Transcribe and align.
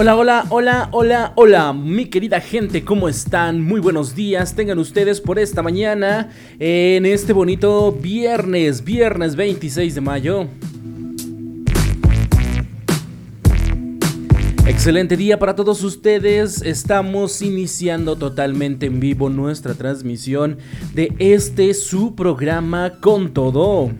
Hola, 0.00 0.14
hola, 0.14 0.46
hola, 0.50 0.88
hola, 0.92 1.32
hola, 1.34 1.72
mi 1.72 2.06
querida 2.06 2.40
gente, 2.40 2.84
¿cómo 2.84 3.08
están? 3.08 3.60
Muy 3.60 3.80
buenos 3.80 4.14
días, 4.14 4.54
tengan 4.54 4.78
ustedes 4.78 5.20
por 5.20 5.40
esta 5.40 5.60
mañana 5.60 6.30
en 6.60 7.04
este 7.04 7.32
bonito 7.32 7.90
viernes, 7.90 8.84
viernes 8.84 9.34
26 9.34 9.96
de 9.96 10.00
mayo. 10.00 10.46
Excelente 14.68 15.16
día 15.16 15.40
para 15.40 15.56
todos 15.56 15.82
ustedes. 15.82 16.62
Estamos 16.62 17.42
iniciando 17.42 18.14
totalmente 18.14 18.86
en 18.86 19.00
vivo 19.00 19.28
nuestra 19.30 19.74
transmisión 19.74 20.58
de 20.94 21.12
este 21.18 21.74
su 21.74 22.14
programa 22.14 23.00
con 23.00 23.34
todo. 23.34 23.90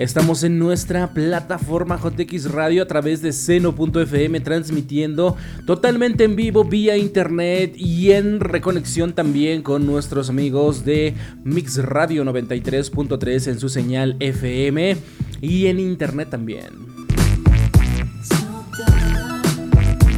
Estamos 0.00 0.44
en 0.44 0.58
nuestra 0.58 1.12
plataforma 1.12 2.00
JX 2.02 2.52
Radio 2.52 2.82
a 2.82 2.86
través 2.86 3.20
de 3.20 3.34
seno.fm 3.34 4.40
transmitiendo 4.40 5.36
totalmente 5.66 6.24
en 6.24 6.36
vivo 6.36 6.64
vía 6.64 6.96
internet 6.96 7.74
y 7.76 8.12
en 8.12 8.40
reconexión 8.40 9.12
también 9.12 9.60
con 9.60 9.84
nuestros 9.84 10.30
amigos 10.30 10.86
de 10.86 11.12
Mix 11.44 11.76
Radio 11.84 12.24
93.3 12.24 13.48
en 13.48 13.60
su 13.60 13.68
señal 13.68 14.16
FM 14.20 14.96
y 15.42 15.66
en 15.66 15.78
internet 15.78 16.30
también. 16.30 16.70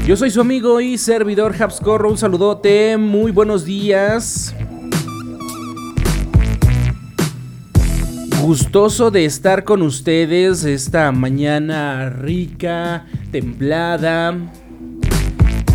Yo 0.06 0.16
soy 0.16 0.30
su 0.30 0.40
amigo 0.40 0.80
y 0.80 0.96
servidor 0.96 1.60
Habscorro, 1.60 2.08
un 2.08 2.18
saludote, 2.18 2.96
muy 2.98 3.32
buenos 3.32 3.64
días. 3.64 4.54
Gustoso 8.42 9.12
de 9.12 9.24
estar 9.24 9.62
con 9.62 9.82
ustedes 9.82 10.64
esta 10.64 11.12
mañana 11.12 12.10
rica, 12.10 13.06
templada, 13.30 14.36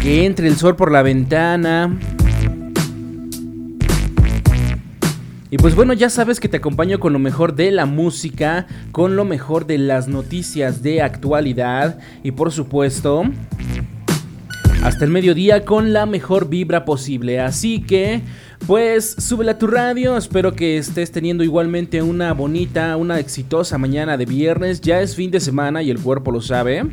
que 0.01 0.25
entre 0.25 0.49
el 0.49 0.57
sol 0.57 0.75
por 0.75 0.91
la 0.91 1.01
ventana. 1.01 1.97
Y 5.49 5.57
pues 5.57 5.75
bueno, 5.75 5.93
ya 5.93 6.09
sabes 6.09 6.41
que 6.41 6.49
te 6.49 6.57
acompaño 6.57 6.99
con 6.99 7.13
lo 7.13 7.19
mejor 7.19 7.55
de 7.55 7.71
la 7.71 7.85
música, 7.85 8.67
con 8.91 9.15
lo 9.15 9.23
mejor 9.23 9.65
de 9.65 9.77
las 9.77 10.09
noticias 10.09 10.83
de 10.83 11.01
actualidad 11.01 11.99
y 12.21 12.31
por 12.31 12.51
supuesto 12.51 13.23
hasta 14.83 15.05
el 15.05 15.11
mediodía 15.11 15.63
con 15.63 15.93
la 15.93 16.05
mejor 16.05 16.49
vibra 16.49 16.83
posible. 16.83 17.39
Así 17.39 17.81
que 17.81 18.21
pues 18.67 19.15
súbela 19.17 19.53
a 19.53 19.57
tu 19.57 19.65
radio, 19.65 20.17
espero 20.17 20.53
que 20.53 20.77
estés 20.77 21.09
teniendo 21.09 21.45
igualmente 21.45 22.01
una 22.01 22.33
bonita, 22.33 22.97
una 22.97 23.17
exitosa 23.17 23.77
mañana 23.77 24.17
de 24.17 24.25
viernes. 24.25 24.81
Ya 24.81 24.99
es 25.01 25.15
fin 25.15 25.31
de 25.31 25.39
semana 25.39 25.81
y 25.81 25.89
el 25.89 25.99
cuerpo 25.99 26.31
lo 26.31 26.41
sabe. 26.41 26.83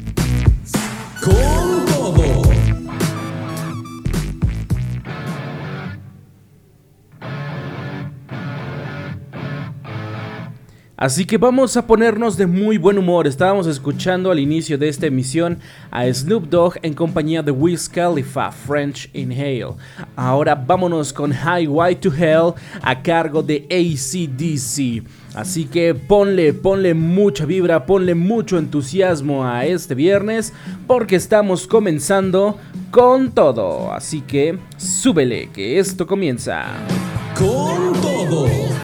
Así 10.97 11.25
que 11.25 11.39
vamos 11.39 11.77
a 11.77 11.87
ponernos 11.87 12.37
de 12.37 12.47
muy 12.47 12.79
buen 12.79 12.99
humor. 12.99 13.27
Estábamos 13.27 13.67
escuchando 13.67 14.31
al 14.31 14.39
inicio 14.39 14.79
de 14.79 14.89
esta 14.89 15.07
emisión 15.07 15.59
a 15.91 16.07
Snoop 16.07 16.49
Dogg 16.49 16.75
en 16.83 16.95
compañía 16.95 17.43
de 17.43 17.51
Wiz 17.51 17.89
Khalifa, 17.89 18.53
French 18.53 19.11
Inhale. 19.13 19.75
Ahora 20.15 20.55
vámonos 20.55 21.13
con 21.13 21.33
Highway 21.33 21.97
to 21.97 22.15
Hell 22.15 22.55
a 22.81 23.03
cargo 23.03 23.43
de 23.43 23.67
ACDC. 23.69 25.05
Así 25.35 25.65
que 25.65 25.95
ponle, 25.95 26.53
ponle 26.53 26.95
mucha 26.95 27.45
vibra, 27.45 27.87
ponle 27.87 28.15
mucho 28.15 28.57
entusiasmo 28.57 29.45
a 29.45 29.67
este 29.67 29.97
viernes 29.97 30.53
porque 30.87 31.17
estamos 31.17 31.67
comenzando 31.67 32.57
con 32.93 33.33
todo. 33.33 33.93
Así 33.93 34.21
que 34.21 34.61
súbele, 34.77 35.51
que 35.53 35.81
esto 35.81 36.07
comienza. 36.07 36.67
Con 37.37 37.93
todo. 38.01 38.84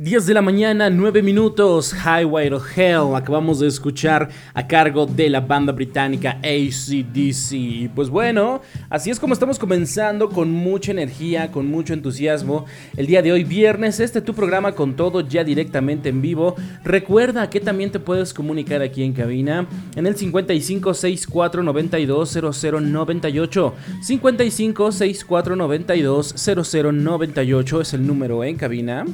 10 0.00 0.24
de 0.24 0.32
la 0.32 0.40
mañana, 0.40 0.88
9 0.88 1.22
minutos, 1.22 1.92
Highway 1.92 2.48
to 2.48 2.62
Hell, 2.74 3.14
acabamos 3.14 3.60
de 3.60 3.68
escuchar 3.68 4.30
a 4.54 4.66
cargo 4.66 5.04
de 5.04 5.28
la 5.28 5.42
banda 5.42 5.74
británica 5.74 6.40
ACDC. 6.42 7.90
Pues 7.94 8.08
bueno, 8.08 8.62
así 8.88 9.10
es 9.10 9.20
como 9.20 9.34
estamos 9.34 9.58
comenzando 9.58 10.30
con 10.30 10.50
mucha 10.50 10.92
energía, 10.92 11.52
con 11.52 11.66
mucho 11.66 11.92
entusiasmo. 11.92 12.64
El 12.96 13.08
día 13.08 13.20
de 13.20 13.30
hoy, 13.30 13.44
viernes, 13.44 14.00
este 14.00 14.22
tu 14.22 14.32
programa 14.32 14.72
con 14.72 14.96
todo 14.96 15.20
ya 15.20 15.44
directamente 15.44 16.08
en 16.08 16.22
vivo. 16.22 16.56
Recuerda 16.82 17.50
que 17.50 17.60
también 17.60 17.92
te 17.92 18.00
puedes 18.00 18.32
comunicar 18.32 18.80
aquí 18.80 19.02
en 19.02 19.12
cabina 19.12 19.66
en 19.96 20.06
el 20.06 20.16
55 20.16 20.94
64 20.94 21.62
92 21.62 22.38
0098. 22.58 23.74
55 24.00 24.92
64 24.92 25.56
92 25.56 26.34
0098 26.38 27.80
es 27.82 27.92
el 27.92 28.06
número 28.06 28.42
en 28.42 28.56
cabina. 28.56 29.04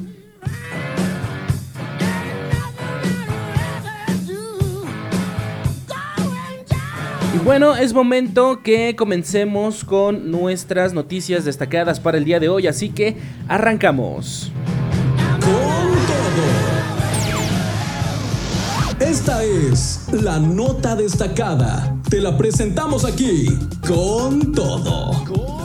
Bueno, 7.47 7.77
es 7.77 7.93
momento 7.93 8.61
que 8.61 8.93
comencemos 8.97 9.85
con 9.85 10.29
nuestras 10.29 10.91
noticias 10.91 11.45
destacadas 11.45 11.97
para 12.01 12.17
el 12.17 12.25
día 12.25 12.41
de 12.41 12.49
hoy, 12.49 12.67
así 12.67 12.89
que 12.89 13.15
arrancamos. 13.47 14.51
Con 15.39 15.47
todo. 18.99 19.09
Esta 19.09 19.45
es 19.45 20.09
la 20.11 20.39
nota 20.39 20.97
destacada. 20.97 21.95
Te 22.09 22.19
la 22.19 22.37
presentamos 22.37 23.05
aquí 23.05 23.47
con 23.87 24.51
todo. 24.51 25.13
Con 25.13 25.33
todo. 25.33 25.56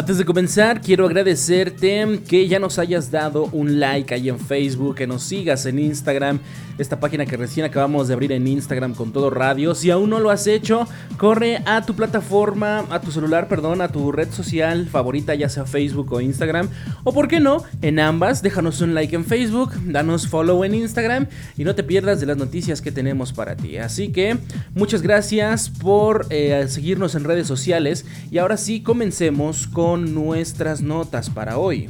Antes 0.00 0.16
de 0.16 0.24
comenzar, 0.24 0.80
quiero 0.80 1.04
agradecerte 1.04 2.22
que 2.26 2.48
ya 2.48 2.58
nos 2.58 2.78
hayas 2.78 3.10
dado 3.10 3.50
un 3.52 3.78
like 3.80 4.14
ahí 4.14 4.30
en 4.30 4.38
Facebook, 4.38 4.94
que 4.94 5.06
nos 5.06 5.22
sigas 5.22 5.66
en 5.66 5.78
Instagram, 5.78 6.40
esta 6.78 6.98
página 6.98 7.26
que 7.26 7.36
recién 7.36 7.66
acabamos 7.66 8.08
de 8.08 8.14
abrir 8.14 8.32
en 8.32 8.48
Instagram 8.48 8.94
con 8.94 9.12
todo 9.12 9.28
radio. 9.28 9.74
Si 9.74 9.90
aún 9.90 10.08
no 10.08 10.18
lo 10.18 10.30
has 10.30 10.46
hecho, 10.46 10.88
corre 11.18 11.60
a 11.66 11.82
tu 11.82 11.94
plataforma, 11.94 12.86
a 12.88 13.02
tu 13.02 13.12
celular, 13.12 13.46
perdón, 13.46 13.82
a 13.82 13.88
tu 13.88 14.10
red 14.10 14.30
social 14.30 14.86
favorita, 14.86 15.34
ya 15.34 15.50
sea 15.50 15.66
Facebook 15.66 16.10
o 16.14 16.22
Instagram, 16.22 16.70
o 17.04 17.12
por 17.12 17.28
qué 17.28 17.38
no, 17.38 17.64
en 17.82 18.00
ambas, 18.00 18.40
déjanos 18.40 18.80
un 18.80 18.94
like 18.94 19.14
en 19.14 19.26
Facebook, 19.26 19.72
danos 19.84 20.26
follow 20.28 20.64
en 20.64 20.76
Instagram 20.76 21.26
y 21.58 21.64
no 21.64 21.74
te 21.74 21.82
pierdas 21.82 22.20
de 22.20 22.26
las 22.26 22.38
noticias 22.38 22.80
que 22.80 22.90
tenemos 22.90 23.34
para 23.34 23.54
ti. 23.54 23.76
Así 23.76 24.08
que 24.08 24.38
muchas 24.74 25.02
gracias 25.02 25.68
por 25.68 26.26
eh, 26.30 26.64
seguirnos 26.68 27.14
en 27.14 27.24
redes 27.24 27.46
sociales 27.46 28.06
y 28.30 28.38
ahora 28.38 28.56
sí 28.56 28.82
comencemos 28.82 29.66
con 29.66 29.89
con 29.90 30.14
nuestras 30.14 30.82
notas 30.82 31.28
para 31.30 31.58
hoy. 31.58 31.88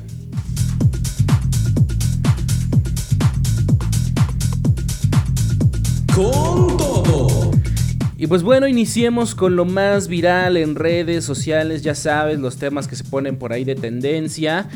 Con 6.14 6.78
todo. 6.78 7.50
Y 8.16 8.26
pues 8.26 8.42
bueno, 8.42 8.66
iniciemos 8.66 9.34
con 9.34 9.54
lo 9.54 9.66
más 9.66 10.08
viral 10.08 10.56
en 10.56 10.76
redes 10.76 11.26
sociales, 11.26 11.82
ya 11.82 11.94
sabes, 11.94 12.38
los 12.38 12.56
temas 12.56 12.88
que 12.88 12.96
se 12.96 13.04
ponen 13.04 13.36
por 13.36 13.52
ahí 13.52 13.64
de 13.64 13.74
tendencia. 13.74 14.66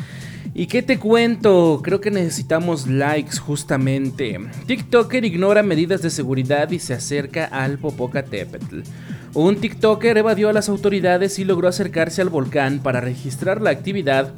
¿Y 0.53 0.67
qué 0.67 0.83
te 0.83 0.99
cuento? 0.99 1.81
Creo 1.83 2.03
que 2.03 2.11
necesitamos 2.11 2.87
likes 2.87 3.39
justamente. 3.39 4.39
TikToker 4.67 5.25
ignora 5.25 5.63
medidas 5.63 6.03
de 6.03 6.11
seguridad 6.11 6.71
y 6.73 6.79
se 6.79 6.93
acerca 6.93 7.47
al 7.47 7.79
Popocatépetl. 7.79 8.81
Un 9.35 9.57
TikToker 9.57 10.17
evadió 10.17 10.49
a 10.49 10.53
las 10.53 10.69
autoridades 10.69 11.41
y 11.41 11.45
logró 11.45 11.67
acercarse 11.67 12.23
al 12.23 12.29
volcán 12.29 12.79
para 12.79 13.01
registrar 13.01 13.61
la 13.61 13.71
actividad 13.71 14.33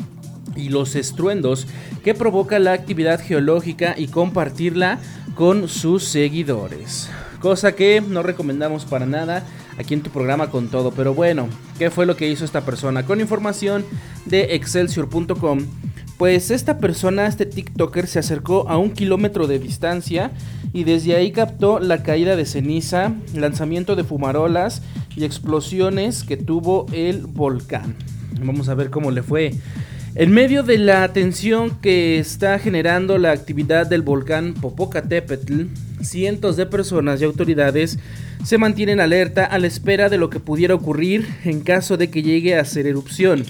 y 0.56 0.70
los 0.70 0.94
estruendos 0.94 1.66
que 2.02 2.14
provoca 2.14 2.58
la 2.58 2.72
actividad 2.72 3.20
geológica 3.20 3.94
y 3.98 4.08
compartirla 4.08 4.98
con 5.34 5.69
sus 5.69 6.04
seguidores. 6.04 7.10
Cosa 7.40 7.72
que 7.72 8.00
no 8.00 8.22
recomendamos 8.22 8.87
para 8.87 9.04
nada 9.04 9.44
aquí 9.76 9.93
en 9.93 10.00
tu 10.00 10.08
programa 10.08 10.50
con 10.50 10.69
todo. 10.69 10.90
Pero 10.93 11.12
bueno, 11.12 11.49
¿qué 11.78 11.90
fue 11.90 12.06
lo 12.06 12.16
que 12.16 12.28
hizo 12.28 12.46
esta 12.46 12.62
persona? 12.62 13.04
Con 13.04 13.20
información 13.20 13.84
de 14.25 14.54
excelsior.com 14.54 15.60
pues 16.18 16.50
esta 16.50 16.78
persona, 16.78 17.26
este 17.26 17.46
TikToker, 17.46 18.06
se 18.06 18.18
acercó 18.18 18.68
a 18.68 18.78
un 18.78 18.90
kilómetro 18.90 19.46
de 19.46 19.58
distancia 19.58 20.30
y 20.72 20.84
desde 20.84 21.14
ahí 21.14 21.30
captó 21.30 21.78
la 21.78 22.02
caída 22.02 22.36
de 22.36 22.46
ceniza, 22.46 23.14
lanzamiento 23.34 23.96
de 23.96 24.04
fumarolas 24.04 24.82
y 25.14 25.24
explosiones 25.24 26.24
que 26.24 26.36
tuvo 26.36 26.86
el 26.92 27.26
volcán. 27.26 27.96
Vamos 28.42 28.68
a 28.68 28.74
ver 28.74 28.90
cómo 28.90 29.10
le 29.10 29.22
fue. 29.22 29.52
En 30.14 30.32
medio 30.32 30.62
de 30.62 30.78
la 30.78 31.12
tensión 31.12 31.78
que 31.82 32.18
está 32.18 32.58
generando 32.58 33.18
la 33.18 33.32
actividad 33.32 33.86
del 33.86 34.00
volcán 34.00 34.54
Popocatépetl, 34.54 35.64
cientos 36.00 36.56
de 36.56 36.64
personas 36.64 37.20
y 37.20 37.24
autoridades 37.24 37.98
se 38.42 38.56
mantienen 38.56 39.00
alerta 39.00 39.44
a 39.44 39.58
la 39.58 39.66
espera 39.66 40.08
de 40.08 40.16
lo 40.16 40.30
que 40.30 40.40
pudiera 40.40 40.74
ocurrir 40.74 41.26
en 41.44 41.60
caso 41.60 41.98
de 41.98 42.08
que 42.08 42.22
llegue 42.22 42.56
a 42.56 42.64
ser 42.64 42.86
erupción. 42.86 43.44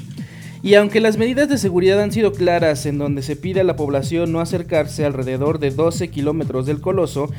Y 0.66 0.74
aunque 0.74 1.00
las 1.00 1.16
medidas 1.16 1.48
de 1.48 1.58
seguridad 1.58 2.02
han 2.02 2.10
sido 2.10 2.32
claras 2.32 2.86
en 2.86 2.98
donde 2.98 3.22
se 3.22 3.36
pide 3.36 3.60
a 3.60 3.64
la 3.64 3.76
población 3.76 4.32
no 4.32 4.40
acercarse 4.40 5.04
alrededor 5.04 5.60
de 5.60 5.70
12 5.70 6.08
kilómetros 6.08 6.66
del 6.66 6.80
coloso, 6.80 7.30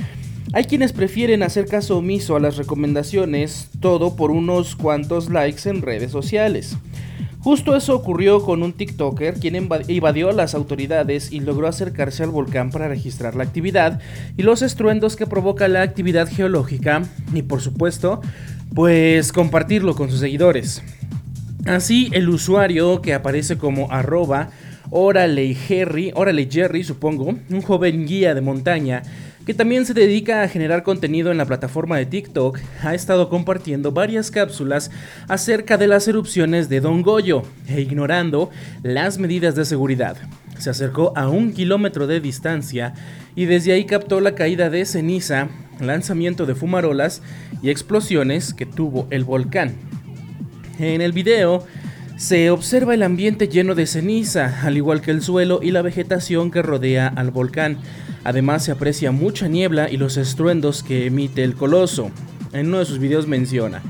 hay 0.54 0.64
quienes 0.64 0.94
prefieren 0.94 1.44
hacer 1.44 1.66
caso 1.66 1.98
omiso 1.98 2.38
a 2.38 2.40
las 2.40 2.56
recomendaciones, 2.56 3.68
todo 3.82 4.16
por 4.16 4.32
unos 4.32 4.78
cuantos 4.78 5.30
likes 5.30 5.70
en 5.70 5.82
redes 5.82 6.10
sociales. 6.10 6.78
Justo 7.40 7.76
eso 7.76 7.98
ocurrió 7.98 8.42
con 8.44 8.64
un 8.64 8.72
TikToker 8.72 9.34
quien 9.34 9.56
evadió 9.90 10.30
a 10.30 10.34
las 10.34 10.56
autoridades 10.56 11.30
y 11.34 11.42
logró 11.42 11.68
acercarse 11.68 12.24
al 12.24 12.30
volcán 12.30 12.72
para 12.72 12.88
registrar 12.88 13.36
la 13.36 13.44
actividad 13.44 14.00
y 14.38 14.44
los 14.44 14.62
estruendos 14.62 15.18
que 15.18 15.28
provoca 15.28 15.68
la 15.68 15.82
actividad 15.82 16.30
geológica 16.30 17.04
y 17.34 17.42
por 17.42 17.60
supuesto, 17.60 18.22
pues 18.74 19.34
compartirlo 19.34 19.96
con 19.96 20.10
sus 20.10 20.22
seguidores. 20.22 20.82
Así, 21.68 22.10
el 22.14 22.30
usuario 22.30 23.02
que 23.02 23.14
aparece 23.14 23.58
como 23.58 23.92
arroba 23.92 24.50
Órale 24.90 25.54
Jerry, 25.54 26.14
Jerry 26.50 26.84
supongo, 26.86 27.26
un 27.26 27.62
joven 27.62 28.06
guía 28.06 28.34
de 28.34 28.40
montaña 28.40 29.04
que 29.46 29.54
también 29.54 29.86
se 29.86 29.94
dedica 29.94 30.44
a 30.44 30.48
generar 30.48 30.84
contenido 30.84 31.32
en 31.32 31.38
la 31.38 31.46
plataforma 31.46 31.98
de 31.98 32.06
TikTok, 32.06 32.60
ha 32.84 32.94
estado 32.94 33.30
compartiendo 33.30 33.94
varias 33.94 34.30
cápsulas 34.30 34.92
acerca 35.30 35.78
de 35.78 35.88
las 35.88 36.08
erupciones 36.08 36.68
de 36.68 36.82
Don 36.82 37.02
Goyo 37.02 37.44
e 37.68 37.80
ignorando 37.80 38.50
las 38.84 39.18
medidas 39.18 39.56
de 39.56 39.64
seguridad. 39.64 40.18
Se 40.58 40.70
acercó 40.70 41.14
a 41.16 41.30
un 41.30 41.54
kilómetro 41.54 42.08
de 42.08 42.20
distancia 42.20 42.94
y 43.36 43.46
desde 43.46 43.72
ahí 43.72 43.86
captó 43.86 44.20
la 44.20 44.36
caída 44.36 44.70
de 44.70 44.86
ceniza, 44.86 45.48
lanzamiento 45.80 46.46
de 46.46 46.56
fumarolas 46.56 47.22
y 47.62 47.70
explosiones 47.70 48.54
que 48.54 48.66
tuvo 48.66 49.08
el 49.12 49.24
volcán. 49.24 49.76
En 50.80 51.02
el 51.02 51.12
video 51.12 51.66
se 52.18 52.52
observa 52.52 52.94
el 52.94 53.02
ambiente 53.02 53.48
lleno 53.48 53.74
de 53.74 53.88
ceniza, 53.88 54.62
al 54.62 54.78
igual 54.78 55.02
que 55.02 55.12
el 55.12 55.24
suelo 55.24 55.60
y 55.64 55.72
la 55.72 55.82
vegetación 55.82 56.52
que 56.52 56.62
rodea 56.62 57.08
al 57.08 57.32
volcán. 57.32 57.78
Además 58.24 58.66
se 58.66 58.72
aprecia 58.72 59.12
mucha 59.12 59.48
niebla 59.48 59.90
y 59.90 59.98
los 59.98 60.18
estruendos 60.18 60.84
que 60.84 61.08
emite 61.08 61.44
el 61.44 61.56
coloso. 61.56 62.12
En 62.54 62.68
uno 62.68 62.80
de 62.80 62.86
sus 62.86 63.00
videos 63.00 63.28
menciona, 63.28 63.82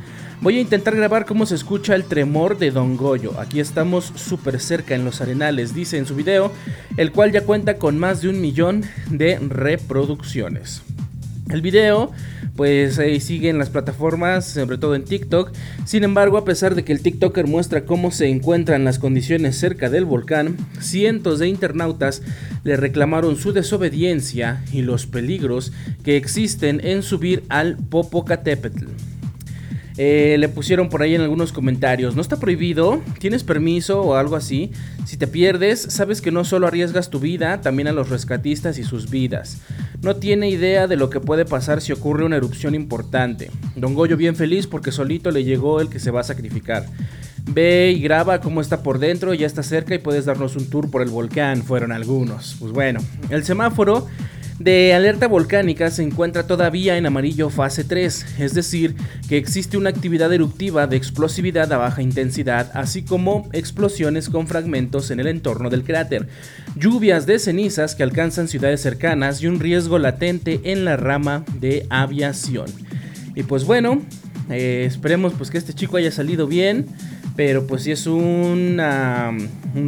voy 0.42 0.58
a 0.58 0.62
intentar 0.62 0.96
grabar 0.96 1.26
cómo 1.26 1.46
se 1.46 1.56
escucha 1.56 1.94
el 1.94 2.06
tremor 2.06 2.58
de 2.58 2.72
Don 2.72 2.96
Goyo. 2.96 3.38
Aquí 3.40 3.60
estamos 3.60 4.14
súper 4.16 4.60
cerca 4.60 4.96
en 4.96 5.04
los 5.04 5.20
arenales, 5.20 5.74
dice 5.74 5.98
en 5.98 6.06
su 6.06 6.16
video, 6.16 6.54
el 6.96 7.12
cual 7.12 7.34
ya 7.34 7.42
cuenta 7.42 7.78
con 7.78 8.00
más 8.00 8.22
de 8.22 8.30
un 8.30 8.40
millón 8.40 8.84
de 9.10 9.40
reproducciones. 9.40 10.84
El 11.50 11.62
video 11.62 12.12
pues 12.58 12.98
ahí 12.98 13.20
sigue 13.20 13.50
en 13.50 13.60
las 13.60 13.70
plataformas, 13.70 14.46
sobre 14.46 14.80
todo 14.80 14.96
en 14.96 15.06
TikTok. 15.06 15.54
Sin 15.86 16.04
embargo, 16.04 16.38
a 16.38 16.44
pesar 16.44 16.74
de 16.74 16.84
que 16.84 16.92
el 16.92 17.02
TikToker 17.02 17.46
muestra 17.46 17.86
cómo 17.86 18.10
se 18.12 18.28
encuentran 18.28 18.84
las 18.84 18.98
condiciones 18.98 19.58
cerca 19.58 19.90
del 19.90 20.06
volcán, 20.06 20.58
cientos 20.80 21.38
de 21.38 21.48
internautas 21.48 22.24
le 22.64 22.76
reclamaron 22.76 23.38
su 23.38 23.54
desobediencia 23.54 24.64
y 24.74 24.82
los 24.82 25.06
peligros 25.06 25.72
que 26.04 26.18
existen 26.18 26.82
en 26.84 27.04
subir 27.04 27.44
al 27.48 27.78
Popocatépetl. 27.78 29.17
Eh, 29.98 30.38
le 30.40 30.48
pusieron 30.48 30.90
por 30.90 31.02
ahí 31.02 31.16
en 31.16 31.22
algunos 31.22 31.52
comentarios, 31.52 32.16
no 32.16 32.22
está 32.22 32.38
prohibido, 32.40 33.02
tienes 33.20 33.44
permiso 33.44 34.02
o 34.02 34.16
algo 34.16 34.36
así. 34.36 34.72
Si 35.06 35.18
te 35.18 35.26
pierdes, 35.26 35.82
sabes 35.82 36.22
que 36.22 36.32
no 36.32 36.44
solo 36.44 36.68
arriesgas 36.68 37.10
tu 37.10 37.20
vida, 37.20 37.62
también 37.62 37.88
a 37.88 37.92
los 37.92 38.10
rescatistas 38.10 38.78
y 38.78 38.84
sus 38.84 39.10
vidas. 39.10 39.60
No 40.04 40.18
tiene 40.18 40.50
idea 40.50 40.88
de 40.88 40.98
lo 40.98 41.10
que 41.10 41.20
puede 41.20 41.46
pasar 41.46 41.82
si 41.82 41.94
ocurre 41.94 42.26
una 42.26 42.38
erupción 42.38 42.76
importante. 42.76 43.50
Don 43.76 43.96
Goyo 43.96 44.18
bien 44.18 44.36
feliz 44.36 44.68
porque 44.68 44.92
solito 44.92 45.32
le 45.32 45.44
llegó 45.44 45.82
el 45.82 45.90
que 45.90 46.00
se 46.00 46.12
va 46.12 46.22
a 46.22 46.24
sacrificar. 46.24 46.86
Ve 47.50 47.94
y 47.96 48.02
graba 48.02 48.42
cómo 48.42 48.62
está 48.62 48.84
por 48.84 49.00
dentro, 49.00 49.34
ya 49.34 49.48
está 49.48 49.64
cerca 49.64 49.96
y 49.96 50.00
puedes 50.00 50.26
darnos 50.26 50.56
un 50.56 50.70
tour 50.70 50.92
por 50.92 51.02
el 51.02 51.10
volcán, 51.10 51.64
fueron 51.64 51.92
algunos. 51.92 52.58
Pues 52.60 52.72
bueno, 52.72 53.00
el 53.30 53.44
semáforo 53.46 54.06
de 54.60 54.94
alerta 54.94 55.28
volcánica 55.28 55.92
se 55.92 56.04
encuentra 56.04 56.48
todavía 56.48 56.98
en 56.98 57.06
amarillo 57.06 57.50
fase 57.50 57.84
3, 57.84 58.40
es 58.40 58.54
decir, 58.54 58.96
que 59.30 59.38
existe 59.38 59.78
una 59.78 59.90
actividad 59.90 60.34
eruptiva 60.34 60.88
de 60.88 60.98
explosividad 60.98 61.72
a 61.72 61.78
baja 61.78 62.02
intensidad, 62.02 62.72
así 62.74 63.04
como 63.04 63.48
explosiones 63.54 64.30
con 64.30 64.48
fragmentos 64.48 65.12
en 65.12 65.20
el 65.20 65.28
entorno 65.28 65.70
del 65.70 65.84
cráter, 65.84 66.28
lluvias 66.76 67.26
de 67.26 67.38
cenizas 67.38 67.94
que 67.94 68.04
alcanzan 68.04 68.48
ciudades 68.48 68.82
cercanas 68.82 69.42
y 69.42 69.48
un 69.48 69.60
riesgo 69.60 70.00
latente 70.00 70.60
en 70.64 70.86
la 70.86 70.98
rama 70.98 71.46
de 71.60 71.86
aviación. 71.90 72.66
Y 73.36 73.44
pues 73.44 73.64
bueno, 73.64 74.02
eh, 74.50 74.86
esperemos 74.88 75.34
pues 75.38 75.52
que 75.52 75.60
este 75.60 75.74
chico 75.74 75.98
haya 75.98 76.12
salido 76.12 76.48
bien, 76.48 76.88
pero 77.38 77.66
pues 77.66 77.84
sí 77.84 77.92
es 77.92 78.06
un 78.08 78.78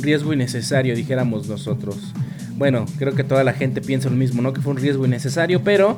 riesgo 0.02 0.32
innecesario, 0.32 0.96
dijéramos 0.96 1.50
nosotros 1.50 2.14
bueno, 2.60 2.86
creo 2.98 3.16
que 3.16 3.24
toda 3.24 3.46
la 3.46 3.54
gente 3.54 3.80
piensa 3.80 4.10
lo 4.10 4.18
mismo, 4.18 4.42
¿no? 4.42 4.52
Que 4.52 4.60
fue 4.60 4.74
un 4.74 4.78
riesgo 4.78 5.06
innecesario, 5.06 5.64
pero 5.64 5.98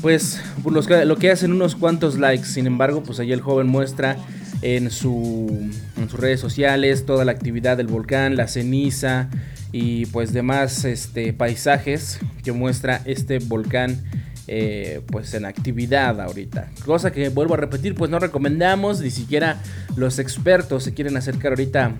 pues 0.00 0.40
lo 0.64 1.16
que 1.16 1.30
hacen 1.30 1.52
unos 1.52 1.76
cuantos 1.76 2.18
likes. 2.18 2.46
Sin 2.46 2.66
embargo, 2.66 3.02
pues 3.02 3.20
ahí 3.20 3.32
el 3.32 3.42
joven 3.42 3.66
muestra 3.66 4.16
en, 4.62 4.90
su, 4.90 5.70
en 5.98 6.08
sus 6.08 6.18
redes 6.18 6.40
sociales 6.40 7.04
toda 7.04 7.26
la 7.26 7.32
actividad 7.32 7.76
del 7.76 7.86
volcán, 7.86 8.34
la 8.34 8.48
ceniza 8.48 9.28
y 9.72 10.06
pues 10.06 10.32
demás 10.32 10.86
este, 10.86 11.34
paisajes 11.34 12.18
que 12.42 12.52
muestra 12.52 13.02
este 13.04 13.38
volcán. 13.38 14.02
Eh, 14.46 15.00
pues 15.06 15.32
en 15.32 15.46
actividad 15.46 16.20
ahorita. 16.20 16.70
Cosa 16.84 17.12
que 17.12 17.30
vuelvo 17.30 17.54
a 17.54 17.56
repetir, 17.56 17.94
pues 17.94 18.10
no 18.10 18.18
recomendamos, 18.18 19.00
ni 19.00 19.10
siquiera 19.10 19.62
los 19.96 20.18
expertos 20.18 20.84
se 20.84 20.92
quieren 20.92 21.16
acercar 21.16 21.52
ahorita 21.52 21.94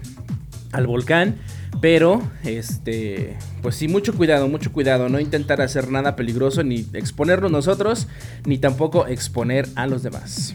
al 0.72 0.86
volcán. 0.86 1.36
Pero, 1.80 2.22
este, 2.44 3.36
pues 3.62 3.74
sí, 3.76 3.88
mucho 3.88 4.14
cuidado, 4.14 4.48
mucho 4.48 4.72
cuidado. 4.72 5.08
No 5.08 5.20
intentar 5.20 5.60
hacer 5.60 5.90
nada 5.90 6.16
peligroso, 6.16 6.62
ni 6.62 6.86
exponernos 6.92 7.50
nosotros, 7.50 8.08
ni 8.46 8.58
tampoco 8.58 9.06
exponer 9.06 9.68
a 9.74 9.86
los 9.86 10.02
demás. 10.02 10.54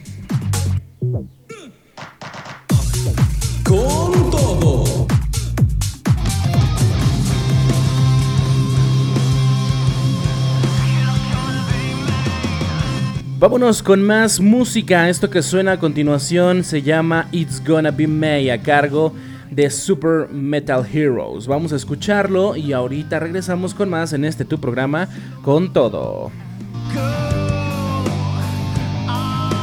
Vámonos 13.39 13.81
con 13.81 14.05
más 14.05 14.41
música. 14.41 15.07
Esto 15.07 15.29
que 15.29 15.41
suena 15.41 15.71
a 15.71 15.79
continuación 15.79 16.65
se 16.65 16.81
llama 16.81 17.29
It's 17.31 17.63
Gonna 17.65 17.89
Be 17.89 18.05
May 18.05 18.49
a 18.49 18.61
cargo 18.61 19.13
de 19.49 19.69
Super 19.69 20.27
Metal 20.29 20.85
Heroes. 20.85 21.47
Vamos 21.47 21.71
a 21.71 21.77
escucharlo 21.77 22.57
y 22.57 22.73
ahorita 22.73 23.17
regresamos 23.17 23.73
con 23.73 23.89
más 23.89 24.11
en 24.11 24.25
este 24.25 24.43
tu 24.43 24.59
programa 24.59 25.07
con 25.41 25.71
todo. 25.71 26.31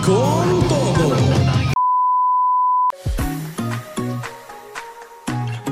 Con 0.06 0.68
todo. 0.68 1.16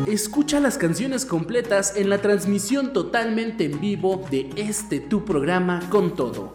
Escucha 0.06 0.60
las 0.60 0.76
canciones 0.76 1.24
completas 1.24 1.96
en 1.96 2.10
la 2.10 2.18
transmisión 2.18 2.92
totalmente 2.92 3.64
en 3.64 3.80
vivo 3.80 4.22
de 4.30 4.50
este 4.56 5.00
tu 5.00 5.24
programa 5.24 5.80
con 5.88 6.14
todo 6.14 6.54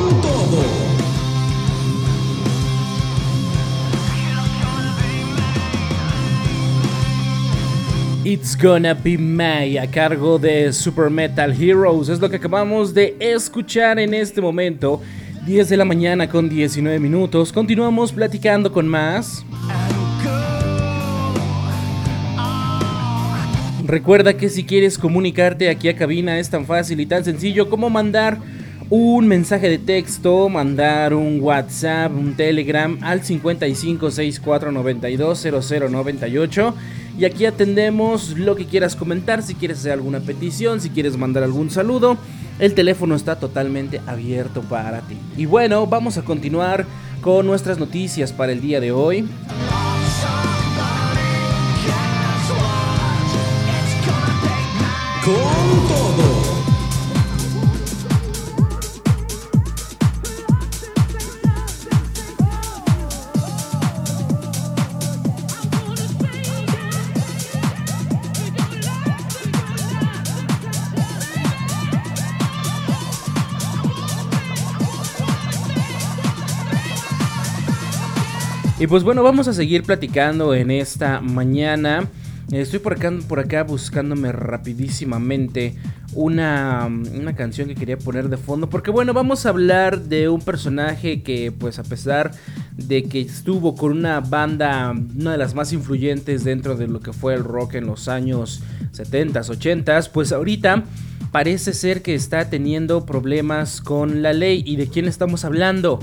It's 8.23 8.55
Gonna 8.55 8.93
Be 8.93 9.17
May 9.17 9.79
a 9.79 9.89
cargo 9.89 10.37
de 10.37 10.71
Super 10.73 11.09
Metal 11.09 11.51
Heroes. 11.59 12.07
Es 12.07 12.19
lo 12.19 12.29
que 12.29 12.35
acabamos 12.35 12.93
de 12.93 13.15
escuchar 13.19 13.97
en 13.97 14.13
este 14.13 14.41
momento. 14.41 15.01
10 15.47 15.69
de 15.69 15.77
la 15.77 15.85
mañana 15.85 16.29
con 16.29 16.47
19 16.47 16.99
minutos. 16.99 17.51
Continuamos 17.51 18.11
platicando 18.11 18.71
con 18.71 18.87
más. 18.87 19.43
Recuerda 23.87 24.37
que 24.37 24.49
si 24.49 24.65
quieres 24.65 24.99
comunicarte 24.99 25.67
aquí 25.67 25.89
a 25.89 25.95
cabina 25.95 26.37
es 26.37 26.51
tan 26.51 26.67
fácil 26.67 26.99
y 26.99 27.07
tan 27.07 27.25
sencillo 27.25 27.71
como 27.71 27.89
mandar 27.89 28.37
un 28.91 29.25
mensaje 29.25 29.69
de 29.69 29.77
texto, 29.77 30.49
mandar 30.49 31.13
un 31.13 31.39
WhatsApp, 31.39 32.11
un 32.13 32.35
Telegram 32.35 32.97
al 33.01 33.23
55 33.23 34.11
64 34.11 34.73
92 34.73 35.47
0098 35.69 36.75
y 37.17 37.23
aquí 37.23 37.45
atendemos 37.45 38.37
lo 38.37 38.53
que 38.57 38.65
quieras 38.65 38.97
comentar, 38.97 39.43
si 39.43 39.55
quieres 39.55 39.79
hacer 39.79 39.93
alguna 39.93 40.19
petición, 40.19 40.81
si 40.81 40.89
quieres 40.89 41.15
mandar 41.15 41.43
algún 41.43 41.69
saludo. 41.71 42.17
El 42.59 42.73
teléfono 42.73 43.15
está 43.15 43.39
totalmente 43.39 44.01
abierto 44.07 44.61
para 44.61 44.99
ti. 44.99 45.15
Y 45.37 45.45
bueno, 45.45 45.87
vamos 45.87 46.17
a 46.17 46.23
continuar 46.23 46.85
con 47.21 47.47
nuestras 47.47 47.77
noticias 47.79 48.33
para 48.33 48.51
el 48.51 48.59
día 48.59 48.81
de 48.81 48.91
hoy. 48.91 49.25
Con 55.23 55.60
Y 78.81 78.87
pues 78.87 79.03
bueno, 79.03 79.21
vamos 79.21 79.47
a 79.47 79.53
seguir 79.53 79.83
platicando 79.83 80.55
en 80.55 80.71
esta 80.71 81.21
mañana. 81.21 82.09
Estoy 82.51 82.79
por 82.79 82.93
acá, 82.93 83.13
por 83.27 83.39
acá 83.39 83.61
buscándome 83.61 84.31
rapidísimamente 84.31 85.75
una, 86.15 86.87
una, 86.87 87.35
canción 87.35 87.67
que 87.67 87.75
quería 87.75 87.99
poner 87.99 88.27
de 88.27 88.37
fondo. 88.37 88.71
Porque 88.71 88.89
bueno, 88.89 89.13
vamos 89.13 89.45
a 89.45 89.49
hablar 89.49 90.01
de 90.05 90.29
un 90.29 90.41
personaje 90.41 91.21
que 91.21 91.51
pues 91.51 91.77
a 91.77 91.83
pesar 91.83 92.31
de 92.75 93.03
que 93.03 93.21
estuvo 93.21 93.75
con 93.75 93.91
una 93.91 94.19
banda, 94.19 94.91
una 95.15 95.33
de 95.33 95.37
las 95.37 95.53
más 95.53 95.73
influyentes 95.73 96.43
dentro 96.43 96.75
de 96.75 96.87
lo 96.87 97.01
que 97.01 97.13
fue 97.13 97.35
el 97.35 97.43
rock 97.43 97.75
en 97.75 97.85
los 97.85 98.07
años 98.07 98.63
70s, 98.93 99.55
80s, 99.59 100.09
pues 100.09 100.31
ahorita 100.31 100.85
parece 101.31 101.73
ser 101.73 102.01
que 102.01 102.15
está 102.15 102.49
teniendo 102.49 103.05
problemas 103.05 103.79
con 103.79 104.23
la 104.23 104.33
ley. 104.33 104.63
¿Y 104.65 104.77
de 104.77 104.87
quién 104.87 105.07
estamos 105.07 105.45
hablando? 105.45 105.99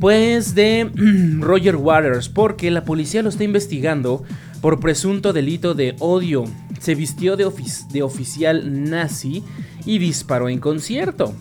Pues 0.00 0.54
de 0.54 0.90
Roger 1.40 1.76
Waters, 1.76 2.30
porque 2.30 2.70
la 2.70 2.84
policía 2.84 3.22
lo 3.22 3.28
está 3.28 3.44
investigando 3.44 4.24
por 4.62 4.80
presunto 4.80 5.34
delito 5.34 5.74
de 5.74 5.94
odio. 5.98 6.44
Se 6.80 6.94
vistió 6.94 7.36
de, 7.36 7.50
de 7.92 8.02
oficial 8.02 8.88
nazi 8.88 9.44
y 9.84 9.98
disparó 9.98 10.48
en 10.48 10.58
concierto. 10.58 11.34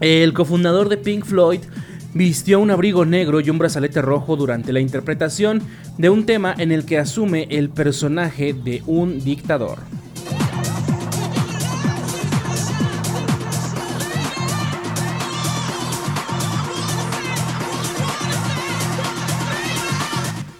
El 0.00 0.32
cofundador 0.32 0.88
de 0.88 0.96
Pink 0.96 1.24
Floyd 1.24 1.60
vistió 2.12 2.58
un 2.58 2.72
abrigo 2.72 3.04
negro 3.04 3.40
y 3.40 3.50
un 3.50 3.58
brazalete 3.58 4.02
rojo 4.02 4.34
durante 4.34 4.72
la 4.72 4.80
interpretación 4.80 5.62
de 5.96 6.10
un 6.10 6.26
tema 6.26 6.54
en 6.58 6.72
el 6.72 6.84
que 6.84 6.98
asume 6.98 7.46
el 7.50 7.70
personaje 7.70 8.52
de 8.52 8.82
un 8.86 9.22
dictador. 9.22 9.78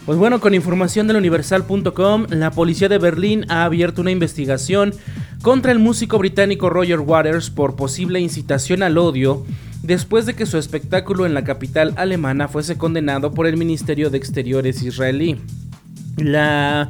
Pues 0.07 0.21
bueno, 0.21 0.41
con 0.41 0.55
información 0.55 1.09
del 1.09 1.17
universal.com, 1.17 2.27
la 2.31 2.53
policía 2.53 2.89
de 2.89 2.99
Berlín 2.99 3.45
ha 3.49 3.65
abierto 3.65 4.03
una 4.03 4.13
investigación 4.13 4.95
contra 5.43 5.73
el 5.73 5.81
músico 5.81 6.17
británico 6.17 6.71
Roger 6.71 7.01
Waters 7.01 7.51
por 7.51 7.75
posible 7.75 8.21
incitación 8.21 8.85
al 8.85 8.99
odio 8.99 9.45
después 9.83 10.25
de 10.25 10.35
que 10.35 10.47
su 10.47 10.59
espectáculo 10.59 11.27
en 11.27 11.35
la 11.35 11.43
capital 11.43 11.93
alemana 11.97 12.47
fuese 12.47 12.79
condenado 12.79 13.33
por 13.33 13.49
el 13.49 13.57
Ministerio 13.57 14.09
de 14.09 14.19
Exteriores 14.19 14.81
israelí. 14.83 15.41
La 16.17 16.89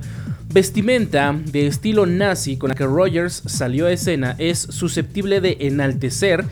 vestimenta 0.53 1.35
de 1.43 1.69
estilo 1.69 2.05
nazi 2.05 2.59
con 2.59 2.69
la 2.69 2.75
que 2.75 2.85
Rogers 2.85 3.43
salió 3.47 3.87
a 3.87 3.93
escena 3.93 4.37
es 4.37 4.59
susceptible 4.59 5.41
de 5.41 5.57
enaltecer 5.61 6.45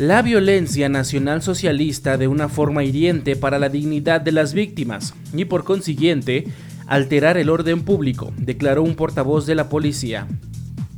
la 0.00 0.22
violencia 0.22 0.88
nacional 0.88 1.42
socialista 1.42 2.16
de 2.16 2.26
una 2.26 2.48
forma 2.48 2.82
hiriente 2.84 3.36
para 3.36 3.58
la 3.58 3.68
dignidad 3.68 4.22
de 4.22 4.32
las 4.32 4.54
víctimas 4.54 5.12
y 5.34 5.44
por 5.44 5.62
consiguiente 5.62 6.46
alterar 6.86 7.36
el 7.36 7.50
orden 7.50 7.82
público, 7.82 8.32
declaró 8.38 8.82
un 8.82 8.94
portavoz 8.94 9.44
de 9.44 9.54
la 9.54 9.68
policía. 9.68 10.26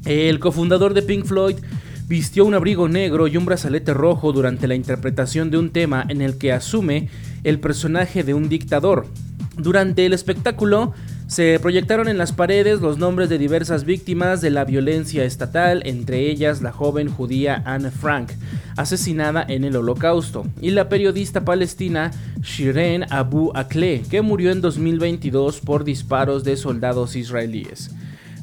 El 0.04 0.38
cofundador 0.38 0.94
de 0.94 1.02
Pink 1.02 1.24
Floyd 1.24 1.56
vistió 2.06 2.44
un 2.44 2.54
abrigo 2.54 2.88
negro 2.88 3.26
y 3.26 3.36
un 3.36 3.44
brazalete 3.44 3.92
rojo 3.92 4.32
durante 4.32 4.68
la 4.68 4.76
interpretación 4.76 5.50
de 5.50 5.58
un 5.58 5.70
tema 5.70 6.06
en 6.08 6.22
el 6.22 6.38
que 6.38 6.52
asume 6.52 7.08
el 7.42 7.58
personaje 7.58 8.22
de 8.22 8.34
un 8.34 8.48
dictador. 8.48 9.08
Durante 9.56 10.06
el 10.06 10.12
espectáculo, 10.12 10.92
se 11.32 11.58
proyectaron 11.60 12.08
en 12.08 12.18
las 12.18 12.30
paredes 12.30 12.82
los 12.82 12.98
nombres 12.98 13.30
de 13.30 13.38
diversas 13.38 13.86
víctimas 13.86 14.42
de 14.42 14.50
la 14.50 14.66
violencia 14.66 15.24
estatal, 15.24 15.80
entre 15.86 16.30
ellas 16.30 16.60
la 16.60 16.72
joven 16.72 17.08
judía 17.08 17.62
Anne 17.64 17.90
Frank, 17.90 18.32
asesinada 18.76 19.42
en 19.48 19.64
el 19.64 19.76
Holocausto, 19.76 20.44
y 20.60 20.72
la 20.72 20.90
periodista 20.90 21.42
palestina 21.42 22.10
Shiren 22.42 23.10
Abu 23.10 23.50
Akleh, 23.54 24.02
que 24.10 24.20
murió 24.20 24.50
en 24.50 24.60
2022 24.60 25.60
por 25.60 25.84
disparos 25.84 26.44
de 26.44 26.58
soldados 26.58 27.16
israelíes. 27.16 27.90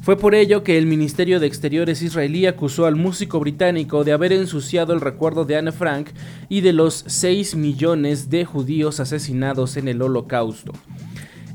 Fue 0.02 0.16
por 0.16 0.34
ello 0.34 0.64
que 0.64 0.76
el 0.76 0.86
Ministerio 0.86 1.38
de 1.38 1.46
Exteriores 1.46 2.02
israelí 2.02 2.46
acusó 2.46 2.86
al 2.86 2.96
músico 2.96 3.38
británico 3.38 4.02
de 4.02 4.10
haber 4.10 4.32
ensuciado 4.32 4.94
el 4.94 5.00
recuerdo 5.00 5.44
de 5.44 5.56
Anne 5.56 5.70
Frank 5.70 6.08
y 6.48 6.62
de 6.62 6.72
los 6.72 7.04
6 7.06 7.54
millones 7.54 8.30
de 8.30 8.44
judíos 8.44 8.98
asesinados 8.98 9.76
en 9.76 9.86
el 9.86 10.02
Holocausto. 10.02 10.72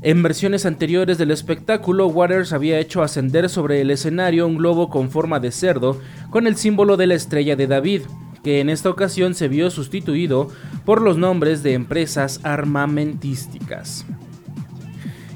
En 0.06 0.22
versiones 0.22 0.66
anteriores 0.66 1.18
del 1.18 1.32
espectáculo, 1.32 2.06
Waters 2.06 2.52
había 2.52 2.78
hecho 2.78 3.02
ascender 3.02 3.48
sobre 3.48 3.80
el 3.80 3.90
escenario 3.90 4.46
un 4.46 4.56
globo 4.56 4.88
con 4.88 5.10
forma 5.10 5.40
de 5.40 5.50
cerdo 5.50 6.00
con 6.30 6.46
el 6.46 6.54
símbolo 6.54 6.96
de 6.96 7.08
la 7.08 7.16
estrella 7.16 7.56
de 7.56 7.66
David, 7.66 8.02
que 8.44 8.60
en 8.60 8.70
esta 8.70 8.88
ocasión 8.88 9.34
se 9.34 9.48
vio 9.48 9.68
sustituido 9.68 10.48
por 10.84 11.02
los 11.02 11.18
nombres 11.18 11.64
de 11.64 11.72
empresas 11.72 12.38
armamentísticas. 12.44 14.06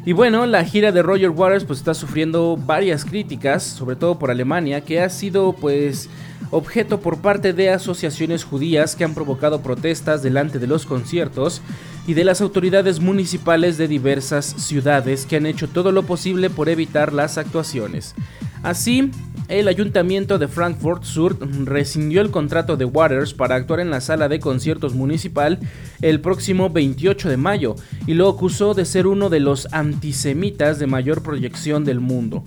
Y 0.04 0.12
bueno, 0.12 0.46
la 0.46 0.64
gira 0.64 0.92
de 0.92 1.02
Roger 1.02 1.30
Waters 1.30 1.64
pues 1.64 1.80
está 1.80 1.92
sufriendo 1.92 2.56
varias 2.56 3.04
críticas, 3.04 3.62
sobre 3.62 3.96
todo 3.96 4.18
por 4.18 4.30
Alemania, 4.30 4.80
que 4.80 5.00
ha 5.00 5.10
sido 5.10 5.52
pues 5.52 6.08
objeto 6.50 7.00
por 7.00 7.18
parte 7.18 7.52
de 7.52 7.70
asociaciones 7.70 8.44
judías 8.44 8.96
que 8.96 9.04
han 9.04 9.14
provocado 9.14 9.60
protestas 9.62 10.22
delante 10.22 10.58
de 10.58 10.66
los 10.66 10.86
conciertos 10.86 11.60
y 12.06 12.14
de 12.14 12.24
las 12.24 12.40
autoridades 12.40 12.98
municipales 12.98 13.76
de 13.76 13.88
diversas 13.88 14.46
ciudades 14.46 15.26
que 15.26 15.36
han 15.36 15.46
hecho 15.46 15.68
todo 15.68 15.92
lo 15.92 16.02
posible 16.04 16.48
por 16.48 16.70
evitar 16.70 17.12
las 17.12 17.36
actuaciones. 17.36 18.14
Así, 18.62 19.10
el 19.48 19.68
ayuntamiento 19.68 20.38
de 20.38 20.46
Frankfurt 20.46 21.02
Sur 21.04 21.38
rescindió 21.64 22.20
el 22.20 22.30
contrato 22.30 22.76
de 22.76 22.84
Waters 22.84 23.34
para 23.34 23.56
actuar 23.56 23.80
en 23.80 23.90
la 23.90 24.00
sala 24.00 24.28
de 24.28 24.38
conciertos 24.38 24.94
municipal 24.94 25.58
el 26.02 26.20
próximo 26.20 26.68
28 26.68 27.30
de 27.30 27.36
mayo 27.36 27.74
y 28.06 28.14
lo 28.14 28.28
acusó 28.28 28.74
de 28.74 28.84
ser 28.84 29.06
uno 29.06 29.30
de 29.30 29.40
los 29.40 29.66
antisemitas 29.72 30.78
de 30.78 30.86
mayor 30.86 31.22
proyección 31.22 31.84
del 31.84 32.00
mundo. 32.00 32.44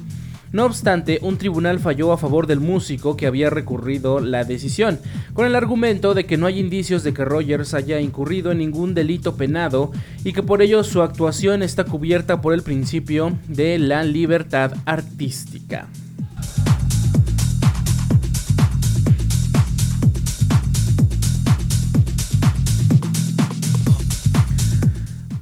No 0.53 0.65
obstante, 0.65 1.17
un 1.23 1.37
tribunal 1.39 1.79
falló 1.79 2.13
a 2.13 2.17
favor 2.17 2.45
del 2.45 2.59
músico 2.59 3.17
que 3.17 3.25
había 3.25 3.49
recurrido 3.49 4.19
la 4.19 4.43
decisión, 4.43 4.99
con 5.33 5.47
el 5.47 5.55
argumento 5.55 6.13
de 6.13 6.25
que 6.25 6.37
no 6.37 6.45
hay 6.45 6.59
indicios 6.59 7.03
de 7.03 7.11
que 7.11 7.25
Rogers 7.25 7.73
haya 7.73 7.99
incurrido 7.99 8.51
en 8.51 8.59
ningún 8.59 8.93
delito 8.93 9.35
penado 9.35 9.91
y 10.23 10.31
que 10.31 10.43
por 10.43 10.61
ello 10.61 10.83
su 10.83 11.01
actuación 11.01 11.63
está 11.63 11.85
cubierta 11.85 12.39
por 12.39 12.53
el 12.53 12.61
principio 12.61 13.35
de 13.47 13.79
la 13.79 14.03
libertad 14.03 14.73
artística. 14.85 15.89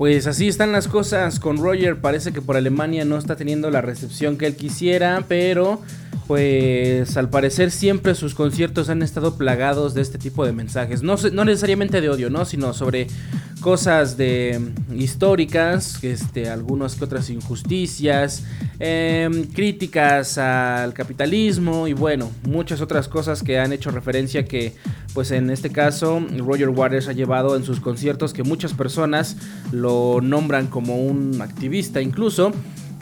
Pues 0.02 0.26
así 0.26 0.48
están 0.48 0.72
las 0.72 0.88
cosas 0.88 1.40
con 1.40 1.58
Roger. 1.58 2.02
Parece 2.02 2.34
que 2.34 2.42
por 2.42 2.58
Alemania 2.58 3.06
no 3.06 3.20
está 3.20 3.36
teniendo 3.36 3.70
la 3.70 3.82
recepción 3.82 4.36
que 4.36 4.48
él 4.48 4.56
quisiera, 4.56 5.26
pero 5.28 5.80
pues 6.26 7.18
al 7.18 7.30
parecer 7.30 7.70
siempre 7.70 8.16
sus 8.16 8.34
conciertos 8.34 8.90
han 8.90 9.04
estado 9.04 9.38
plagados 9.38 9.94
de 9.94 10.02
este 10.02 10.18
tipo 10.18 10.44
de 10.44 10.54
mensajes. 10.54 11.04
No, 11.04 11.18
no 11.32 11.46
necesariamente 11.46 12.02
de 12.02 12.10
odio, 12.10 12.32
¿no? 12.32 12.46
Sino 12.46 12.74
sobre 12.74 13.06
cosas 13.62 14.18
de 14.18 14.60
históricas, 14.96 16.04
este, 16.04 16.50
algunas 16.50 16.96
que 16.96 17.06
otras 17.06 17.30
injusticias, 17.30 18.44
em, 18.80 19.44
críticas 19.44 20.40
al 20.40 20.94
capitalismo 20.94 21.88
y 21.88 21.94
bueno, 21.94 22.32
muchas 22.44 22.82
otras 22.82 23.08
cosas 23.08 23.44
que 23.44 23.60
han 23.60 23.72
hecho 23.72 23.92
referencia 23.92 24.46
que 24.46 24.74
pues 25.14 25.32
en 25.32 25.50
este 25.50 25.72
caso 25.72 26.22
Roger 26.38 26.70
Waters 26.70 27.08
ha 27.08 27.14
llevado 27.14 27.56
en 27.56 27.64
sus 27.64 27.80
conciertos 27.80 28.34
que 28.34 28.44
muchas 28.44 28.74
personas 28.74 29.38
lo 29.72 30.20
nombran 30.22 30.68
como 30.68 30.98
un 30.98 31.42
activista 31.42 32.02
incluso 32.02 32.54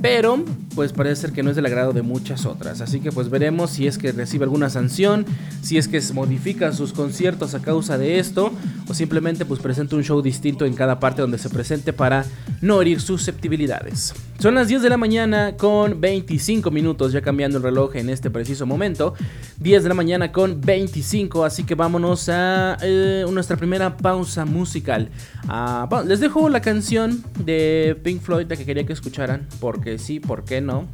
pero 0.02 0.44
pues 0.76 0.94
parece 0.94 1.22
ser 1.22 1.32
que 1.34 1.44
no 1.44 1.50
es 1.50 1.56
del 1.56 1.66
agrado 1.66 1.94
de 1.94 2.02
muchas 2.02 2.46
otras. 2.46 2.82
Así 2.82 3.00
que 3.00 3.12
pues 3.12 3.30
veremos 3.30 3.72
si 3.72 3.88
es 3.88 3.98
que 3.98 4.12
recibe 4.12 4.46
alguna 4.46 4.70
sanción, 4.70 5.26
si 5.62 5.78
es 5.78 5.88
que 5.88 6.02
se 6.02 6.14
modifican 6.14 6.74
sus 6.74 6.94
conciertos 6.94 7.54
a 7.54 7.62
causa 7.62 7.98
de 7.98 8.20
esto, 8.20 8.52
o 8.88 8.94
simplemente 8.94 9.46
pues 9.46 9.60
presenta 9.60 9.96
un 9.96 10.04
show 10.04 10.22
distinto 10.22 10.66
en 10.66 10.74
cada 10.74 11.00
parte 11.00 11.22
donde 11.22 11.38
se 11.38 11.50
presente 11.50 11.94
para 11.94 12.26
no 12.62 12.82
herir 12.82 13.02
susceptibilidades. 13.02 14.14
Son 14.40 14.56
las 14.56 14.70
10 14.70 14.84
de 14.84 14.90
la 14.90 14.96
mañana 14.96 15.58
con 15.58 16.00
25 16.00 16.72
minutos, 16.72 17.12
ya 17.12 17.20
cambiando 17.22 17.58
el 17.58 17.64
reloj 17.64 17.98
en 17.98 18.10
este 18.10 18.30
preciso 18.30 18.66
momento. 18.66 19.14
10 19.60 19.84
de 19.84 19.90
la 19.90 19.96
mañana 19.96 20.32
con 20.32 20.62
25, 20.62 21.44
así 21.44 21.66
que 21.66 21.76
vámonos 21.76 22.30
a 22.30 22.78
eh, 22.82 23.26
nuestra 23.30 23.58
primera 23.58 23.98
pausa 23.98 24.46
musical. 24.46 25.10
Ah, 25.50 25.90
les 26.08 26.22
dejo 26.22 26.48
la 26.48 26.62
canción 26.62 27.22
de 27.44 28.00
Pink 28.02 28.22
Floyd 28.22 28.48
que 28.48 28.64
quería 28.64 28.86
que 28.86 28.94
escucharan, 28.94 29.46
porque 29.60 29.98
sí, 29.98 30.22
¿por 30.22 30.46
qué 30.46 30.62
no? 30.62 30.88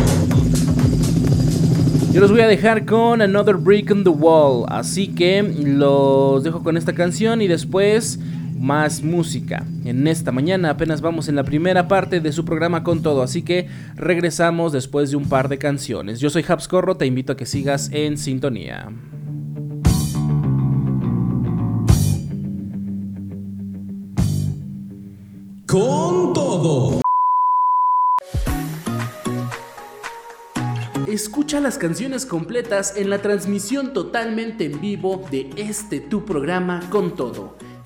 Yo 2.13 2.21
los 2.21 2.31
voy 2.31 2.39
a 2.39 2.47
dejar 2.47 2.85
con 2.85 3.21
Another 3.21 3.57
Brick 3.57 3.91
in 3.91 4.05
the 4.05 4.09
Wall, 4.09 4.63
así 4.69 5.09
que 5.09 5.43
los 5.43 6.41
dejo 6.45 6.63
con 6.63 6.77
esta 6.77 6.93
canción 6.93 7.41
y 7.41 7.49
después 7.49 8.21
más 8.55 9.03
música. 9.03 9.65
En 9.83 10.07
esta 10.07 10.31
mañana 10.31 10.71
apenas 10.71 11.01
vamos 11.01 11.27
en 11.27 11.35
la 11.35 11.43
primera 11.43 11.87
parte 11.87 12.19
de 12.19 12.31
su 12.31 12.45
programa 12.45 12.83
con 12.83 13.01
todo, 13.01 13.21
así 13.21 13.41
que 13.41 13.67
regresamos 13.95 14.71
después 14.71 15.11
de 15.11 15.17
un 15.17 15.29
par 15.29 15.49
de 15.49 15.57
canciones. 15.57 16.19
Yo 16.19 16.29
soy 16.29 16.45
Habscorro, 16.47 16.97
te 16.97 17.05
invito 17.05 17.33
a 17.33 17.37
que 17.37 17.45
sigas 17.45 17.89
en 17.91 18.17
sintonía. 18.17 18.89
con 25.75 26.31
todo. 26.33 27.01
Escucha 31.07 31.59
las 31.59 31.77
canciones 31.77 32.25
completas 32.25 32.95
en 32.95 33.09
la 33.09 33.21
transmisión 33.21 33.91
totalmente 33.91 34.65
en 34.65 34.79
vivo 34.79 35.25
de 35.29 35.49
este 35.57 35.99
tu 35.99 36.23
programa 36.23 36.81
con 36.89 37.15
todo. 37.15 37.57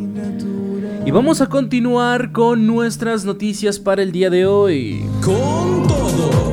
Y 1.09 1.11
vamos 1.11 1.41
a 1.41 1.47
continuar 1.47 2.33
con 2.33 2.67
nuestras 2.67 3.25
noticias 3.25 3.79
para 3.79 4.03
el 4.03 4.13
día 4.13 4.29
de 4.29 4.45
hoy. 4.45 5.07
Con 5.25 5.89
todo. 5.89 6.53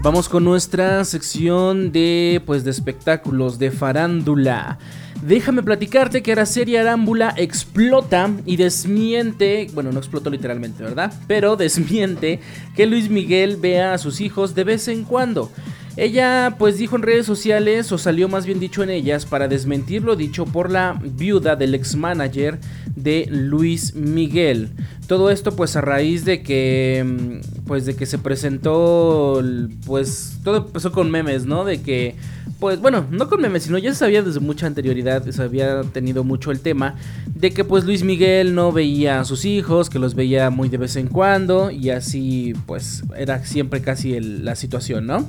Vamos 0.00 0.28
con 0.28 0.44
nuestra 0.44 1.04
sección 1.04 1.90
de 1.90 2.40
pues 2.46 2.62
de 2.62 2.70
espectáculos 2.70 3.58
de 3.58 3.72
farándula. 3.72 4.78
Déjame 5.26 5.64
platicarte 5.64 6.22
que 6.22 6.30
Araceli 6.30 6.76
Arámbula 6.76 7.34
explota 7.36 8.30
y 8.46 8.54
desmiente, 8.54 9.66
bueno, 9.74 9.90
no 9.90 9.98
explotó 9.98 10.30
literalmente, 10.30 10.84
¿verdad? 10.84 11.12
Pero 11.26 11.56
desmiente 11.56 12.38
que 12.76 12.86
Luis 12.86 13.10
Miguel 13.10 13.56
vea 13.56 13.92
a 13.92 13.98
sus 13.98 14.20
hijos 14.20 14.54
de 14.54 14.62
vez 14.62 14.86
en 14.86 15.02
cuando. 15.02 15.50
Ella 15.96 16.56
pues 16.58 16.76
dijo 16.76 16.96
en 16.96 17.02
redes 17.02 17.24
sociales, 17.24 17.92
o 17.92 17.98
salió 17.98 18.28
más 18.28 18.46
bien 18.46 18.58
dicho 18.58 18.82
en 18.82 18.90
ellas, 18.90 19.26
para 19.26 19.46
desmentir 19.46 20.02
lo 20.02 20.16
dicho 20.16 20.44
por 20.44 20.70
la 20.70 21.00
viuda 21.00 21.54
del 21.54 21.74
ex 21.74 21.94
manager 21.94 22.58
de 22.96 23.26
Luis 23.30 23.94
Miguel. 23.94 24.70
Todo 25.06 25.30
esto 25.30 25.54
pues 25.54 25.76
a 25.76 25.80
raíz 25.80 26.24
de 26.24 26.42
que 26.42 27.04
mm, 27.04 27.64
pues 27.66 27.84
de 27.86 27.94
que 27.94 28.06
se 28.06 28.18
presentó 28.18 29.42
pues 29.86 30.38
todo 30.42 30.56
empezó 30.58 30.92
con 30.92 31.10
memes, 31.10 31.46
¿no? 31.46 31.64
De 31.64 31.82
que 31.82 32.16
pues 32.58 32.80
bueno, 32.80 33.06
no 33.10 33.28
con 33.28 33.42
memes, 33.42 33.64
sino 33.64 33.76
ya 33.78 33.92
se 33.92 33.98
sabía 33.98 34.22
desde 34.22 34.40
mucha 34.40 34.66
anterioridad, 34.66 35.28
se 35.28 35.42
había 35.42 35.82
tenido 35.82 36.24
mucho 36.24 36.50
el 36.50 36.60
tema 36.60 36.94
de 37.34 37.50
que 37.50 37.64
pues 37.64 37.84
Luis 37.84 38.02
Miguel 38.02 38.54
no 38.54 38.72
veía 38.72 39.20
a 39.20 39.24
sus 39.24 39.44
hijos, 39.44 39.90
que 39.90 39.98
los 39.98 40.14
veía 40.14 40.48
muy 40.50 40.68
de 40.68 40.78
vez 40.78 40.96
en 40.96 41.08
cuando 41.08 41.70
y 41.70 41.90
así 41.90 42.54
pues 42.66 43.02
era 43.16 43.44
siempre 43.44 43.82
casi 43.82 44.18
la 44.20 44.56
situación, 44.56 45.06
¿no? 45.06 45.26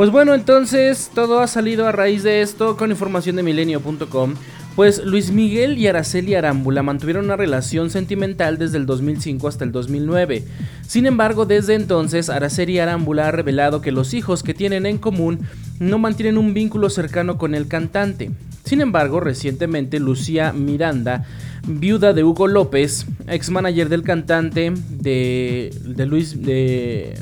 Pues 0.00 0.10
bueno, 0.10 0.32
entonces 0.32 1.10
todo 1.14 1.40
ha 1.40 1.46
salido 1.46 1.86
a 1.86 1.92
raíz 1.92 2.22
de 2.22 2.40
esto 2.40 2.78
con 2.78 2.90
información 2.90 3.36
de 3.36 3.42
milenio.com. 3.42 4.32
Pues 4.74 5.04
Luis 5.04 5.30
Miguel 5.30 5.76
y 5.76 5.88
Araceli 5.88 6.34
Arámbula 6.34 6.82
mantuvieron 6.82 7.26
una 7.26 7.36
relación 7.36 7.90
sentimental 7.90 8.56
desde 8.56 8.78
el 8.78 8.86
2005 8.86 9.46
hasta 9.46 9.64
el 9.64 9.72
2009. 9.72 10.42
Sin 10.86 11.04
embargo, 11.04 11.44
desde 11.44 11.74
entonces, 11.74 12.30
Araceli 12.30 12.78
Arámbula 12.78 13.28
ha 13.28 13.30
revelado 13.30 13.82
que 13.82 13.92
los 13.92 14.14
hijos 14.14 14.42
que 14.42 14.54
tienen 14.54 14.86
en 14.86 14.96
común 14.96 15.40
no 15.80 15.98
mantienen 15.98 16.38
un 16.38 16.54
vínculo 16.54 16.88
cercano 16.88 17.36
con 17.36 17.54
el 17.54 17.68
cantante. 17.68 18.30
Sin 18.64 18.80
embargo, 18.80 19.20
recientemente 19.20 20.00
Lucía 20.00 20.54
Miranda 20.54 21.26
viuda 21.68 22.14
de 22.14 22.24
Hugo 22.24 22.48
López, 22.48 23.04
ex 23.28 23.50
manager 23.50 23.90
del 23.90 24.02
cantante 24.02 24.72
de, 24.88 25.76
de 25.84 26.06
Luis 26.06 26.42
de 26.42 27.18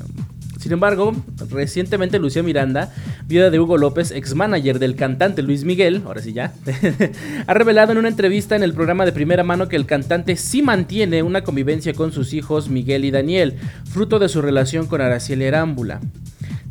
sin 0.68 0.74
embargo, 0.74 1.16
recientemente 1.48 2.18
Lucía 2.18 2.42
Miranda, 2.42 2.92
viuda 3.26 3.48
de 3.48 3.59
Hugo 3.59 3.78
López, 3.78 4.11
ex 4.11 4.35
manager 4.35 4.78
del 4.78 4.96
cantante 4.96 5.40
Luis 5.40 5.64
Miguel, 5.64 6.02
ahora 6.04 6.20
sí 6.20 6.35
ya, 6.35 6.52
ha 7.46 7.54
revelado 7.54 7.92
en 7.92 7.96
una 7.96 8.09
entrevista 8.09 8.54
en 8.54 8.62
el 8.62 8.74
programa 8.74 9.07
de 9.07 9.12
primera 9.12 9.42
mano 9.44 9.68
que 9.68 9.76
el 9.76 9.87
cantante 9.87 10.37
sí 10.37 10.61
mantiene 10.61 11.22
una 11.22 11.42
convivencia 11.42 11.94
con 11.94 12.12
sus 12.12 12.35
hijos 12.35 12.68
Miguel 12.68 13.07
y 13.07 13.11
Daniel, 13.11 13.54
fruto 13.90 14.18
de 14.18 14.28
su 14.28 14.42
relación 14.42 14.87
con 14.87 15.00
Araceli 15.00 15.46
Arámbula. 15.46 16.02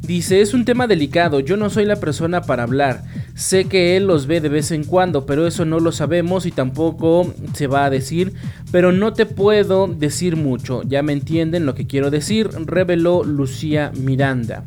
Dice, 0.02 0.42
es 0.42 0.54
un 0.54 0.64
tema 0.64 0.86
delicado, 0.86 1.40
yo 1.40 1.58
no 1.58 1.72
soy 1.72 1.86
la 1.86 1.96
persona 1.96 2.44
para 2.44 2.62
hablar. 2.62 3.04
Sé 3.38 3.66
que 3.66 3.96
él 3.96 4.08
los 4.08 4.26
ve 4.26 4.42
de 4.42 4.50
vez 4.50 4.72
en 4.72 4.84
cuando, 4.84 5.28
pero 5.28 5.46
eso 5.46 5.64
no 5.64 5.80
lo 5.80 5.92
sabemos 5.92 6.48
y 6.48 6.52
tampoco 6.52 7.36
se 7.54 7.68
va 7.68 7.86
a 7.86 7.92
decir, 7.92 8.34
pero 8.72 8.92
no 8.92 9.14
te 9.14 9.28
puedo 9.28 9.86
decir 9.86 10.36
mucho, 10.36 10.82
ya 10.82 11.04
me 11.04 11.14
entienden 11.14 11.68
lo 11.68 11.76
que 11.76 11.86
quiero 11.86 12.10
decir, 12.10 12.50
reveló 12.66 13.24
Lucía 13.24 13.92
Miranda. 13.96 14.64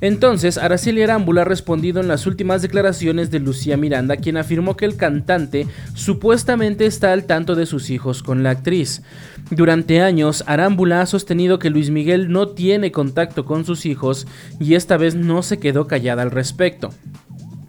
Entonces, 0.00 0.56
Araceli 0.56 1.02
Arámbula 1.02 1.42
ha 1.42 1.44
respondido 1.44 2.00
en 2.00 2.08
las 2.08 2.26
últimas 2.26 2.62
declaraciones 2.62 3.30
de 3.30 3.40
Lucía 3.40 3.76
Miranda, 3.76 4.16
quien 4.16 4.38
afirmó 4.38 4.74
que 4.74 4.86
el 4.86 4.96
cantante 4.96 5.66
supuestamente 5.92 6.86
está 6.86 7.12
al 7.12 7.24
tanto 7.24 7.56
de 7.56 7.66
sus 7.66 7.90
hijos 7.90 8.22
con 8.22 8.42
la 8.42 8.50
actriz. 8.50 9.02
Durante 9.50 10.00
años, 10.00 10.44
Arámbula 10.46 11.02
ha 11.02 11.06
sostenido 11.06 11.58
que 11.58 11.68
Luis 11.68 11.90
Miguel 11.90 12.32
no 12.32 12.48
tiene 12.48 12.90
contacto 12.90 13.44
con 13.44 13.66
sus 13.66 13.84
hijos 13.84 14.26
y 14.58 14.76
esta 14.76 14.96
vez 14.96 15.14
no 15.14 15.42
se 15.42 15.58
quedó 15.58 15.86
callada 15.86 16.22
al 16.22 16.30
respecto. 16.30 16.88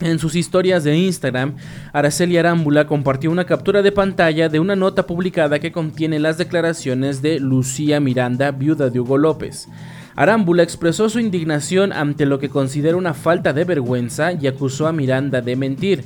En 0.01 0.17
sus 0.17 0.35
historias 0.35 0.85
de 0.85 0.97
Instagram, 0.97 1.55
Araceli 1.91 2.37
Arámbula 2.37 2.87
compartió 2.87 3.29
una 3.31 3.45
captura 3.45 3.81
de 3.81 3.91
pantalla 3.91 4.47
de 4.47 4.59
una 4.59 4.77
nota 4.77 5.05
publicada 5.05 5.59
que 5.59 5.73
contiene 5.73 6.19
las 6.19 6.37
declaraciones 6.37 7.21
de 7.21 7.39
Lucía 7.39 7.99
Miranda, 7.99 8.51
viuda 8.51 8.89
de 8.89 9.01
Hugo 9.01 9.17
López. 9.17 9.67
Arámbula 10.15 10.63
expresó 10.63 11.09
su 11.09 11.19
indignación 11.19 11.91
ante 11.91 12.25
lo 12.25 12.39
que 12.39 12.49
considera 12.49 12.95
una 12.95 13.13
falta 13.13 13.51
de 13.51 13.65
vergüenza 13.65 14.31
y 14.31 14.47
acusó 14.47 14.87
a 14.87 14.93
Miranda 14.93 15.41
de 15.41 15.57
mentir. 15.57 16.03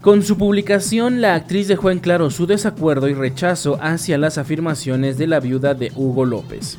Con 0.00 0.22
su 0.22 0.36
publicación, 0.36 1.20
la 1.20 1.36
actriz 1.36 1.68
dejó 1.68 1.90
en 1.90 2.00
claro 2.00 2.30
su 2.30 2.46
desacuerdo 2.46 3.08
y 3.08 3.14
rechazo 3.14 3.78
hacia 3.80 4.18
las 4.18 4.38
afirmaciones 4.38 5.18
de 5.18 5.28
la 5.28 5.38
viuda 5.38 5.74
de 5.74 5.92
Hugo 5.94 6.24
López. 6.24 6.78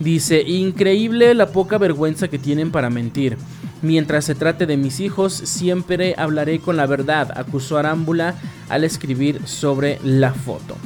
Dice, 0.00 0.42
increíble 0.42 1.34
la 1.34 1.46
poca 1.46 1.78
vergüenza 1.78 2.28
que 2.28 2.38
tienen 2.38 2.70
para 2.70 2.90
mentir. 2.90 3.36
Mientras 3.82 4.24
se 4.24 4.34
trate 4.34 4.66
de 4.66 4.76
mis 4.76 5.00
hijos, 5.00 5.34
siempre 5.34 6.14
hablaré 6.16 6.58
con 6.58 6.76
la 6.76 6.86
verdad, 6.86 7.32
acusó 7.36 7.78
Arámbula 7.78 8.34
al 8.68 8.82
escribir 8.84 9.46
sobre 9.46 9.98
la 10.02 10.32
foto. 10.32 10.76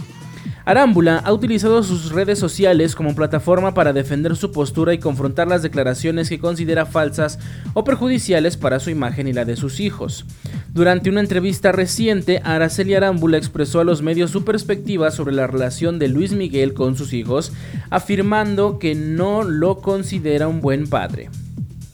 Arámbula 0.69 1.17
ha 1.25 1.33
utilizado 1.33 1.83
sus 1.83 2.13
redes 2.13 2.39
sociales 2.39 2.95
como 2.95 3.15
plataforma 3.15 3.73
para 3.73 3.95
defender 3.95 4.37
su 4.37 4.53
postura 4.53 4.93
y 4.93 4.99
confrontar 4.99 5.49
las 5.49 5.63
declaraciones 5.63 6.29
que 6.29 6.39
considera 6.39 6.85
falsas 6.85 7.39
o 7.73 7.85
perjudiciales 7.85 8.59
para 8.59 8.79
su 8.79 8.91
imagen 8.91 9.29
y 9.29 9.33
la 9.33 9.47
de 9.47 9.57
sus 9.57 9.81
hijos. 9.81 10.27
Durante 10.75 11.09
una 11.09 11.21
entrevista 11.21 11.73
reciente, 11.73 12.43
Araceli 12.45 12.93
Arámbula 12.93 13.39
expresó 13.39 13.81
a 13.81 13.85
los 13.85 14.03
medios 14.03 14.31
su 14.31 14.45
perspectiva 14.45 15.11
sobre 15.11 15.35
la 15.35 15.47
relación 15.47 15.99
de 15.99 16.09
Luis 16.09 16.33
Miguel 16.33 16.75
con 16.75 16.97
sus 16.97 17.15
hijos, 17.15 17.51
afirmando 17.89 18.79
que 18.79 18.95
no 18.95 19.45
lo 19.45 19.79
considera 19.79 20.49
un 20.49 20.61
buen 20.61 20.87
padre 20.87 21.31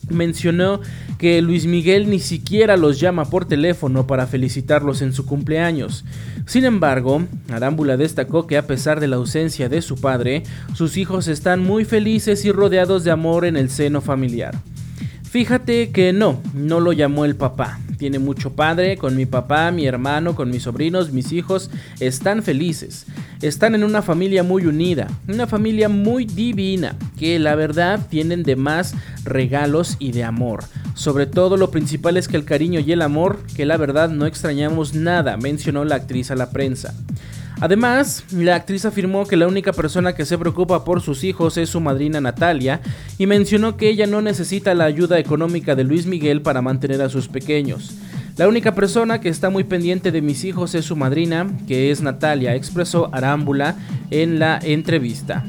mencionó 0.09 0.81
que 1.17 1.41
Luis 1.41 1.65
Miguel 1.65 2.09
ni 2.09 2.19
siquiera 2.19 2.77
los 2.77 2.99
llama 2.99 3.25
por 3.25 3.45
teléfono 3.45 4.05
para 4.07 4.27
felicitarlos 4.27 5.01
en 5.01 5.13
su 5.13 5.25
cumpleaños. 5.25 6.05
Sin 6.45 6.63
embargo, 6.63 7.23
Arámbula 7.49 7.97
destacó 7.97 8.45
que 8.45 8.57
a 8.57 8.67
pesar 8.67 8.99
de 8.99 9.07
la 9.07 9.15
ausencia 9.15 9.67
de 9.67 9.81
su 9.81 9.95
padre, 9.95 10.43
sus 10.73 10.97
hijos 10.97 11.27
están 11.27 11.61
muy 11.61 11.85
felices 11.85 12.45
y 12.45 12.51
rodeados 12.51 13.03
de 13.03 13.11
amor 13.11 13.45
en 13.45 13.57
el 13.57 13.69
seno 13.69 14.01
familiar. 14.01 14.55
Fíjate 15.23 15.91
que 15.91 16.13
no, 16.13 16.41
no 16.53 16.79
lo 16.79 16.93
llamó 16.93 17.25
el 17.25 17.35
papá. 17.35 17.79
Tiene 17.97 18.19
mucho 18.19 18.53
padre, 18.53 18.97
con 18.97 19.15
mi 19.15 19.25
papá, 19.25 19.71
mi 19.71 19.85
hermano, 19.85 20.35
con 20.35 20.49
mis 20.49 20.63
sobrinos, 20.63 21.11
mis 21.11 21.31
hijos, 21.31 21.69
están 21.99 22.43
felices. 22.43 23.05
Están 23.41 23.75
en 23.75 23.83
una 23.83 24.01
familia 24.01 24.43
muy 24.43 24.65
unida, 24.65 25.07
una 25.27 25.47
familia 25.47 25.89
muy 25.89 26.25
divina, 26.25 26.95
que 27.17 27.39
la 27.39 27.55
verdad 27.55 28.07
tienen 28.09 28.43
de 28.43 28.55
más 28.55 28.95
regalos 29.23 29.95
y 29.99 30.11
de 30.11 30.23
amor. 30.23 30.63
Sobre 30.93 31.25
todo 31.25 31.57
lo 31.57 31.71
principal 31.71 32.17
es 32.17 32.27
que 32.27 32.37
el 32.37 32.45
cariño 32.45 32.79
y 32.79 32.91
el 32.91 33.01
amor, 33.01 33.39
que 33.55 33.65
la 33.65 33.77
verdad 33.77 34.09
no 34.09 34.25
extrañamos 34.25 34.93
nada, 34.93 35.37
mencionó 35.37 35.85
la 35.85 35.95
actriz 35.95 36.31
a 36.31 36.35
la 36.35 36.51
prensa. 36.51 36.93
Además, 37.61 38.25
la 38.31 38.55
actriz 38.55 38.85
afirmó 38.85 39.25
que 39.25 39.37
la 39.37 39.47
única 39.47 39.71
persona 39.71 40.13
que 40.13 40.25
se 40.25 40.37
preocupa 40.37 40.83
por 40.83 41.01
sus 41.01 41.23
hijos 41.23 41.57
es 41.57 41.69
su 41.69 41.79
madrina 41.79 42.19
Natalia 42.19 42.81
y 43.17 43.27
mencionó 43.27 43.77
que 43.77 43.89
ella 43.89 44.07
no 44.07 44.21
necesita 44.21 44.73
la 44.73 44.85
ayuda 44.85 45.19
económica 45.19 45.75
de 45.75 45.85
Luis 45.85 46.05
Miguel 46.05 46.41
para 46.41 46.61
mantener 46.61 47.01
a 47.01 47.09
sus 47.09 47.27
pequeños. 47.27 47.95
La 48.37 48.49
única 48.49 48.75
persona 48.75 49.21
que 49.21 49.29
está 49.29 49.49
muy 49.49 49.63
pendiente 49.63 50.11
de 50.11 50.21
mis 50.21 50.43
hijos 50.43 50.75
es 50.75 50.83
su 50.83 50.97
madrina, 50.97 51.47
que 51.67 51.91
es 51.91 52.01
Natalia, 52.01 52.55
expresó 52.55 53.09
Arámbula 53.13 53.77
en 54.11 54.39
la 54.39 54.59
entrevista. 54.61 55.45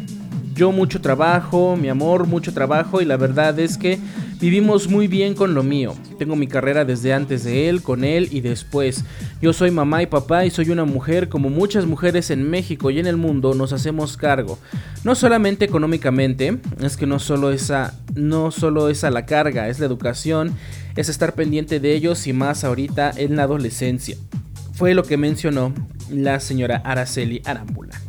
Yo 0.57 0.73
mucho 0.73 1.03
trabajo, 1.03 1.77
mi 1.77 1.91
amor, 1.91 2.27
mucho 2.27 2.55
trabajo 2.55 3.03
y 3.03 3.05
la 3.05 3.19
verdad 3.19 3.59
es 3.61 3.77
que 3.77 3.99
vivimos 4.41 4.89
muy 4.89 5.07
bien 5.07 5.35
con 5.35 5.55
lo 5.55 5.63
mío. 5.63 5.95
Tengo 6.19 6.35
mi 6.35 6.47
carrera 6.47 6.87
desde 6.87 7.13
antes 7.13 7.45
de 7.45 7.69
él, 7.69 7.83
con 7.83 8.05
él 8.05 8.29
y 8.31 8.41
después. 8.41 9.05
Yo 9.43 9.53
soy 9.53 9.71
mamá 9.71 10.03
y 10.03 10.07
papá 10.07 10.47
y 10.47 10.51
soy 10.51 10.71
una 10.71 10.87
mujer 10.87 11.29
como 11.29 11.51
muchas 11.51 11.85
mujeres 11.85 12.31
en 12.31 12.49
México 12.49 12.91
y 12.91 12.99
en 12.99 13.07
el 13.07 13.19
mundo 13.19 13.53
nos 13.53 13.75
hacemos 13.75 14.17
cargo. 14.17 14.59
No 15.05 15.15
solamente 15.15 15.67
económicamente, 15.67 16.59
es 16.81 16.97
que 16.97 17.07
no 17.07 17.19
solo 17.19 17.51
esa 17.51 17.93
no 18.15 18.51
solo 18.51 18.89
es 18.89 19.05
a 19.05 19.11
la 19.11 19.27
carga, 19.27 19.69
es 19.69 19.79
la 19.79 19.85
educación 19.85 20.55
es 20.97 21.11
estar 21.11 21.35
pendiente 21.35 21.79
de 21.79 21.95
ellos 21.95 22.27
y 22.27 22.33
más 22.33 22.65
ahorita 22.65 23.13
en 23.15 23.37
la 23.37 23.43
adolescencia. 23.43 24.17
Fue 24.73 24.95
lo 24.95 25.03
que 25.03 25.19
mencionó 25.19 25.73
la 26.11 26.41
señora 26.41 26.81
Araceli 26.85 27.43
Arámbula. 27.45 28.06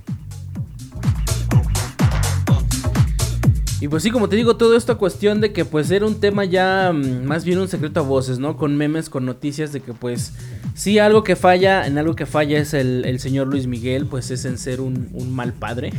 Y 3.79 3.87
pues 3.87 4.01
sí, 4.01 4.09
como 4.09 4.27
te 4.27 4.35
digo, 4.35 4.57
todo 4.57 4.75
esto 4.75 4.97
cuestión 4.97 5.39
de 5.39 5.53
que 5.53 5.63
pues 5.63 5.91
era 5.91 6.05
un 6.05 6.19
tema 6.19 6.45
ya 6.45 6.91
mm, 6.91 7.25
más 7.25 7.45
bien 7.45 7.59
un 7.59 7.67
secreto 7.67 7.99
a 7.99 8.03
voces, 8.03 8.39
¿no? 8.39 8.57
Con 8.57 8.75
memes, 8.75 9.09
con 9.09 9.25
noticias 9.25 9.71
de 9.71 9.81
que 9.81 9.93
pues 9.93 10.33
sí, 10.73 10.97
algo 10.97 11.23
que 11.23 11.35
falla, 11.35 11.85
en 11.85 11.97
algo 11.99 12.15
que 12.15 12.25
falla 12.25 12.57
es 12.57 12.73
el, 12.73 13.19
señor 13.19 13.47
Luis 13.47 13.67
Miguel, 13.67 14.07
pues 14.07 14.31
es 14.31 14.45
en 14.45 14.57
ser 14.57 14.81
un, 14.81 15.09
un 15.13 15.35
mal 15.35 15.53
padre. 15.53 15.93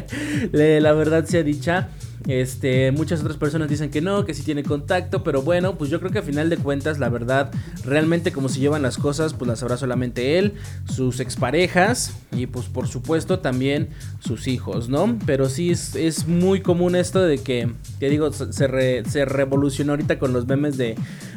la 0.52 0.92
verdad 0.92 1.24
sea 1.24 1.44
dicha. 1.44 1.90
Este, 2.26 2.92
muchas 2.92 3.20
otras 3.20 3.36
personas 3.36 3.68
dicen 3.68 3.90
que 3.90 4.00
no, 4.00 4.24
que 4.24 4.34
sí 4.34 4.42
tiene 4.42 4.62
contacto, 4.62 5.24
pero 5.24 5.42
bueno, 5.42 5.76
pues 5.76 5.90
yo 5.90 5.98
creo 5.98 6.12
que 6.12 6.18
a 6.18 6.22
final 6.22 6.50
de 6.50 6.56
cuentas, 6.56 6.98
la 6.98 7.08
verdad, 7.08 7.50
realmente 7.84 8.32
como 8.32 8.48
se 8.48 8.60
llevan 8.60 8.82
las 8.82 8.96
cosas, 8.96 9.34
pues 9.34 9.48
las 9.48 9.60
sabrá 9.60 9.76
solamente 9.76 10.38
él, 10.38 10.54
sus 10.88 11.20
exparejas 11.20 12.14
y 12.32 12.46
pues 12.46 12.66
por 12.66 12.86
supuesto 12.86 13.40
también 13.40 13.88
sus 14.20 14.46
hijos, 14.46 14.88
¿no? 14.88 15.18
Pero 15.26 15.48
sí 15.48 15.70
es, 15.70 16.26
muy 16.26 16.60
común 16.60 16.94
esto 16.94 17.20
de 17.22 17.38
que, 17.38 17.72
te 17.98 18.08
digo, 18.08 18.32
se, 18.32 19.04
se 19.04 19.24
revolucionó 19.24 19.92
ahorita 19.92 20.18
con 20.18 20.32
los 20.32 20.46
memes 20.46 20.76
de 20.76 20.96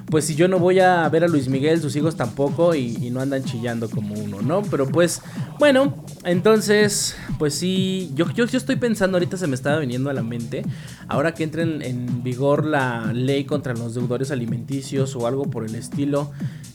pues 0.10 0.26
si 0.26 0.36
yo 0.36 0.48
no 0.48 0.60
voy 0.60 0.80
a 0.80 1.08
ver 1.10 1.24
a 1.24 1.28
Luis 1.28 1.48
Miguel, 1.48 1.82
sus 1.82 1.96
hijos 1.96 2.16
tampoco 2.16 2.76
y, 2.76 3.10
no 3.10 3.22
andan 3.22 3.44
chillando 3.44 3.90
como 3.90 4.16
uno, 4.16 4.42
¿no? 4.42 4.62
Pero 4.64 4.88
pues, 4.88 5.22
bueno, 5.58 6.05
entonces, 6.26 7.16
pues 7.38 7.54
sí, 7.54 8.12
yo, 8.16 8.30
yo, 8.32 8.46
yo, 8.46 8.58
estoy 8.58 8.78
pensando, 8.78 9.18
ahorita 9.18 9.38
se 9.38 9.46
me 9.46 9.54
estaba 9.54 9.78
viniendo 9.78 10.10
a 10.10 10.14
la 10.14 10.24
mente, 10.24 10.64
ahora 11.08 11.36
que 11.36 11.44
entre 11.44 11.62
en, 11.62 12.24
vigor 12.24 12.66
la 12.66 13.14
ley 13.14 13.46
contra 13.46 13.76
los 13.76 13.94
deudores 13.94 14.32
alimenticios 14.32 15.16
o 15.16 15.28
algo 15.28 15.52
por 15.52 15.66
el 15.66 15.76
estilo, 15.76 16.32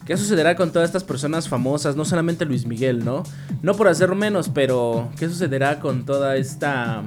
¿qué 0.07 0.17
sucederá 0.17 0.55
con 0.55 0.71
todas 0.71 0.89
estas 0.89 1.03
personas 1.03 1.49
famosas? 1.49 1.97
No 1.97 2.05
solamente 2.05 2.45
Luis 2.45 2.65
Miguel, 2.65 3.05
¿no? 3.05 3.25
No 3.63 3.75
por 3.75 3.89
hacer 3.89 4.15
menos, 4.15 4.49
pero 4.49 5.11
¿qué 5.19 5.29
sucederá 5.29 5.81
con 5.81 6.05
toda 6.05 6.37
esta 6.37 7.03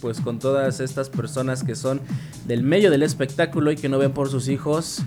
pues 0.00 0.20
con 0.20 0.38
todas 0.38 0.80
estas 0.80 1.08
personas 1.08 1.64
que 1.64 1.74
son 1.74 2.00
del 2.46 2.62
medio 2.62 2.90
del 2.90 3.02
espectáculo 3.02 3.72
y 3.72 3.76
que 3.76 3.88
no 3.88 3.98
ven 3.98 4.12
por 4.12 4.28
sus 4.28 4.48
hijos 4.48 5.02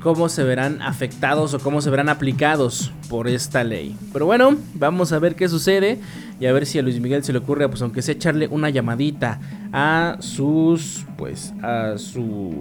cómo 0.00 0.28
se 0.28 0.44
verán 0.44 0.80
afectados 0.82 1.54
o 1.54 1.58
cómo 1.58 1.80
se 1.80 1.90
verán 1.90 2.08
aplicados 2.08 2.92
por 3.08 3.28
esta 3.28 3.64
ley. 3.64 3.96
Pero 4.12 4.26
bueno, 4.26 4.56
vamos 4.74 5.12
a 5.12 5.18
ver 5.18 5.34
qué 5.34 5.48
sucede 5.48 5.98
y 6.40 6.46
a 6.46 6.52
ver 6.52 6.66
si 6.66 6.78
a 6.78 6.82
Luis 6.82 7.00
Miguel 7.00 7.24
se 7.24 7.32
le 7.32 7.38
ocurre, 7.38 7.68
pues 7.68 7.82
aunque 7.82 8.02
sea 8.02 8.14
echarle 8.14 8.48
una 8.48 8.70
llamadita 8.70 9.40
a 9.72 10.16
sus, 10.20 11.06
pues 11.16 11.52
a 11.62 11.98
sus... 11.98 12.54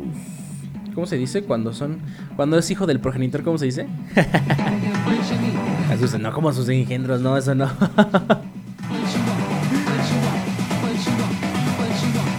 ¿Cómo 0.93 1.07
se 1.07 1.17
dice? 1.17 1.43
Cuando 1.43 1.73
son... 1.73 1.99
Cuando 2.35 2.57
es 2.57 2.69
hijo 2.69 2.85
del 2.85 2.99
progenitor, 2.99 3.43
¿cómo 3.43 3.57
se 3.57 3.65
dice? 3.65 3.87
no 6.19 6.33
como 6.33 6.51
sus 6.51 6.67
engendros, 6.69 7.21
no, 7.21 7.37
eso 7.37 7.55
no. 7.55 7.71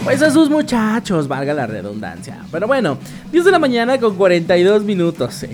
Pues 0.03 0.21
a 0.21 0.29
sus 0.31 0.49
muchachos, 0.49 1.29
valga 1.29 1.53
la 1.53 1.65
redundancia. 1.65 2.39
Pero 2.51 2.67
bueno, 2.67 2.97
10 3.31 3.45
de 3.45 3.51
la 3.51 3.59
mañana 3.59 3.97
con 3.99 4.15
42 4.17 4.83
minutos. 4.83 5.43
Eh, 5.43 5.49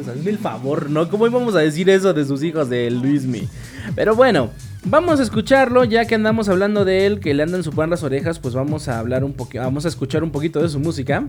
hazme 0.00 0.30
el 0.30 0.38
favor, 0.38 0.90
¿no? 0.90 1.08
¿Cómo 1.08 1.28
íbamos 1.28 1.54
a 1.54 1.60
decir 1.60 1.88
eso 1.88 2.12
de 2.12 2.24
sus 2.24 2.42
hijos 2.42 2.68
de 2.68 2.90
Luismi? 2.90 3.48
Pero 3.94 4.16
bueno, 4.16 4.50
vamos 4.84 5.20
a 5.20 5.22
escucharlo, 5.22 5.84
ya 5.84 6.06
que 6.06 6.16
andamos 6.16 6.48
hablando 6.48 6.84
de 6.84 7.06
él, 7.06 7.20
que 7.20 7.34
le 7.34 7.44
andan 7.44 7.62
supar 7.62 7.88
las 7.88 8.02
orejas, 8.02 8.40
pues 8.40 8.52
vamos 8.52 8.88
a 8.88 8.98
hablar 8.98 9.22
un 9.22 9.32
poquito, 9.32 9.62
vamos 9.62 9.84
a 9.84 9.88
escuchar 9.88 10.24
un 10.24 10.32
poquito 10.32 10.60
de 10.60 10.68
su 10.68 10.80
música. 10.80 11.24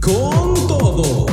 Con 0.00 0.54
todo. 0.68 1.26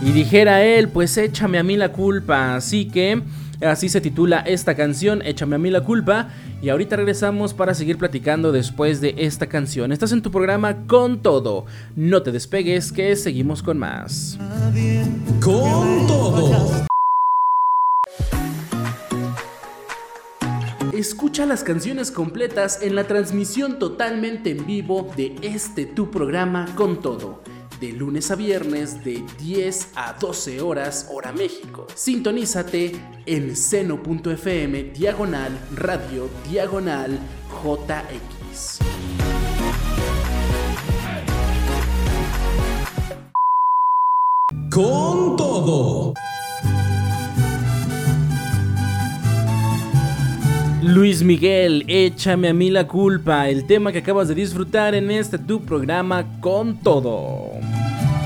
Y 0.00 0.12
dijera 0.12 0.64
él, 0.64 0.88
pues 0.88 1.16
échame 1.18 1.58
a 1.58 1.62
mí 1.62 1.76
la 1.76 1.92
culpa. 1.92 2.56
Así 2.56 2.86
que 2.86 3.22
así 3.64 3.88
se 3.88 4.00
titula 4.00 4.40
esta 4.40 4.74
canción, 4.74 5.22
Échame 5.22 5.56
a 5.56 5.58
mí 5.58 5.70
la 5.70 5.82
culpa. 5.82 6.28
Y 6.62 6.70
ahorita 6.70 6.96
regresamos 6.96 7.52
para 7.52 7.74
seguir 7.74 7.98
platicando 7.98 8.52
después 8.52 9.00
de 9.00 9.14
esta 9.18 9.46
canción. 9.46 9.92
Estás 9.92 10.12
en 10.12 10.22
tu 10.22 10.30
programa 10.30 10.86
con 10.86 11.20
todo. 11.20 11.66
No 11.96 12.22
te 12.22 12.32
despegues 12.32 12.92
que 12.92 13.16
seguimos 13.16 13.62
con 13.62 13.78
más. 13.78 14.38
Con 15.40 16.06
todo. 16.06 16.86
Escucha 20.92 21.44
las 21.44 21.64
canciones 21.64 22.10
completas 22.10 22.80
en 22.80 22.94
la 22.94 23.04
transmisión 23.04 23.78
totalmente 23.78 24.50
en 24.52 24.64
vivo 24.64 25.10
de 25.16 25.34
este 25.42 25.86
tu 25.86 26.10
programa 26.10 26.66
con 26.76 27.00
todo 27.00 27.42
de 27.84 27.92
lunes 27.92 28.30
a 28.30 28.34
viernes 28.34 29.04
de 29.04 29.22
10 29.38 29.88
a 29.94 30.14
12 30.14 30.60
horas 30.60 31.08
hora 31.12 31.32
México. 31.32 31.86
Sintonízate 31.94 32.92
en 33.26 33.54
seno.fm 33.54 34.84
diagonal 34.84 35.58
radio 35.74 36.30
diagonal 36.48 37.18
JX. 37.62 38.78
Con 44.70 45.36
todo. 45.36 46.14
Luis 50.82 51.22
Miguel, 51.22 51.84
échame 51.88 52.48
a 52.48 52.52
mí 52.52 52.70
la 52.70 52.86
culpa, 52.86 53.48
el 53.48 53.64
tema 53.64 53.90
que 53.90 53.98
acabas 53.98 54.28
de 54.28 54.34
disfrutar 54.34 54.94
en 54.94 55.10
este 55.10 55.38
tu 55.38 55.64
programa 55.64 56.40
con 56.40 56.78
todo. 56.78 57.52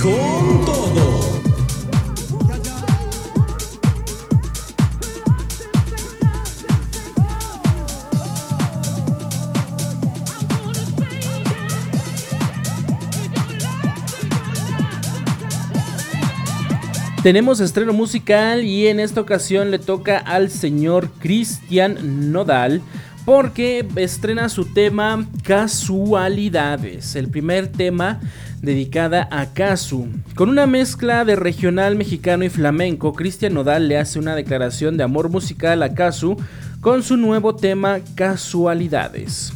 Con 0.01 0.65
todo. 0.65 1.14
Tenemos 17.25 17.59
estreno 17.59 17.91
musical 17.91 18.63
y 18.63 18.85
en 18.85 18.99
esta 18.99 19.19
ocasión 19.19 19.71
le 19.71 19.79
toca 19.79 20.19
al 20.19 20.51
señor 20.51 21.09
Cristian 21.17 22.31
Nodal 22.31 22.83
porque 23.25 23.83
estrena 23.95 24.47
su 24.47 24.65
tema 24.65 25.25
Casualidades, 25.41 27.15
el 27.15 27.27
primer 27.29 27.65
tema 27.65 28.19
dedicada 28.61 29.27
a 29.31 29.51
Casu. 29.53 30.07
Con 30.35 30.49
una 30.49 30.67
mezcla 30.67 31.25
de 31.25 31.35
regional 31.35 31.95
mexicano 31.95 32.43
y 32.43 32.49
flamenco, 32.49 33.13
Cristian 33.13 33.55
Nodal 33.55 33.87
le 33.87 33.97
hace 33.97 34.19
una 34.19 34.35
declaración 34.35 34.95
de 34.95 35.05
amor 35.05 35.29
musical 35.29 35.81
a 35.81 35.95
Casu 35.95 36.37
con 36.79 37.01
su 37.01 37.17
nuevo 37.17 37.55
tema 37.55 38.01
Casualidades. 38.13 39.51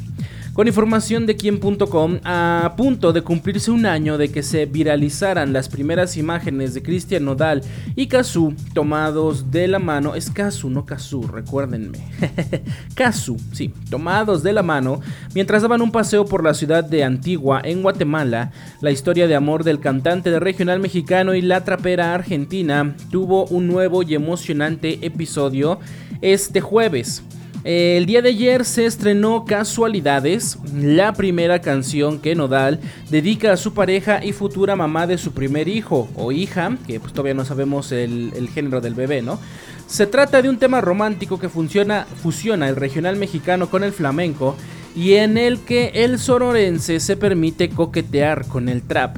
Con 0.60 0.67
información 0.67 1.26
de 1.26 1.38
quien.com, 1.38 2.19
a 2.26 2.74
punto 2.76 3.13
de 3.13 3.22
cumplirse 3.22 3.72
un 3.72 3.86
año 3.86 4.17
de 4.17 4.30
que 4.30 4.43
se 4.43 4.65
viralizaran 4.65 5.54
las 5.54 5.69
primeras 5.69 6.17
imágenes 6.17 6.74
de 6.74 6.84
Cristian 6.84 7.24
Nodal 7.24 7.62
y 7.95 8.08
Kazu 8.08 8.54
tomados 8.74 9.52
de 9.52 9.69
la 9.69 9.80
mano, 9.80 10.15
es 10.15 10.30
Kazu, 10.30 10.69
no 10.69 10.86
Kazu, 10.86 11.22
recuérdenme. 11.22 12.00
Kazu, 12.93 13.38
sí, 13.54 13.74
tomados 13.89 14.43
de 14.43 14.52
la 14.52 14.62
mano 14.62 15.00
mientras 15.34 15.62
daban 15.62 15.82
un 15.82 15.93
paseo 15.93 16.26
por 16.26 16.43
la 16.43 16.54
ciudad 16.54 16.84
de 16.84 17.06
Antigua, 17.06 17.62
en 17.63 17.82
Guatemala. 17.82 18.52
La 18.82 18.91
historia 18.91 19.30
de 19.30 19.36
amor 19.36 19.63
del 19.63 19.80
cantante 19.80 20.30
de 20.30 20.41
regional 20.41 20.82
mexicano 20.82 21.36
y 21.36 21.41
la 21.41 21.63
trapera 21.63 22.13
argentina 22.13 22.98
tuvo 23.12 23.45
un 23.45 23.67
nuevo 23.67 24.04
y 24.04 24.13
emocionante 24.13 25.06
episodio 25.06 25.80
este 26.22 26.60
jueves. 26.60 27.24
El 27.65 28.06
día 28.06 28.22
de 28.22 28.30
ayer 28.30 28.63
se 28.63 28.86
estrenó 28.86 29.43
Casualidades, 29.43 30.58
la 30.74 31.12
primera 31.12 31.60
canción 31.60 32.19
que 32.19 32.34
Nodal 32.34 32.80
dedica 33.10 33.52
a 33.52 33.58
su 33.58 33.74
pareja 33.74 34.24
y 34.24 34.32
futura 34.32 34.78
mamá 34.78 35.08
de 35.08 35.17
su 35.17 35.34
primer 35.34 35.67
hijo 35.67 36.08
o 36.15 36.32
hija, 36.32 36.78
que 36.88 37.02
pues 37.02 37.12
todavía 37.12 37.34
no 37.34 37.43
sabemos 37.43 37.91
el, 37.91 38.50
género 38.54 38.80
del 38.80 38.93
bebé, 38.93 39.22
¿no? 39.22 39.41
Se 39.88 40.08
trata 40.08 40.41
de 40.41 40.48
un 40.48 40.58
tema 40.58 40.80
romántico 40.80 41.38
que 41.38 41.50
funciona, 41.50 42.08
fusiona 42.24 42.69
el 42.69 42.78
regional 42.78 43.17
mexicano 43.17 43.69
con 43.69 43.84
el 43.84 43.91
flamenco 43.91 44.56
y 44.95 45.15
en 45.15 45.38
el 45.38 45.60
que 45.60 45.91
el 45.95 46.17
sororense 46.17 47.02
se 47.02 47.17
permite 47.17 47.69
coquetear 47.69 48.48
con 48.48 48.69
el 48.69 48.84
trap. 48.84 49.17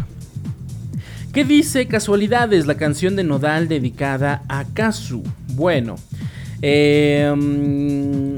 ¿Qué 1.32 1.46
dice 1.46 1.88
Casualidades, 1.88 2.66
la 2.66 2.76
canción 2.76 3.16
de 3.16 3.24
Nodal 3.24 3.68
dedicada 3.68 4.42
a 4.50 4.66
Kazu? 4.66 5.22
Bueno, 5.54 5.96
Em, 6.62 8.36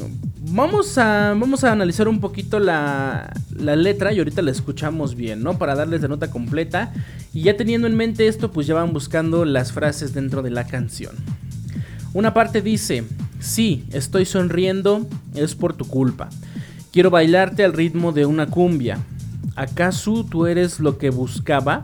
vamos, 0.51 0.97
a, 0.97 1.35
vamos 1.37 1.63
a 1.63 1.71
analizar 1.71 2.07
un 2.07 2.19
poquito 2.19 2.59
la, 2.59 3.33
la, 3.57 3.75
letra 3.75 4.13
y 4.13 4.19
ahorita 4.19 4.41
la 4.41 4.51
escuchamos 4.51 5.15
bien, 5.15 5.43
¿no? 5.43 5.57
Para 5.57 5.75
darles 5.75 6.01
la 6.01 6.07
nota 6.07 6.31
completa. 6.31 6.93
Y 7.33 7.43
ya 7.43 7.57
teniendo 7.57 7.87
en 7.87 7.95
mente 7.95 8.27
esto, 8.27 8.51
pues 8.51 8.67
ya 8.67 8.75
van 8.75 8.93
buscando 8.93 9.43
las 9.45 9.71
frases 9.71 10.13
dentro 10.13 10.41
de 10.41 10.51
la 10.51 10.65
canción. 10.65 11.15
Una 12.13 12.33
parte 12.33 12.61
dice, 12.61 13.03
sí, 13.39 13.85
estoy 13.91 14.25
sonriendo, 14.25 15.07
es 15.35 15.55
por 15.55 15.73
tu 15.73 15.85
culpa. 15.85 16.29
Quiero 16.91 17.09
bailarte 17.09 17.63
al 17.63 17.73
ritmo 17.73 18.11
de 18.11 18.25
una 18.25 18.47
cumbia. 18.47 18.99
¿Acaso 19.55 20.23
tú 20.23 20.45
eres 20.45 20.79
lo 20.79 20.97
que 20.97 21.09
buscaba? 21.09 21.81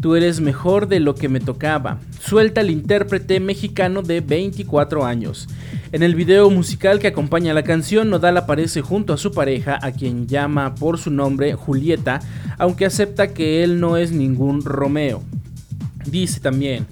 Tú 0.00 0.14
eres 0.14 0.40
mejor 0.40 0.86
de 0.86 1.00
lo 1.00 1.16
que 1.16 1.28
me 1.28 1.40
tocaba. 1.40 1.98
Suelta 2.20 2.60
el 2.60 2.70
intérprete 2.70 3.40
mexicano 3.40 4.02
de 4.02 4.20
24 4.20 5.04
años. 5.04 5.48
En 5.90 6.04
el 6.04 6.14
video 6.14 6.50
musical 6.50 7.00
que 7.00 7.08
acompaña 7.08 7.52
la 7.52 7.64
canción, 7.64 8.08
Nodal 8.08 8.36
aparece 8.36 8.80
junto 8.80 9.12
a 9.12 9.16
su 9.16 9.32
pareja, 9.32 9.76
a 9.82 9.90
quien 9.90 10.28
llama 10.28 10.76
por 10.76 10.98
su 10.98 11.10
nombre 11.10 11.54
Julieta, 11.54 12.20
aunque 12.58 12.86
acepta 12.86 13.34
que 13.34 13.64
él 13.64 13.80
no 13.80 13.96
es 13.96 14.12
ningún 14.12 14.62
Romeo. 14.62 15.22
Dice 16.10 16.40
también, 16.40 16.86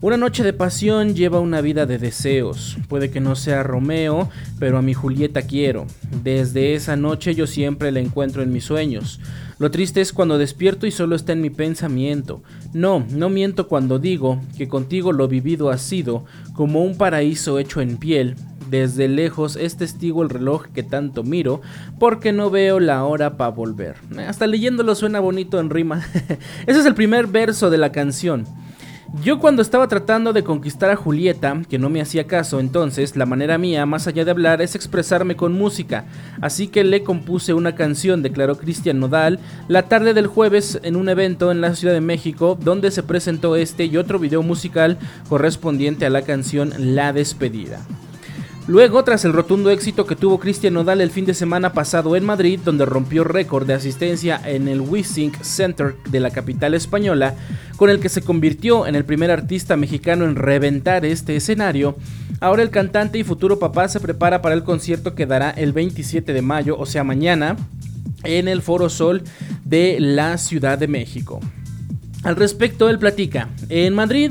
una 0.00 0.16
noche 0.16 0.42
de 0.42 0.52
pasión 0.52 1.14
lleva 1.14 1.40
una 1.40 1.60
vida 1.60 1.86
de 1.86 1.98
deseos. 1.98 2.76
Puede 2.88 3.10
que 3.10 3.20
no 3.20 3.36
sea 3.36 3.62
Romeo, 3.62 4.30
pero 4.58 4.78
a 4.78 4.82
mi 4.82 4.94
Julieta 4.94 5.42
quiero. 5.42 5.86
Desde 6.24 6.74
esa 6.74 6.96
noche 6.96 7.34
yo 7.34 7.46
siempre 7.46 7.92
la 7.92 8.00
encuentro 8.00 8.42
en 8.42 8.52
mis 8.52 8.64
sueños. 8.64 9.20
Lo 9.58 9.70
triste 9.70 10.00
es 10.00 10.12
cuando 10.12 10.38
despierto 10.38 10.86
y 10.86 10.90
solo 10.90 11.14
está 11.14 11.32
en 11.34 11.40
mi 11.40 11.50
pensamiento. 11.50 12.42
No, 12.72 13.06
no 13.10 13.28
miento 13.28 13.68
cuando 13.68 13.98
digo 13.98 14.40
que 14.56 14.68
contigo 14.68 15.12
lo 15.12 15.28
vivido 15.28 15.70
ha 15.70 15.78
sido 15.78 16.24
como 16.54 16.82
un 16.82 16.96
paraíso 16.96 17.58
hecho 17.58 17.80
en 17.80 17.96
piel. 17.96 18.34
Desde 18.70 19.06
lejos 19.06 19.56
es 19.56 19.76
testigo 19.76 20.22
el 20.22 20.30
reloj 20.30 20.66
que 20.74 20.82
tanto 20.82 21.22
miro 21.22 21.60
porque 22.00 22.32
no 22.32 22.50
veo 22.50 22.80
la 22.80 23.04
hora 23.04 23.36
para 23.36 23.50
volver. 23.50 23.96
Hasta 24.26 24.46
leyéndolo 24.46 24.94
suena 24.94 25.20
bonito 25.20 25.60
en 25.60 25.70
rima. 25.70 26.04
Ese 26.66 26.80
es 26.80 26.86
el 26.86 26.94
primer 26.94 27.26
verso 27.26 27.70
de 27.70 27.78
la 27.78 27.92
canción. 27.92 28.46
Yo 29.20 29.38
cuando 29.38 29.60
estaba 29.60 29.88
tratando 29.88 30.32
de 30.32 30.42
conquistar 30.42 30.90
a 30.90 30.96
Julieta, 30.96 31.60
que 31.68 31.78
no 31.78 31.90
me 31.90 32.00
hacía 32.00 32.26
caso, 32.26 32.60
entonces 32.60 33.14
la 33.14 33.26
manera 33.26 33.58
mía, 33.58 33.84
más 33.84 34.06
allá 34.06 34.24
de 34.24 34.30
hablar, 34.30 34.62
es 34.62 34.74
expresarme 34.74 35.36
con 35.36 35.52
música. 35.52 36.06
Así 36.40 36.66
que 36.66 36.82
le 36.82 37.02
compuse 37.02 37.52
una 37.52 37.74
canción, 37.74 38.22
declaró 38.22 38.56
Cristian 38.56 39.00
Nodal, 39.00 39.38
la 39.68 39.82
tarde 39.82 40.14
del 40.14 40.28
jueves 40.28 40.80
en 40.82 40.96
un 40.96 41.10
evento 41.10 41.52
en 41.52 41.60
la 41.60 41.74
Ciudad 41.74 41.92
de 41.92 42.00
México, 42.00 42.58
donde 42.58 42.90
se 42.90 43.02
presentó 43.02 43.54
este 43.54 43.84
y 43.84 43.98
otro 43.98 44.18
video 44.18 44.42
musical 44.42 44.98
correspondiente 45.28 46.06
a 46.06 46.10
la 46.10 46.22
canción 46.22 46.72
La 46.78 47.12
Despedida. 47.12 47.80
Luego, 48.68 49.02
tras 49.02 49.24
el 49.24 49.32
rotundo 49.32 49.70
éxito 49.70 50.06
que 50.06 50.14
tuvo 50.14 50.38
Cristian 50.38 50.74
Nodal 50.74 51.00
el 51.00 51.10
fin 51.10 51.24
de 51.24 51.34
semana 51.34 51.72
pasado 51.72 52.14
en 52.14 52.24
Madrid, 52.24 52.60
donde 52.64 52.86
rompió 52.86 53.24
récord 53.24 53.66
de 53.66 53.74
asistencia 53.74 54.40
en 54.44 54.68
el 54.68 54.80
Wissink 54.80 55.42
Center 55.42 55.96
de 56.08 56.20
la 56.20 56.30
capital 56.30 56.74
española, 56.74 57.34
con 57.76 57.90
el 57.90 57.98
que 57.98 58.08
se 58.08 58.22
convirtió 58.22 58.86
en 58.86 58.94
el 58.94 59.04
primer 59.04 59.32
artista 59.32 59.76
mexicano 59.76 60.24
en 60.24 60.36
reventar 60.36 61.04
este 61.04 61.34
escenario, 61.34 61.96
ahora 62.38 62.62
el 62.62 62.70
cantante 62.70 63.18
y 63.18 63.24
futuro 63.24 63.58
papá 63.58 63.88
se 63.88 63.98
prepara 63.98 64.42
para 64.42 64.54
el 64.54 64.62
concierto 64.62 65.16
que 65.16 65.26
dará 65.26 65.50
el 65.50 65.72
27 65.72 66.32
de 66.32 66.42
mayo, 66.42 66.78
o 66.78 66.86
sea 66.86 67.02
mañana, 67.02 67.56
en 68.22 68.46
el 68.46 68.62
Foro 68.62 68.88
Sol 68.88 69.24
de 69.64 69.98
la 69.98 70.38
Ciudad 70.38 70.78
de 70.78 70.86
México. 70.86 71.40
Al 72.22 72.36
respecto, 72.36 72.88
él 72.88 73.00
platica, 73.00 73.48
en 73.68 73.94
Madrid, 73.94 74.30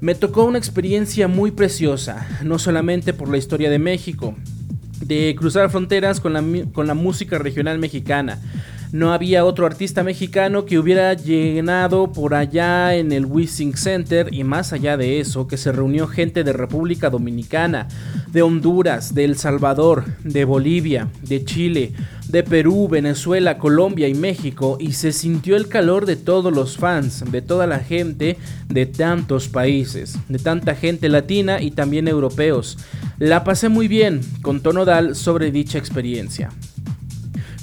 me 0.00 0.14
tocó 0.14 0.44
una 0.44 0.58
experiencia 0.58 1.28
muy 1.28 1.50
preciosa, 1.50 2.26
no 2.42 2.58
solamente 2.58 3.12
por 3.12 3.28
la 3.28 3.36
historia 3.36 3.70
de 3.70 3.78
México, 3.78 4.34
de 5.00 5.34
cruzar 5.38 5.70
fronteras 5.70 6.20
con 6.20 6.32
la, 6.32 6.42
con 6.72 6.86
la 6.86 6.94
música 6.94 7.38
regional 7.38 7.78
mexicana. 7.78 8.40
No 8.94 9.12
había 9.12 9.44
otro 9.44 9.66
artista 9.66 10.04
mexicano 10.04 10.66
que 10.66 10.78
hubiera 10.78 11.14
llenado 11.14 12.12
por 12.12 12.32
allá 12.32 12.94
en 12.94 13.10
el 13.10 13.26
Wissing 13.26 13.76
Center 13.76 14.32
y 14.32 14.44
más 14.44 14.72
allá 14.72 14.96
de 14.96 15.18
eso, 15.18 15.48
que 15.48 15.56
se 15.56 15.72
reunió 15.72 16.06
gente 16.06 16.44
de 16.44 16.52
República 16.52 17.10
Dominicana, 17.10 17.88
de 18.30 18.42
Honduras, 18.42 19.12
de 19.12 19.24
El 19.24 19.36
Salvador, 19.36 20.04
de 20.22 20.44
Bolivia, 20.44 21.08
de 21.22 21.44
Chile, 21.44 21.92
de 22.28 22.44
Perú, 22.44 22.86
Venezuela, 22.86 23.58
Colombia 23.58 24.06
y 24.06 24.14
México 24.14 24.76
y 24.78 24.92
se 24.92 25.10
sintió 25.10 25.56
el 25.56 25.66
calor 25.66 26.06
de 26.06 26.14
todos 26.14 26.54
los 26.54 26.76
fans, 26.76 27.24
de 27.32 27.42
toda 27.42 27.66
la 27.66 27.80
gente 27.80 28.38
de 28.68 28.86
tantos 28.86 29.48
países, 29.48 30.16
de 30.28 30.38
tanta 30.38 30.76
gente 30.76 31.08
latina 31.08 31.60
y 31.60 31.72
también 31.72 32.06
europeos. 32.06 32.78
La 33.18 33.42
pasé 33.42 33.68
muy 33.68 33.88
bien, 33.88 34.20
con 34.40 34.60
tono 34.60 34.84
dal 34.84 35.16
sobre 35.16 35.50
dicha 35.50 35.78
experiencia. 35.78 36.50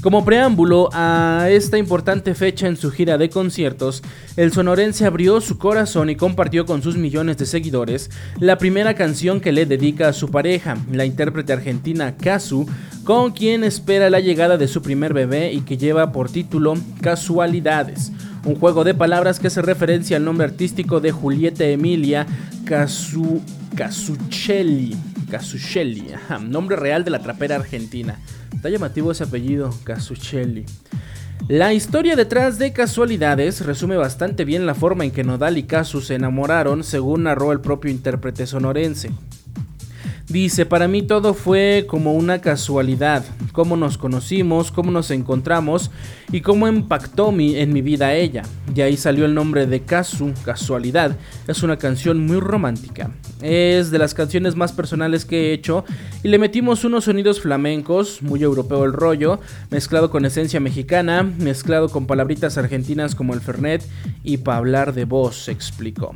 Como 0.01 0.25
preámbulo 0.25 0.89
a 0.93 1.45
esta 1.51 1.77
importante 1.77 2.33
fecha 2.33 2.67
en 2.67 2.75
su 2.75 2.89
gira 2.89 3.19
de 3.19 3.29
conciertos, 3.29 4.01
el 4.35 4.51
sonorense 4.51 5.05
abrió 5.05 5.39
su 5.41 5.59
corazón 5.59 6.09
y 6.09 6.15
compartió 6.15 6.65
con 6.65 6.81
sus 6.81 6.97
millones 6.97 7.37
de 7.37 7.45
seguidores 7.45 8.09
la 8.39 8.57
primera 8.57 8.95
canción 8.95 9.39
que 9.39 9.51
le 9.51 9.67
dedica 9.67 10.07
a 10.07 10.13
su 10.13 10.31
pareja, 10.31 10.75
la 10.91 11.05
intérprete 11.05 11.53
argentina 11.53 12.17
Kazu, 12.17 12.65
con 13.03 13.31
quien 13.31 13.63
espera 13.63 14.09
la 14.09 14.19
llegada 14.21 14.57
de 14.57 14.67
su 14.67 14.81
primer 14.81 15.13
bebé 15.13 15.53
y 15.53 15.61
que 15.61 15.77
lleva 15.77 16.11
por 16.11 16.31
título 16.31 16.73
Casualidades, 17.01 18.11
un 18.43 18.55
juego 18.55 18.83
de 18.83 18.95
palabras 18.95 19.39
que 19.39 19.51
se 19.51 19.61
referencia 19.61 20.17
al 20.17 20.25
nombre 20.25 20.47
artístico 20.47 20.99
de 20.99 21.11
Julieta 21.11 21.65
Emilia 21.65 22.25
Casu 22.65 23.39
Casuccelli, 23.75 24.95
Casuccelli, 25.31 26.07
nombre 26.41 26.75
real 26.75 27.05
de 27.05 27.09
la 27.09 27.19
trapera 27.19 27.55
argentina. 27.55 28.19
Está 28.53 28.67
llamativo 28.67 29.13
ese 29.13 29.23
apellido, 29.23 29.73
Casuccelli. 29.85 30.65
La 31.47 31.73
historia 31.73 32.17
detrás 32.17 32.59
de 32.59 32.73
Casualidades 32.73 33.65
resume 33.65 33.95
bastante 33.95 34.43
bien 34.43 34.65
la 34.65 34.75
forma 34.75 35.05
en 35.05 35.11
que 35.11 35.23
Nodal 35.23 35.57
y 35.57 35.63
Casu 35.63 36.01
se 36.01 36.15
enamoraron, 36.15 36.83
según 36.83 37.23
narró 37.23 37.53
el 37.53 37.61
propio 37.61 37.89
intérprete 37.89 38.45
sonorense. 38.45 39.11
Dice, 40.31 40.65
para 40.65 40.87
mí 40.87 41.01
todo 41.01 41.33
fue 41.33 41.85
como 41.89 42.13
una 42.13 42.39
casualidad, 42.39 43.25
cómo 43.51 43.75
nos 43.75 43.97
conocimos, 43.97 44.71
cómo 44.71 44.89
nos 44.89 45.11
encontramos 45.11 45.91
y 46.31 46.39
cómo 46.39 46.69
impactó 46.69 47.33
mi, 47.33 47.57
en 47.57 47.73
mi 47.73 47.81
vida 47.81 48.13
ella. 48.13 48.43
Y 48.73 48.79
ahí 48.79 48.95
salió 48.95 49.25
el 49.25 49.33
nombre 49.33 49.67
de 49.67 49.81
Casu, 49.81 50.31
Casualidad. 50.45 51.17
Es 51.49 51.63
una 51.63 51.75
canción 51.75 52.25
muy 52.25 52.39
romántica. 52.39 53.11
Es 53.41 53.91
de 53.91 53.99
las 53.99 54.13
canciones 54.13 54.55
más 54.55 54.71
personales 54.71 55.25
que 55.25 55.49
he 55.49 55.53
hecho 55.53 55.83
y 56.23 56.29
le 56.29 56.39
metimos 56.39 56.85
unos 56.85 57.03
sonidos 57.03 57.41
flamencos, 57.41 58.21
muy 58.21 58.41
europeo 58.41 58.85
el 58.85 58.93
rollo, 58.93 59.41
mezclado 59.69 60.09
con 60.09 60.23
esencia 60.23 60.61
mexicana, 60.61 61.23
mezclado 61.23 61.89
con 61.89 62.07
palabritas 62.07 62.57
argentinas 62.57 63.15
como 63.15 63.33
el 63.33 63.41
Fernet 63.41 63.85
y 64.23 64.37
para 64.37 64.59
hablar 64.59 64.93
de 64.93 65.03
voz, 65.03 65.49
explicó. 65.49 66.15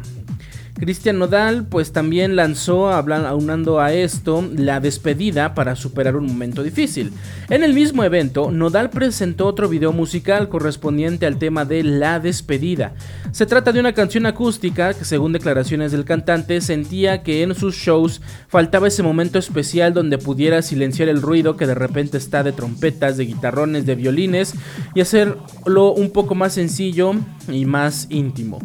Cristian 0.78 1.20
Nodal 1.20 1.68
pues 1.68 1.94
también 1.94 2.36
lanzó, 2.36 2.90
aunando 2.90 3.80
a 3.80 3.94
esto, 3.94 4.48
la 4.56 4.82
despedida 4.82 5.56
para 5.56 5.78
superar 5.78 6.18
un 6.18 6.26
momento 6.26 6.64
difícil. 6.64 7.14
En 7.50 7.64
el 7.64 7.74
mismo 7.74 8.04
evento, 8.04 8.52
Nodal 8.52 8.90
presentó 8.90 9.48
otro 9.48 9.70
video 9.70 9.94
musical 9.94 10.50
correspondiente 10.50 11.26
al 11.26 11.38
tema 11.38 11.64
de 11.64 11.82
La 11.84 12.20
despedida. 12.20 12.94
Se 13.32 13.46
trata 13.46 13.72
de 13.72 13.80
una 13.80 13.94
canción 13.94 14.26
acústica 14.26 14.94
que 14.94 15.06
según 15.06 15.32
declaraciones 15.32 15.94
del 15.94 16.04
cantante 16.04 16.60
sentía 16.60 17.24
que 17.24 17.42
en 17.42 17.56
sus 17.56 17.76
shows 17.76 18.22
faltaba 18.50 18.90
ese 18.90 19.02
momento 19.02 19.40
especial 19.40 19.94
donde 19.94 20.18
pudiera 20.18 20.62
silenciar 20.62 21.08
el 21.08 21.22
ruido 21.22 21.56
que 21.56 21.68
de 21.68 21.76
repente 21.76 22.18
está 22.18 22.44
de 22.44 22.52
trompetas, 22.52 23.16
de 23.16 23.26
guitarrones, 23.26 23.86
de 23.86 23.96
violines 23.96 24.54
y 24.94 25.00
hacerlo 25.00 25.94
un 25.94 26.12
poco 26.12 26.36
más 26.36 26.54
sencillo 26.54 27.14
y 27.48 27.64
más 27.64 28.08
íntimo. 28.10 28.60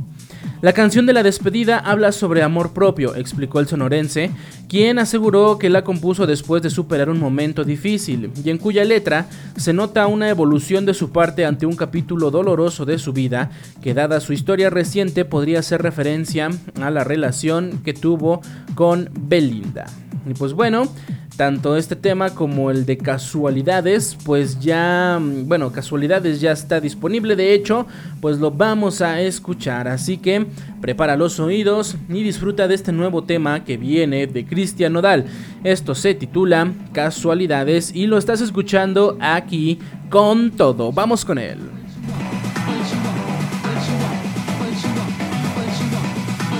La 0.62 0.72
canción 0.74 1.06
de 1.06 1.14
la 1.14 1.22
despedida 1.22 1.78
habla 1.78 2.12
sobre 2.12 2.42
amor 2.42 2.72
propio, 2.72 3.14
explicó 3.14 3.60
el 3.60 3.66
sonorense, 3.66 4.30
quien 4.68 4.98
aseguró 4.98 5.58
que 5.58 5.70
la 5.70 5.84
compuso 5.84 6.26
después 6.26 6.62
de 6.62 6.68
superar 6.68 7.08
un 7.08 7.18
momento 7.18 7.64
difícil 7.64 8.30
y 8.44 8.50
en 8.50 8.58
cuya 8.58 8.84
letra 8.84 9.26
se 9.56 9.72
nota 9.72 10.06
una 10.06 10.28
evolución 10.28 10.84
de 10.84 10.94
su 10.94 11.12
parte 11.12 11.46
ante 11.46 11.66
un 11.66 11.76
capítulo 11.76 12.30
doloroso 12.30 12.84
de 12.84 12.98
su 12.98 13.12
vida 13.12 13.50
que 13.82 13.94
dada 13.94 14.20
su 14.20 14.32
historia 14.32 14.68
reciente 14.68 15.24
podría 15.24 15.62
ser 15.62 15.82
referencia 15.82 16.50
a 16.80 16.90
la 16.90 17.04
relación 17.04 17.80
que 17.82 17.94
tuvo 17.94 18.42
con 18.74 19.08
Belinda. 19.18 19.86
Y 20.28 20.34
pues 20.34 20.52
bueno, 20.52 20.92
tanto 21.36 21.76
este 21.76 21.96
tema 21.96 22.30
como 22.30 22.70
el 22.70 22.84
de 22.86 22.98
casualidades, 22.98 24.16
pues 24.24 24.60
ya, 24.60 25.18
bueno, 25.20 25.72
casualidades 25.72 26.40
ya 26.40 26.52
está 26.52 26.80
disponible, 26.80 27.36
de 27.36 27.54
hecho, 27.54 27.86
pues 28.20 28.38
lo 28.38 28.50
vamos 28.50 29.00
a 29.00 29.20
escuchar, 29.20 29.88
así 29.88 30.18
que 30.18 30.46
prepara 30.80 31.16
los 31.16 31.40
oídos 31.40 31.96
y 32.08 32.22
disfruta 32.22 32.68
de 32.68 32.74
este 32.74 32.92
nuevo 32.92 33.24
tema 33.24 33.64
que 33.64 33.76
viene 33.76 34.26
de 34.26 34.44
Cristian 34.44 34.92
Nodal. 34.92 35.24
Esto 35.64 35.94
se 35.94 36.14
titula 36.14 36.72
Casualidades 36.92 37.94
y 37.94 38.06
lo 38.06 38.18
estás 38.18 38.40
escuchando 38.40 39.16
aquí 39.20 39.78
con 40.10 40.50
todo. 40.50 40.92
Vamos 40.92 41.24
con 41.24 41.38
él. 41.38 41.58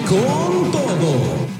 Con 0.09 0.73
todo. 0.73 1.60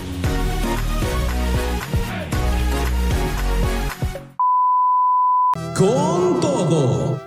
Con 5.81 6.39
todo. 6.39 7.17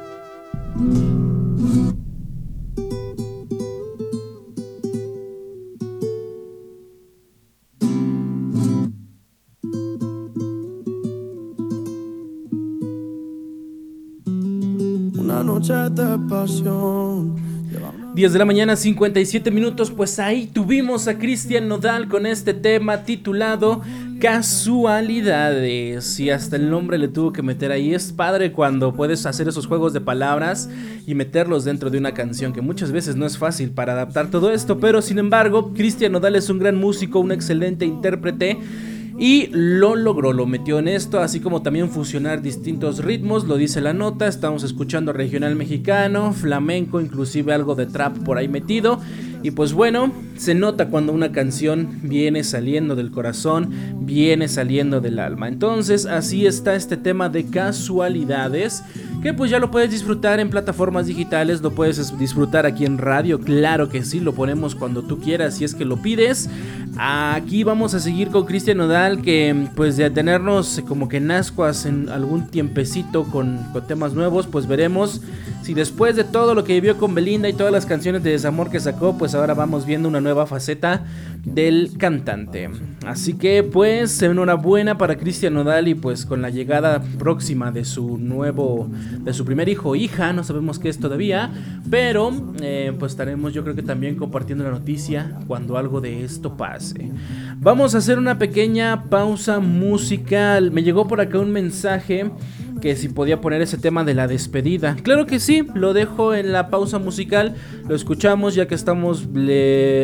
Una 15.18 15.42
noche 15.42 15.74
de 15.90 16.18
pasión. 16.28 17.13
10 18.14 18.32
de 18.32 18.38
la 18.38 18.44
mañana, 18.44 18.76
57 18.76 19.50
minutos. 19.50 19.90
Pues 19.90 20.20
ahí 20.20 20.46
tuvimos 20.46 21.08
a 21.08 21.18
Cristian 21.18 21.66
Nodal 21.66 22.06
con 22.06 22.26
este 22.26 22.54
tema 22.54 23.02
titulado 23.02 23.82
Casualidades. 24.20 26.20
Y 26.20 26.30
hasta 26.30 26.54
el 26.54 26.70
nombre 26.70 26.96
le 26.96 27.08
tuvo 27.08 27.32
que 27.32 27.42
meter 27.42 27.72
ahí. 27.72 27.92
Es 27.92 28.12
padre 28.12 28.52
cuando 28.52 28.94
puedes 28.94 29.26
hacer 29.26 29.48
esos 29.48 29.66
juegos 29.66 29.92
de 29.92 30.00
palabras 30.00 30.70
y 31.08 31.16
meterlos 31.16 31.64
dentro 31.64 31.90
de 31.90 31.98
una 31.98 32.14
canción, 32.14 32.52
que 32.52 32.60
muchas 32.60 32.92
veces 32.92 33.16
no 33.16 33.26
es 33.26 33.36
fácil 33.36 33.72
para 33.72 33.94
adaptar 33.94 34.30
todo 34.30 34.52
esto. 34.52 34.78
Pero 34.78 35.02
sin 35.02 35.18
embargo, 35.18 35.72
Cristian 35.74 36.12
Nodal 36.12 36.36
es 36.36 36.48
un 36.48 36.60
gran 36.60 36.76
músico, 36.76 37.18
un 37.18 37.32
excelente 37.32 37.84
intérprete. 37.84 38.58
Y 39.16 39.46
lo 39.52 39.94
logró, 39.94 40.32
lo 40.32 40.44
metió 40.44 40.80
en 40.80 40.88
esto, 40.88 41.20
así 41.20 41.38
como 41.38 41.62
también 41.62 41.88
fusionar 41.88 42.42
distintos 42.42 43.04
ritmos, 43.04 43.44
lo 43.44 43.56
dice 43.56 43.80
la 43.80 43.92
nota, 43.92 44.26
estamos 44.26 44.64
escuchando 44.64 45.12
regional 45.12 45.54
mexicano, 45.54 46.32
flamenco, 46.32 47.00
inclusive 47.00 47.54
algo 47.54 47.76
de 47.76 47.86
trap 47.86 48.18
por 48.18 48.38
ahí 48.38 48.48
metido. 48.48 49.00
Y 49.44 49.50
pues 49.50 49.74
bueno, 49.74 50.10
se 50.38 50.54
nota 50.54 50.88
cuando 50.88 51.12
una 51.12 51.30
canción 51.30 52.00
viene 52.02 52.42
saliendo 52.44 52.96
del 52.96 53.10
corazón, 53.10 53.74
viene 54.00 54.48
saliendo 54.48 55.02
del 55.02 55.18
alma. 55.18 55.48
Entonces 55.48 56.06
así 56.06 56.46
está 56.46 56.74
este 56.74 56.96
tema 56.96 57.28
de 57.28 57.44
casualidades, 57.44 58.82
que 59.22 59.34
pues 59.34 59.50
ya 59.50 59.58
lo 59.58 59.70
puedes 59.70 59.90
disfrutar 59.90 60.40
en 60.40 60.48
plataformas 60.48 61.06
digitales, 61.06 61.60
lo 61.60 61.74
puedes 61.74 62.18
disfrutar 62.18 62.64
aquí 62.64 62.86
en 62.86 62.96
radio, 62.96 63.38
claro 63.38 63.90
que 63.90 64.02
sí, 64.02 64.18
lo 64.18 64.32
ponemos 64.32 64.74
cuando 64.74 65.02
tú 65.02 65.20
quieras 65.20 65.58
si 65.58 65.64
es 65.64 65.74
que 65.74 65.84
lo 65.84 66.00
pides. 66.00 66.48
Aquí 66.96 67.64
vamos 67.64 67.92
a 67.92 68.00
seguir 68.00 68.28
con 68.28 68.46
Cristian 68.46 68.78
Nodal, 68.78 69.20
que 69.20 69.68
pues 69.74 69.98
de 69.98 70.08
tenernos 70.08 70.80
como 70.88 71.10
que 71.10 71.18
en 71.18 71.30
ascuas 71.30 71.84
en 71.84 72.08
algún 72.08 72.46
tiempecito 72.46 73.24
con 73.24 73.58
temas 73.86 74.14
nuevos, 74.14 74.46
pues 74.46 74.66
veremos 74.66 75.20
si 75.64 75.72
después 75.72 76.14
de 76.14 76.24
todo 76.24 76.54
lo 76.54 76.62
que 76.62 76.74
vivió 76.74 76.98
con 76.98 77.14
Belinda 77.14 77.48
y 77.48 77.54
todas 77.54 77.72
las 77.72 77.86
canciones 77.86 78.22
de 78.22 78.32
desamor 78.32 78.68
que 78.68 78.80
sacó, 78.80 79.16
pues 79.16 79.34
ahora 79.34 79.54
vamos 79.54 79.86
viendo 79.86 80.10
una 80.10 80.20
nueva 80.20 80.46
faceta 80.46 81.04
del 81.42 81.96
cantante. 81.96 82.68
Así 83.06 83.32
que 83.32 83.62
pues 83.62 84.20
enhorabuena 84.20 84.98
para 84.98 85.16
Cristian 85.16 85.54
Nodal 85.54 85.88
y 85.88 85.94
pues 85.94 86.26
con 86.26 86.42
la 86.42 86.50
llegada 86.50 87.02
próxima 87.18 87.72
de 87.72 87.86
su 87.86 88.18
nuevo, 88.18 88.90
de 89.20 89.32
su 89.32 89.46
primer 89.46 89.70
hijo 89.70 89.90
o 89.90 89.96
hija, 89.96 90.34
no 90.34 90.44
sabemos 90.44 90.78
qué 90.78 90.90
es 90.90 90.98
todavía, 90.98 91.50
pero 91.88 92.30
eh, 92.60 92.92
pues 92.98 93.12
estaremos 93.12 93.54
yo 93.54 93.62
creo 93.62 93.74
que 93.74 93.82
también 93.82 94.16
compartiendo 94.16 94.64
la 94.64 94.70
noticia 94.70 95.38
cuando 95.46 95.78
algo 95.78 96.02
de 96.02 96.24
esto 96.24 96.58
pase. 96.58 97.10
Vamos 97.56 97.94
a 97.94 97.98
hacer 97.98 98.18
una 98.18 98.38
pequeña 98.38 99.04
pausa 99.04 99.60
musical. 99.60 100.70
Me 100.72 100.82
llegó 100.82 101.08
por 101.08 101.22
acá 101.22 101.38
un 101.38 101.52
mensaje 101.52 102.30
que 102.84 102.94
si 102.96 103.08
podía 103.08 103.40
poner 103.40 103.62
ese 103.62 103.78
tema 103.78 104.04
de 104.04 104.12
la 104.12 104.28
despedida. 104.28 104.94
Claro 105.02 105.24
que 105.24 105.40
sí, 105.40 105.66
lo 105.72 105.94
dejo 105.94 106.34
en 106.34 106.52
la 106.52 106.68
pausa 106.68 106.98
musical, 106.98 107.54
lo 107.88 107.94
escuchamos 107.94 108.54
ya 108.54 108.68
que 108.68 108.74
estamos 108.74 109.26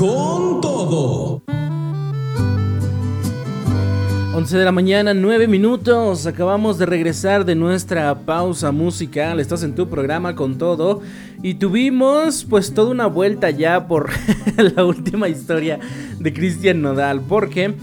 Con 0.00 0.62
todo. 0.62 1.42
11 4.34 4.56
de 4.56 4.64
la 4.64 4.72
mañana, 4.72 5.12
9 5.12 5.46
minutos. 5.46 6.26
Acabamos 6.26 6.78
de 6.78 6.86
regresar 6.86 7.44
de 7.44 7.54
nuestra 7.54 8.20
pausa 8.20 8.72
musical. 8.72 9.40
Estás 9.40 9.62
en 9.62 9.74
tu 9.74 9.90
programa 9.90 10.34
con 10.34 10.56
todo. 10.56 11.02
Y 11.42 11.56
tuvimos 11.56 12.46
pues 12.48 12.72
toda 12.72 12.92
una 12.92 13.08
vuelta 13.08 13.50
ya 13.50 13.86
por 13.86 14.08
la 14.74 14.86
última 14.86 15.28
historia 15.28 15.78
de 16.18 16.32
Cristian 16.32 16.80
Nodal. 16.80 17.20
Porque 17.20 17.74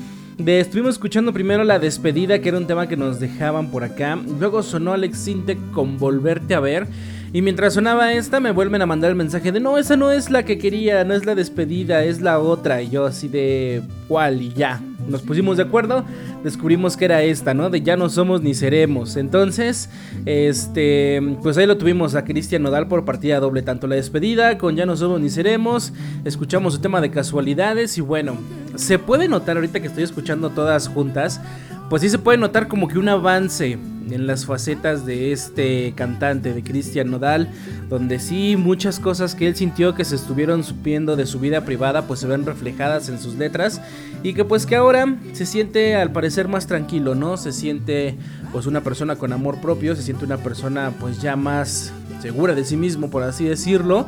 estuvimos 0.44 0.96
escuchando 0.96 1.34
primero 1.34 1.64
la 1.66 1.78
despedida, 1.78 2.40
que 2.40 2.50
era 2.50 2.58
un 2.58 2.66
tema 2.66 2.88
que 2.88 2.98
nos 2.98 3.20
dejaban 3.20 3.70
por 3.70 3.84
acá. 3.84 4.18
Luego 4.40 4.64
sonó 4.64 4.94
Alex 4.94 5.20
Sintek 5.20 5.60
con 5.70 6.00
Volverte 6.00 6.56
a 6.56 6.62
ver. 6.62 6.88
Y 7.34 7.42
mientras 7.42 7.74
sonaba 7.74 8.14
esta, 8.14 8.40
me 8.40 8.52
vuelven 8.52 8.82
a 8.82 8.86
mandar 8.86 9.10
el 9.10 9.16
mensaje 9.16 9.52
de 9.52 9.60
no, 9.60 9.78
esa 9.78 9.98
no 9.98 10.12
es 10.12 10.30
la 10.30 10.44
que 10.44 10.58
quería, 10.58 11.04
no 11.04 11.14
es 11.14 11.26
la 11.26 11.36
despedida, 11.36 12.04
es 12.04 12.22
la 12.22 12.40
otra. 12.40 12.82
Y 12.82 12.90
yo 12.90 13.06
así 13.06 13.28
de 13.28 13.82
cuál 14.08 14.42
y 14.42 14.54
ya. 14.54 14.82
Nos 15.08 15.22
pusimos 15.22 15.58
de 15.58 15.64
acuerdo, 15.64 16.04
descubrimos 16.44 16.98
que 16.98 17.06
era 17.06 17.24
esta, 17.24 17.54
¿no? 17.54 17.70
De 17.70 17.82
ya 17.82 17.96
no 17.96 18.10
somos 18.10 18.42
ni 18.42 18.54
seremos. 18.54 19.16
Entonces, 19.16 19.90
este, 20.26 21.22
pues 21.42 21.58
ahí 21.58 21.66
lo 21.66 21.78
tuvimos 21.78 22.16
a 22.16 22.26
Cristian 22.26 22.64
Nodal 22.64 22.88
por 22.88 23.06
partida 23.06 23.40
doble, 23.40 23.62
tanto 23.62 23.88
la 23.88 23.96
despedida 23.96 24.58
con 24.58 24.76
ya 24.76 24.86
no 24.86 24.98
somos 24.98 25.22
ni 25.22 25.30
seremos. 25.30 25.94
Escuchamos 26.26 26.74
su 26.74 26.82
tema 26.82 27.00
de 27.00 27.12
casualidades 27.12 27.98
y 27.98 28.02
bueno, 28.02 28.38
se 28.76 29.00
puede 29.00 29.28
notar 29.28 29.56
ahorita 29.56 29.80
que 29.80 29.88
estoy 29.88 30.04
escuchando 30.04 30.50
todas 30.50 30.88
juntas, 30.90 31.40
pues 31.90 32.02
sí 32.02 32.10
se 32.10 32.20
puede 32.20 32.38
notar 32.38 32.68
como 32.68 32.88
que 32.88 33.00
un 33.00 33.10
avance 33.10 33.78
en 34.10 34.28
las 34.28 34.46
facetas 34.46 35.06
de 35.06 35.32
este 35.32 35.94
cantante, 35.96 36.54
de 36.54 36.64
Cristian 36.64 37.12
Nodal, 37.12 37.50
donde 37.90 38.20
sí 38.20 38.56
muchas 38.58 39.00
cosas 39.00 39.36
que 39.36 39.48
él 39.48 39.56
sintió 39.56 39.96
que 39.96 40.06
se 40.06 40.16
estuvieron 40.16 40.64
supiendo 40.64 41.16
de 41.16 41.26
su 41.26 41.40
vida 41.40 41.66
privada, 41.66 42.04
pues 42.04 42.22
se 42.22 42.28
ven 42.28 42.46
reflejadas 42.46 43.10
en 43.10 43.20
sus 43.20 43.36
letras 43.36 43.82
y 44.24 44.34
que 44.34 44.46
pues 44.46 44.66
que 44.66 44.76
ahora 44.76 45.18
se 45.34 45.46
siente 45.46 45.96
al 45.96 46.12
parecer 46.12 46.48
más 46.48 46.68
tranquilo, 46.68 47.16
¿no? 47.16 47.38
Se 47.38 47.52
siente 47.52 48.18
pues 48.52 48.66
una 48.66 48.82
persona 48.82 49.16
con 49.16 49.34
amor 49.34 49.60
propio, 49.62 49.96
se 49.96 50.04
siente 50.04 50.26
una 50.26 50.38
persona 50.38 50.94
pues 51.00 51.22
ya 51.22 51.36
más 51.36 51.92
segura 52.22 52.56
de 52.56 52.66
sí 52.66 52.78
mismo, 52.78 53.10
por 53.10 53.24
así 53.24 53.46
decirlo. 53.46 54.08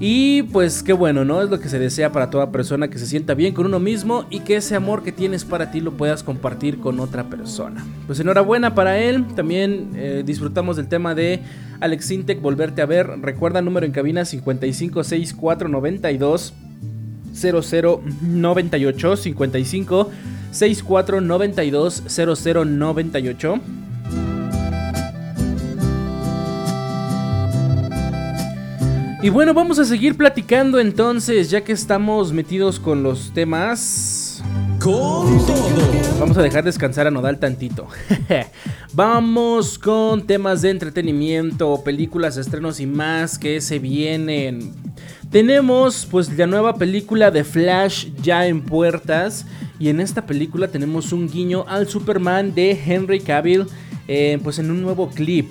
Y 0.00 0.44
pues 0.44 0.84
qué 0.84 0.92
bueno, 0.92 1.24
¿no? 1.24 1.42
Es 1.42 1.50
lo 1.50 1.58
que 1.58 1.68
se 1.68 1.80
desea 1.80 2.12
para 2.12 2.30
toda 2.30 2.52
persona 2.52 2.86
que 2.88 2.98
se 2.98 3.06
sienta 3.06 3.34
bien 3.34 3.52
con 3.52 3.66
uno 3.66 3.80
mismo 3.80 4.26
y 4.30 4.38
que 4.40 4.54
ese 4.56 4.76
amor 4.76 5.02
que 5.02 5.10
tienes 5.10 5.44
para 5.44 5.72
ti 5.72 5.80
lo 5.80 5.90
puedas 5.92 6.22
compartir 6.22 6.78
con 6.78 7.00
otra 7.00 7.24
persona. 7.24 7.84
Pues 8.06 8.20
enhorabuena 8.20 8.76
para 8.76 8.96
él. 8.98 9.26
También 9.34 9.90
eh, 9.96 10.22
disfrutamos 10.24 10.76
del 10.76 10.86
tema 10.86 11.16
de 11.16 11.40
Alex 11.80 12.04
Sintek, 12.04 12.40
volverte 12.40 12.80
a 12.80 12.86
ver. 12.86 13.08
Recuerda 13.22 13.60
número 13.60 13.86
en 13.86 13.92
cabina 13.92 14.24
556492 14.24 16.54
0098 17.34 19.16
55 19.16 20.10
6492 20.52 22.04
0098 22.06 23.60
Y 29.20 29.30
bueno, 29.30 29.52
vamos 29.52 29.80
a 29.80 29.84
seguir 29.84 30.16
platicando 30.16 30.78
entonces, 30.78 31.50
ya 31.50 31.64
que 31.64 31.72
estamos 31.72 32.32
metidos 32.32 32.78
con 32.78 33.02
los 33.02 33.32
temas. 33.34 34.44
Con 34.80 35.44
todo. 35.44 36.18
Vamos 36.20 36.38
a 36.38 36.42
dejar 36.42 36.62
descansar 36.62 37.08
a 37.08 37.10
Nodal 37.10 37.40
tantito. 37.40 37.88
vamos 38.92 39.76
con 39.76 40.24
temas 40.24 40.62
de 40.62 40.70
entretenimiento, 40.70 41.82
películas, 41.82 42.36
estrenos 42.36 42.78
y 42.78 42.86
más 42.86 43.40
que 43.40 43.60
se 43.60 43.80
vienen. 43.80 44.72
Tenemos 45.32 46.06
pues 46.08 46.38
la 46.38 46.46
nueva 46.46 46.76
película 46.76 47.32
de 47.32 47.42
Flash 47.42 48.10
ya 48.22 48.46
en 48.46 48.62
puertas. 48.62 49.46
Y 49.80 49.88
en 49.88 49.98
esta 49.98 50.26
película 50.26 50.68
tenemos 50.68 51.12
un 51.12 51.28
guiño 51.28 51.64
al 51.66 51.88
Superman 51.88 52.54
de 52.54 52.70
Henry 52.86 53.18
Cavill. 53.18 53.66
Eh, 54.06 54.38
pues 54.44 54.60
en 54.60 54.70
un 54.70 54.80
nuevo 54.80 55.10
clip. 55.10 55.50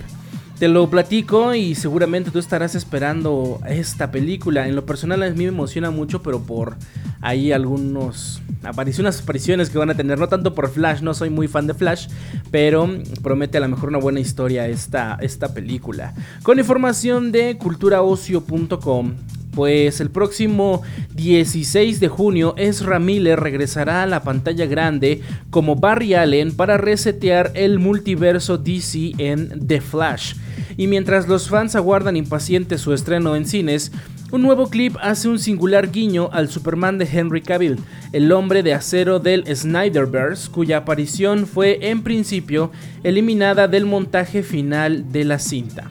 Te 0.59 0.67
lo 0.67 0.89
platico 0.89 1.53
y 1.53 1.75
seguramente 1.75 2.31
tú 2.31 2.39
estarás 2.39 2.73
esperando 2.73 3.61
esta 3.67 4.09
película. 4.09 4.67
En 4.67 4.75
lo 4.75 4.87
personal 4.87 5.21
a 5.21 5.29
mí 5.29 5.43
me 5.43 5.49
emociona 5.49 5.91
mucho, 5.91 6.23
pero 6.23 6.39
por 6.39 6.77
ahí 7.21 7.51
algunos 7.51 8.41
apariciones, 8.63 9.21
apariciones 9.21 9.69
que 9.69 9.77
van 9.77 9.91
a 9.91 9.93
tener. 9.93 10.17
No 10.17 10.27
tanto 10.27 10.55
por 10.55 10.71
Flash, 10.71 11.01
no 11.01 11.13
soy 11.13 11.29
muy 11.29 11.47
fan 11.47 11.67
de 11.67 11.75
Flash, 11.75 12.07
pero 12.49 12.89
promete 13.21 13.59
a 13.59 13.61
lo 13.61 13.67
mejor 13.67 13.89
una 13.89 13.99
buena 13.99 14.19
historia 14.19 14.67
esta, 14.67 15.19
esta 15.21 15.53
película. 15.53 16.15
Con 16.41 16.57
información 16.57 17.31
de 17.31 17.57
culturaocio.com 17.59 19.13
Pues 19.57 20.01
el 20.01 20.11
próximo 20.11 20.83
16 21.15 21.99
de 21.99 22.07
junio 22.09 22.53
Ezra 22.57 22.99
Miller 22.99 23.39
regresará 23.39 24.03
a 24.03 24.05
la 24.05 24.21
pantalla 24.21 24.67
grande 24.67 25.23
como 25.49 25.75
Barry 25.75 26.13
Allen 26.13 26.55
para 26.55 26.77
resetear 26.77 27.53
el 27.55 27.79
multiverso 27.79 28.59
DC 28.59 29.13
en 29.17 29.65
The 29.65 29.81
Flash. 29.81 30.35
Y 30.77 30.85
mientras 30.85 31.27
los 31.27 31.49
fans 31.49 31.75
aguardan 31.75 32.15
impacientes 32.17 32.81
su 32.81 32.93
estreno 32.93 33.35
en 33.35 33.47
cines, 33.47 33.91
un 34.29 34.43
nuevo 34.43 34.69
clip 34.69 34.95
hace 35.01 35.27
un 35.27 35.39
singular 35.39 35.89
guiño 35.89 36.29
al 36.31 36.49
Superman 36.49 36.99
de 36.99 37.09
Henry 37.11 37.41
Cavill, 37.41 37.79
el 38.13 38.31
hombre 38.33 38.61
de 38.61 38.75
acero 38.75 39.17
del 39.17 39.43
Snyderverse, 39.47 40.51
cuya 40.51 40.77
aparición 40.77 41.47
fue 41.47 41.89
en 41.89 42.03
principio 42.03 42.71
eliminada 43.03 43.67
del 43.67 43.87
montaje 43.87 44.43
final 44.43 45.11
de 45.11 45.25
la 45.25 45.39
cinta. 45.39 45.89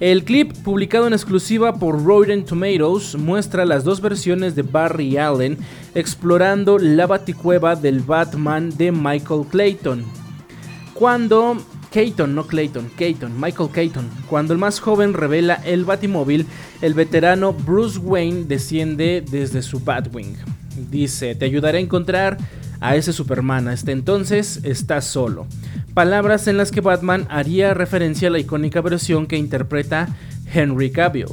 El 0.00 0.24
clip, 0.24 0.56
publicado 0.64 1.06
en 1.06 1.12
exclusiva 1.12 1.74
por 1.74 2.02
Rotten 2.02 2.46
Tomatoes, 2.46 3.16
muestra 3.16 3.66
las 3.66 3.84
dos 3.84 4.00
versiones 4.00 4.54
de 4.54 4.62
Barry 4.62 5.18
Allen 5.18 5.58
explorando 5.94 6.78
la 6.78 7.06
baticueva 7.06 7.76
del 7.76 8.00
Batman 8.00 8.70
de 8.78 8.92
Michael 8.92 9.44
Clayton. 9.50 10.02
Cuando 10.94 11.58
Keaton, 11.90 12.34
no 12.34 12.46
Clayton, 12.46 12.90
Keaton, 12.96 13.38
Michael 13.38 13.68
Keaton. 13.70 14.08
Cuando 14.26 14.54
el 14.54 14.58
más 14.58 14.80
joven 14.80 15.12
revela 15.12 15.56
el 15.66 15.84
Batimóvil, 15.84 16.46
el 16.80 16.94
veterano 16.94 17.52
Bruce 17.52 17.98
Wayne 17.98 18.44
desciende 18.44 19.22
desde 19.30 19.60
su 19.60 19.80
Batwing. 19.80 20.34
Dice, 20.90 21.34
te 21.34 21.44
ayudaré 21.44 21.76
a 21.76 21.82
encontrar 21.82 22.38
a 22.80 22.96
ese 22.96 23.12
Superman. 23.12 23.68
Hasta 23.68 23.92
entonces 23.92 24.60
estás 24.64 25.04
solo. 25.04 25.46
Palabras 25.94 26.46
en 26.46 26.56
las 26.56 26.70
que 26.70 26.80
Batman 26.80 27.26
haría 27.30 27.74
referencia 27.74 28.28
a 28.28 28.30
la 28.30 28.38
icónica 28.38 28.80
versión 28.80 29.26
que 29.26 29.36
interpreta 29.36 30.08
Henry 30.52 30.90
Cavill. 30.92 31.26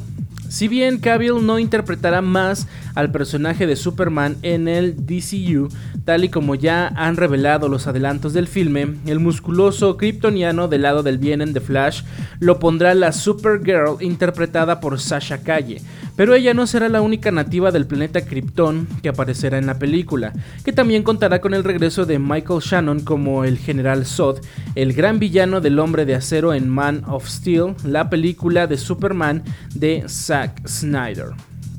Si 0.50 0.68
bien 0.68 1.00
Cavill 1.00 1.46
no 1.46 1.60
interpretará 1.60 2.22
más 2.22 2.68
al 2.96 3.12
personaje 3.12 3.68
de 3.68 3.76
Superman 3.76 4.38
en 4.42 4.68
el 4.68 4.96
DCU, 5.06 5.68
tal 6.06 6.24
y 6.24 6.30
como 6.30 6.56
ya 6.56 6.88
han 6.96 7.18
revelado 7.18 7.68
los 7.68 7.86
adelantos 7.86 8.34
del 8.34 8.48
filme, 8.48 8.96
el 9.06 9.20
musculoso 9.20 9.98
kryptoniano 9.98 10.68
del 10.68 10.84
lado 10.84 11.04
del 11.04 11.18
bien 11.18 11.42
en 11.42 11.54
The 11.54 11.60
Flash 11.60 12.04
lo 12.40 12.60
pondrá 12.60 12.94
la 12.96 13.12
Supergirl 13.12 14.02
interpretada 14.02 14.80
por 14.80 15.00
Sasha 15.00 15.40
Calle, 15.40 15.82
pero 16.18 16.34
ella 16.34 16.54
no 16.54 16.68
será 16.68 16.90
la 16.90 17.02
única 17.02 17.32
nativa 17.32 17.72
del 17.72 17.88
planeta 17.88 18.26
Krypton 18.26 18.88
que 19.02 19.10
aparecerá 19.10 19.60
en 19.60 19.68
la 19.68 19.80
película, 19.80 20.34
que 20.66 20.74
también 20.74 21.04
contará 21.04 21.40
con 21.40 21.54
el 21.54 21.64
regreso 21.64 22.06
de 22.06 22.20
Michael 22.20 22.60
Shannon 22.60 23.02
como 23.02 23.46
el 23.46 23.58
General 23.58 24.06
Zod, 24.06 24.40
el 24.76 24.94
gran 24.94 25.20
villano 25.20 25.62
del 25.62 25.80
Hombre 25.80 26.06
de 26.06 26.16
Acero 26.16 26.54
en 26.56 26.68
Man 26.68 27.04
of 27.08 27.30
Steel, 27.30 27.76
la 27.86 28.10
película 28.10 28.66
de 28.68 28.78
Superman 28.78 29.44
de 29.76 30.04
Zack 30.10 30.68
Snyder. 30.68 31.30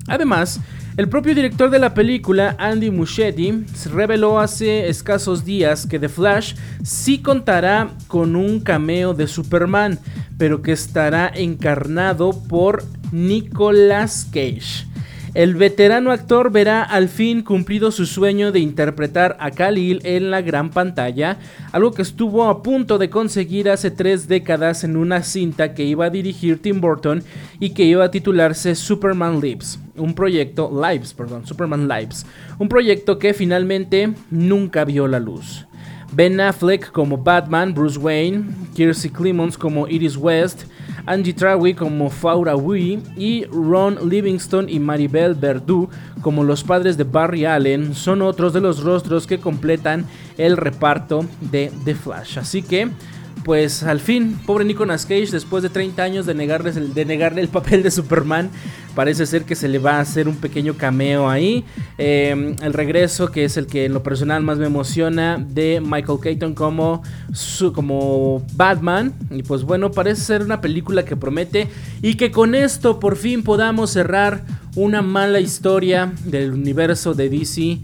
Además, 0.06 0.60
el 0.98 1.08
propio 1.08 1.32
director 1.32 1.70
de 1.70 1.78
la 1.78 1.94
película, 1.94 2.56
Andy 2.58 2.90
Muschietti, 2.90 3.64
reveló 3.92 4.40
hace 4.40 4.88
escasos 4.88 5.44
días 5.44 5.86
que 5.86 6.00
The 6.00 6.08
Flash 6.08 6.56
sí 6.82 7.22
contará 7.22 7.90
con 8.08 8.34
un 8.34 8.58
cameo 8.58 9.14
de 9.14 9.28
Superman, 9.28 10.00
pero 10.38 10.60
que 10.60 10.72
estará 10.72 11.30
encarnado 11.32 12.32
por 12.48 12.82
Nicolas 13.12 14.24
Cage. 14.24 14.88
El 15.34 15.54
veterano 15.54 16.10
actor 16.10 16.50
verá 16.50 16.82
al 16.82 17.08
fin 17.08 17.42
cumplido 17.42 17.92
su 17.92 18.04
sueño 18.04 18.50
de 18.50 18.58
interpretar 18.58 19.36
a 19.38 19.52
Khalil 19.52 20.00
en 20.02 20.32
la 20.32 20.42
gran 20.42 20.70
pantalla, 20.70 21.38
algo 21.70 21.92
que 21.92 22.02
estuvo 22.02 22.48
a 22.48 22.60
punto 22.60 22.98
de 22.98 23.08
conseguir 23.08 23.70
hace 23.70 23.92
tres 23.92 24.26
décadas 24.26 24.82
en 24.82 24.96
una 24.96 25.22
cinta 25.22 25.74
que 25.74 25.84
iba 25.84 26.06
a 26.06 26.10
dirigir 26.10 26.60
Tim 26.60 26.80
Burton 26.80 27.22
y 27.60 27.70
que 27.70 27.84
iba 27.84 28.04
a 28.04 28.10
titularse 28.10 28.74
Superman 28.74 29.40
Lives, 29.40 29.78
un 29.98 30.14
proyecto 30.14 30.70
Lives, 30.72 31.14
perdón, 31.14 31.46
Superman 31.46 31.88
Lives, 31.88 32.26
un 32.58 32.68
proyecto 32.68 33.18
que 33.18 33.34
finalmente 33.34 34.12
nunca 34.30 34.84
vio 34.84 35.06
la 35.06 35.20
luz. 35.20 35.66
Ben 36.12 36.40
Affleck 36.40 36.90
como 36.90 37.18
Batman, 37.18 37.74
Bruce 37.74 37.98
Wayne, 37.98 38.44
Kiersey 38.74 39.10
Clemons 39.10 39.58
como 39.58 39.86
Iris 39.88 40.16
West, 40.16 40.64
Angie 41.04 41.34
Trawi 41.34 41.74
como 41.74 42.10
Faura 42.10 42.56
Wee 42.56 43.02
y 43.16 43.44
Ron 43.44 43.98
Livingston 44.08 44.68
y 44.68 44.78
Maribel 44.78 45.34
Verdú 45.34 45.88
como 46.22 46.44
los 46.44 46.62
padres 46.64 46.96
de 46.96 47.04
Barry 47.04 47.44
Allen 47.44 47.94
son 47.94 48.22
otros 48.22 48.52
de 48.52 48.60
los 48.60 48.82
rostros 48.82 49.26
que 49.26 49.38
completan 49.38 50.04
el 50.36 50.56
reparto 50.56 51.24
de 51.40 51.72
The 51.84 51.94
Flash. 51.94 52.38
Así 52.38 52.62
que 52.62 52.88
pues 53.48 53.82
al 53.82 53.98
fin, 53.98 54.38
pobre 54.44 54.62
Nicolas 54.66 55.06
Cage, 55.06 55.30
después 55.30 55.62
de 55.62 55.70
30 55.70 56.02
años 56.02 56.26
de, 56.26 56.34
de 56.34 57.04
negarle 57.06 57.40
el 57.40 57.48
papel 57.48 57.82
de 57.82 57.90
Superman, 57.90 58.50
parece 58.94 59.24
ser 59.24 59.44
que 59.44 59.54
se 59.54 59.68
le 59.68 59.78
va 59.78 59.92
a 59.92 60.00
hacer 60.00 60.28
un 60.28 60.36
pequeño 60.36 60.74
cameo 60.74 61.30
ahí. 61.30 61.64
Em, 61.96 62.56
el 62.60 62.74
regreso, 62.74 63.32
que 63.32 63.44
es 63.44 63.56
el 63.56 63.66
que 63.66 63.86
en 63.86 63.94
lo 63.94 64.02
personal 64.02 64.42
más 64.42 64.58
me 64.58 64.66
emociona, 64.66 65.38
de 65.38 65.80
Michael 65.82 66.18
Keaton 66.22 66.54
como, 66.54 67.02
como 67.74 68.44
Batman. 68.52 69.14
Y 69.30 69.42
pues 69.42 69.62
bueno, 69.62 69.92
parece 69.92 70.20
ser 70.20 70.42
una 70.42 70.60
película 70.60 71.06
que 71.06 71.16
promete 71.16 71.68
y 72.02 72.16
que 72.16 72.30
con 72.30 72.54
esto 72.54 73.00
por 73.00 73.16
fin 73.16 73.42
podamos 73.42 73.88
cerrar 73.88 74.44
una 74.76 75.00
mala 75.00 75.40
historia 75.40 76.12
del 76.26 76.52
universo 76.52 77.14
de 77.14 77.30
DC 77.30 77.78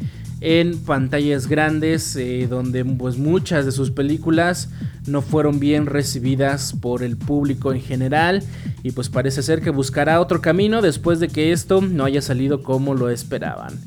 en 0.45 0.79
pantallas 0.79 1.47
grandes, 1.47 2.15
eh, 2.17 2.47
donde 2.49 2.85
pues 2.85 3.17
muchas 3.17 3.65
de 3.65 3.73
sus 3.73 3.91
películas 3.91 4.69
no 5.07 5.23
fueron 5.23 5.59
bien 5.59 5.87
recibidas 5.87 6.75
por 6.75 7.03
el 7.03 7.17
público 7.17 7.73
en 7.73 7.81
general 7.81 8.43
y 8.83 8.93
pues 8.93 9.09
parece 9.09 9.43
ser 9.43 9.63
que 9.63 9.71
buscará 9.71 10.21
otro 10.21 10.43
camino 10.43 10.83
después 10.83 11.19
de 11.19 11.29
que 11.29 11.53
esto 11.53 11.81
no 11.81 12.05
haya 12.05 12.21
salido 12.21 12.63
como 12.63 12.95
lo 12.95 13.09
esperaban. 13.09 13.81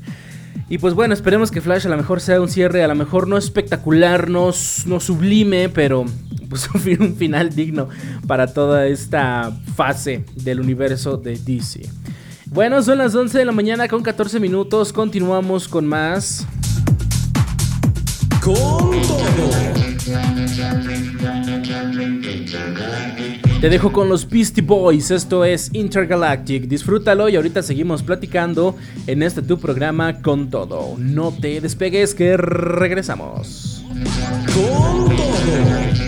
Y 0.68 0.78
pues 0.78 0.94
bueno, 0.94 1.14
esperemos 1.14 1.52
que 1.52 1.60
Flash 1.60 1.86
a 1.86 1.90
lo 1.90 1.96
mejor 1.96 2.20
sea 2.20 2.40
un 2.40 2.48
cierre, 2.48 2.82
a 2.82 2.88
lo 2.88 2.96
mejor 2.96 3.28
no 3.28 3.38
espectacular, 3.38 4.28
no, 4.28 4.50
no 4.86 5.00
sublime, 5.00 5.68
pero 5.68 6.06
pues 6.50 6.68
un 7.00 7.14
final 7.14 7.50
digno 7.54 7.88
para 8.26 8.52
toda 8.52 8.88
esta 8.88 9.56
fase 9.76 10.24
del 10.34 10.58
universo 10.58 11.16
de 11.16 11.38
DC. 11.38 11.88
Bueno, 12.50 12.82
son 12.82 12.98
las 12.98 13.14
11 13.14 13.38
de 13.38 13.44
la 13.44 13.52
mañana 13.52 13.88
con 13.88 14.02
14 14.02 14.40
minutos. 14.40 14.92
Continuamos 14.92 15.68
con 15.68 15.86
más. 15.86 16.46
Con 18.42 18.54
todo. 18.54 19.38
Te 23.60 23.68
dejo 23.68 23.92
con 23.92 24.08
los 24.08 24.28
Beastie 24.28 24.62
Boys, 24.62 25.10
esto 25.10 25.44
es 25.44 25.70
Intergalactic, 25.72 26.68
disfrútalo 26.68 27.28
y 27.28 27.34
ahorita 27.34 27.60
seguimos 27.62 28.04
platicando 28.04 28.76
en 29.08 29.24
este 29.24 29.42
tu 29.42 29.58
programa 29.58 30.22
con 30.22 30.48
todo. 30.48 30.94
No 30.96 31.32
te 31.32 31.60
despegues 31.60 32.14
que 32.14 32.36
regresamos. 32.36 33.84
Con 34.54 35.16
todo. 35.16 36.07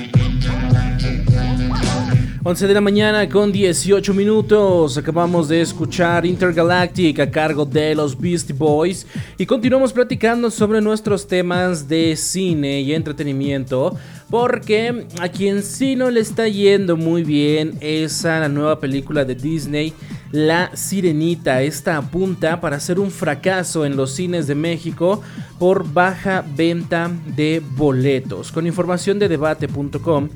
11 2.43 2.65
de 2.65 2.73
la 2.73 2.81
mañana 2.81 3.29
con 3.29 3.51
18 3.51 4.15
minutos. 4.15 4.97
Acabamos 4.97 5.47
de 5.47 5.61
escuchar 5.61 6.25
Intergalactic 6.25 7.19
a 7.19 7.29
cargo 7.29 7.65
de 7.65 7.93
los 7.93 8.19
Beastie 8.19 8.55
Boys 8.55 9.05
y 9.37 9.45
continuamos 9.45 9.93
platicando 9.93 10.49
sobre 10.49 10.81
nuestros 10.81 11.27
temas 11.27 11.87
de 11.87 12.15
cine 12.15 12.81
y 12.81 12.95
entretenimiento. 12.95 13.95
Porque 14.31 15.05
a 15.19 15.29
quien 15.29 15.61
sí 15.61 15.95
no 15.95 16.09
le 16.09 16.21
está 16.21 16.47
yendo 16.47 16.97
muy 16.97 17.23
bien 17.23 17.77
es 17.79 18.25
a 18.25 18.39
la 18.39 18.49
nueva 18.49 18.79
película 18.79 19.23
de 19.23 19.35
Disney, 19.35 19.93
La 20.31 20.75
Sirenita. 20.75 21.61
Esta 21.61 21.97
apunta 21.97 22.59
para 22.59 22.79
ser 22.79 22.99
un 22.99 23.11
fracaso 23.11 23.85
en 23.85 23.95
los 23.95 24.15
cines 24.15 24.47
de 24.47 24.55
México 24.55 25.21
por 25.59 25.93
baja 25.93 26.43
venta 26.55 27.11
de 27.35 27.61
boletos. 27.75 28.51
Con 28.51 28.65
información 28.65 29.19
de 29.19 29.29
debate.com. 29.29 30.29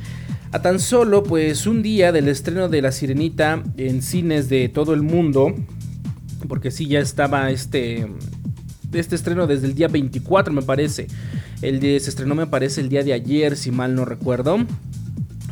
A 0.55 0.61
tan 0.61 0.79
solo 0.79 1.21
pues 1.21 1.67
un 1.67 1.83
día 1.83 2.13
del 2.13 2.29
estreno 2.29 2.69
de 2.69 2.81
La 2.81 2.93
Sirenita 2.93 3.61
en 3.75 4.01
cines 4.01 4.47
de 4.47 4.69
todo 4.69 4.93
el 4.93 5.01
mundo, 5.01 5.53
porque 6.47 6.71
sí 6.71 6.87
ya 6.87 6.99
estaba 6.99 7.51
este 7.51 8.07
este 8.93 9.15
estreno 9.15 9.47
desde 9.47 9.67
el 9.67 9.75
día 9.75 9.89
24 9.89 10.53
me 10.53 10.61
parece. 10.61 11.07
El 11.61 11.81
de, 11.81 11.99
se 11.99 12.09
estrenó 12.09 12.35
me 12.35 12.47
parece 12.47 12.79
el 12.79 12.87
día 12.87 13.03
de 13.03 13.11
ayer 13.11 13.57
si 13.57 13.71
mal 13.71 13.95
no 13.95 14.05
recuerdo. 14.05 14.59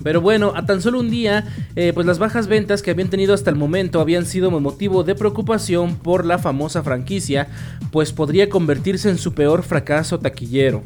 Pero 0.03 0.21
bueno, 0.21 0.53
a 0.55 0.65
tan 0.65 0.81
solo 0.81 0.99
un 0.99 1.09
día, 1.09 1.45
eh, 1.75 1.91
pues 1.93 2.05
las 2.05 2.19
bajas 2.19 2.47
ventas 2.47 2.81
que 2.81 2.91
habían 2.91 3.09
tenido 3.09 3.33
hasta 3.33 3.49
el 3.49 3.55
momento 3.55 4.01
habían 4.01 4.25
sido 4.25 4.51
motivo 4.51 5.03
de 5.03 5.15
preocupación 5.15 5.95
por 5.95 6.25
la 6.25 6.37
famosa 6.37 6.83
franquicia, 6.83 7.47
pues 7.91 8.11
podría 8.11 8.49
convertirse 8.49 9.09
en 9.09 9.17
su 9.17 9.33
peor 9.33 9.63
fracaso 9.63 10.19
taquillero. 10.19 10.83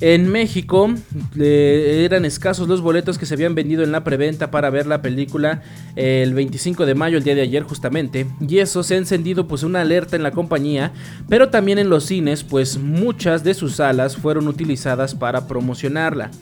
En 0.00 0.28
México 0.28 0.92
eran 1.38 2.24
escasos 2.24 2.66
los 2.66 2.80
boletos 2.80 3.18
que 3.18 3.26
se 3.26 3.34
habían 3.34 3.54
vendido 3.54 3.84
en 3.84 3.92
la 3.92 4.02
preventa 4.02 4.50
para 4.50 4.68
ver 4.68 4.86
la 4.88 5.00
película 5.00 5.62
el 5.94 6.34
25 6.34 6.86
de 6.86 6.96
mayo, 6.96 7.18
el 7.18 7.24
día 7.24 7.36
de 7.36 7.42
ayer 7.42 7.62
justamente, 7.62 8.26
y 8.40 8.58
eso 8.58 8.82
se 8.82 8.94
ha 8.94 8.98
encendido 8.98 9.46
pues 9.46 9.62
una 9.62 9.80
alerta 9.80 10.16
en 10.16 10.24
la 10.24 10.32
compañía, 10.32 10.92
pero 11.28 11.50
también 11.50 11.78
en 11.78 11.88
los 11.88 12.04
cines, 12.04 12.42
pues 12.42 12.78
muchas 12.78 13.44
de 13.44 13.54
sus 13.54 13.76
salas 13.76 14.16
fueron 14.16 14.48
utilizadas 14.48 15.14
para 15.14 15.46
promocionarla. 15.46 16.32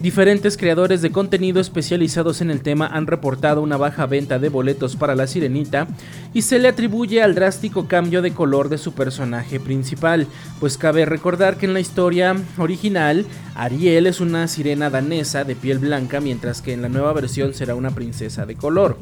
Diferentes 0.00 0.56
creadores 0.56 1.02
de 1.02 1.12
contenido 1.12 1.60
especializados 1.60 2.40
en 2.40 2.50
el 2.50 2.62
tema 2.62 2.86
han 2.86 3.06
reportado 3.06 3.60
una 3.60 3.76
baja 3.76 4.06
venta 4.06 4.38
de 4.38 4.48
boletos 4.48 4.96
para 4.96 5.14
la 5.14 5.26
sirenita 5.26 5.88
y 6.32 6.40
se 6.40 6.58
le 6.58 6.68
atribuye 6.68 7.22
al 7.22 7.34
drástico 7.34 7.86
cambio 7.86 8.22
de 8.22 8.32
color 8.32 8.70
de 8.70 8.78
su 8.78 8.94
personaje 8.94 9.60
principal, 9.60 10.26
pues 10.58 10.78
cabe 10.78 11.04
recordar 11.04 11.58
que 11.58 11.66
en 11.66 11.74
la 11.74 11.80
historia 11.80 12.34
original 12.56 13.26
Ariel 13.54 14.06
es 14.06 14.22
una 14.22 14.48
sirena 14.48 14.88
danesa 14.88 15.44
de 15.44 15.54
piel 15.54 15.78
blanca 15.78 16.18
mientras 16.22 16.62
que 16.62 16.72
en 16.72 16.80
la 16.80 16.88
nueva 16.88 17.12
versión 17.12 17.52
será 17.52 17.74
una 17.74 17.90
princesa 17.90 18.46
de 18.46 18.54
color. 18.54 18.96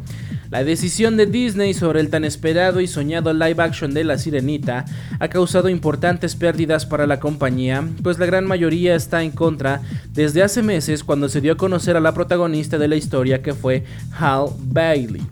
La 0.51 0.65
decisión 0.65 1.19
de 1.19 1.27
Disney 1.27 1.75
sobre 1.75 2.01
el 2.01 2.09
tan 2.09 2.25
esperado 2.25 2.81
y 2.81 2.87
soñado 2.87 3.35
live 3.35 3.63
action 3.63 3.93
de 3.93 4.03
La 4.03 4.17
Sirenita 4.17 4.87
ha 5.21 5.29
causado 5.29 5.69
importantes 5.69 6.35
pérdidas 6.37 6.87
para 6.87 7.07
la 7.07 7.21
compañía, 7.21 7.87
pues 8.03 8.19
la 8.19 8.25
gran 8.25 8.47
mayoría 8.47 8.95
está 8.95 9.23
en 9.23 9.31
contra 9.31 9.83
desde 10.15 10.43
hace 10.43 10.63
meses 10.63 10.88
cuando 11.05 11.28
se 11.28 11.41
dio 11.41 11.53
a 11.53 11.57
conocer 11.57 11.97
a 11.97 12.01
la 12.01 12.14
protagonista 12.14 12.78
de 12.78 12.89
la 12.89 12.97
historia 12.97 13.43
que 13.43 13.53
fue 13.53 13.84
Hal 14.18 14.49
Bailey. 14.59 15.22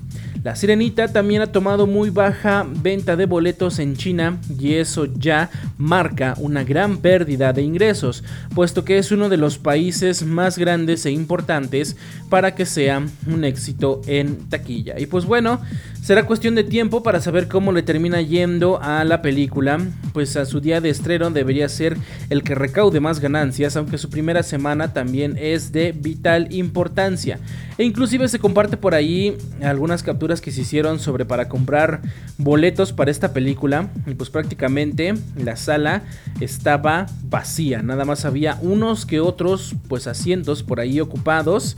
La 0.46 0.54
Sirenita 0.54 1.08
también 1.08 1.42
ha 1.42 1.50
tomado 1.50 1.88
muy 1.88 2.10
baja 2.10 2.64
venta 2.68 3.16
de 3.16 3.26
boletos 3.26 3.80
en 3.80 3.96
China 3.96 4.38
y 4.60 4.74
eso 4.74 5.06
ya 5.06 5.50
marca 5.76 6.36
una 6.38 6.62
gran 6.62 6.98
pérdida 6.98 7.52
de 7.52 7.62
ingresos, 7.62 8.22
puesto 8.54 8.84
que 8.84 8.96
es 8.96 9.10
uno 9.10 9.28
de 9.28 9.38
los 9.38 9.58
países 9.58 10.22
más 10.22 10.56
grandes 10.56 11.04
e 11.04 11.10
importantes 11.10 11.96
para 12.30 12.54
que 12.54 12.64
sea 12.64 13.04
un 13.26 13.42
éxito 13.42 14.02
en 14.06 14.48
taquilla. 14.48 15.00
Y 15.00 15.06
pues 15.06 15.24
bueno, 15.24 15.60
Será 16.06 16.24
cuestión 16.24 16.54
de 16.54 16.62
tiempo 16.62 17.02
para 17.02 17.20
saber 17.20 17.48
cómo 17.48 17.72
le 17.72 17.82
termina 17.82 18.22
yendo 18.22 18.80
a 18.80 19.02
la 19.02 19.22
película, 19.22 19.80
pues 20.12 20.36
a 20.36 20.46
su 20.46 20.60
día 20.60 20.80
de 20.80 20.88
estreno 20.88 21.32
debería 21.32 21.68
ser 21.68 21.96
el 22.30 22.44
que 22.44 22.54
recaude 22.54 23.00
más 23.00 23.18
ganancias, 23.18 23.76
aunque 23.76 23.98
su 23.98 24.08
primera 24.08 24.44
semana 24.44 24.92
también 24.92 25.36
es 25.36 25.72
de 25.72 25.90
vital 25.90 26.46
importancia. 26.54 27.40
E 27.76 27.82
inclusive 27.82 28.28
se 28.28 28.38
comparte 28.38 28.76
por 28.76 28.94
ahí 28.94 29.36
algunas 29.60 30.04
capturas 30.04 30.35
que 30.40 30.52
se 30.52 30.62
hicieron 30.62 30.98
sobre 30.98 31.24
para 31.24 31.48
comprar 31.48 32.02
boletos 32.38 32.92
para 32.92 33.10
esta 33.10 33.32
película, 33.32 33.90
y 34.06 34.14
pues 34.14 34.30
prácticamente 34.30 35.14
la 35.36 35.56
sala 35.56 36.02
estaba 36.40 37.06
vacía, 37.24 37.82
nada 37.82 38.04
más 38.04 38.24
había 38.24 38.58
unos 38.62 39.06
que 39.06 39.20
otros 39.20 39.74
pues 39.88 40.06
asientos 40.06 40.62
por 40.62 40.80
ahí 40.80 41.00
ocupados, 41.00 41.76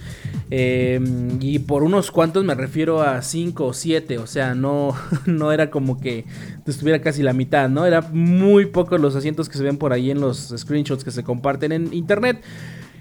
eh, 0.51 1.01
y 1.41 1.59
por 1.61 1.83
unos 1.83 2.11
cuantos 2.11 2.45
me 2.45 2.55
refiero 2.55 3.03
a 3.03 3.21
5 3.21 3.67
o 3.67 3.73
7 3.75 4.19
o 4.19 4.27
sea, 4.27 4.55
no, 4.55 4.95
no 5.27 5.53
era 5.53 5.71
como 5.71 6.01
que 6.01 6.25
estuviera 6.67 7.01
casi 7.01 7.23
la 7.23 7.33
mitad, 7.33 7.69
¿no? 7.69 7.87
Era 7.87 8.03
muy 8.03 8.67
pocos 8.67 9.01
los 9.01 9.17
asientos 9.17 9.49
que 9.49 9.59
se 9.59 9.65
ven 9.65 9.79
por 9.79 9.93
ahí 9.93 10.11
en 10.11 10.21
los 10.21 10.55
screenshots 10.57 11.05
que 11.05 11.11
se 11.11 11.25
comparten 11.25 11.73
en 11.73 11.93
internet. 11.93 12.43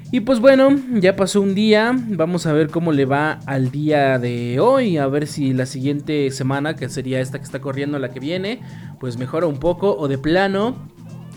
Y 0.10 0.22
pues 0.22 0.40
bueno, 0.40 0.70
ya 0.94 1.18
pasó 1.18 1.42
un 1.42 1.54
día, 1.54 1.94
vamos 1.94 2.46
a 2.46 2.54
ver 2.54 2.70
cómo 2.70 2.94
le 2.94 3.04
va 3.04 3.40
al 3.46 3.72
día 3.72 4.18
de 4.20 4.58
hoy, 4.62 4.98
a 4.98 5.06
ver 5.08 5.28
si 5.28 5.54
la 5.54 5.66
siguiente 5.66 6.32
semana, 6.32 6.78
que 6.78 6.88
sería 6.88 7.20
esta 7.20 7.40
que 7.40 7.44
está 7.44 7.60
corriendo, 7.60 8.00
la 8.00 8.12
que 8.12 8.22
viene, 8.22 8.62
pues 9.02 9.18
mejora 9.18 9.48
un 9.48 9.60
poco 9.60 9.98
o 9.98 10.08
de 10.08 10.18
plano, 10.18 10.78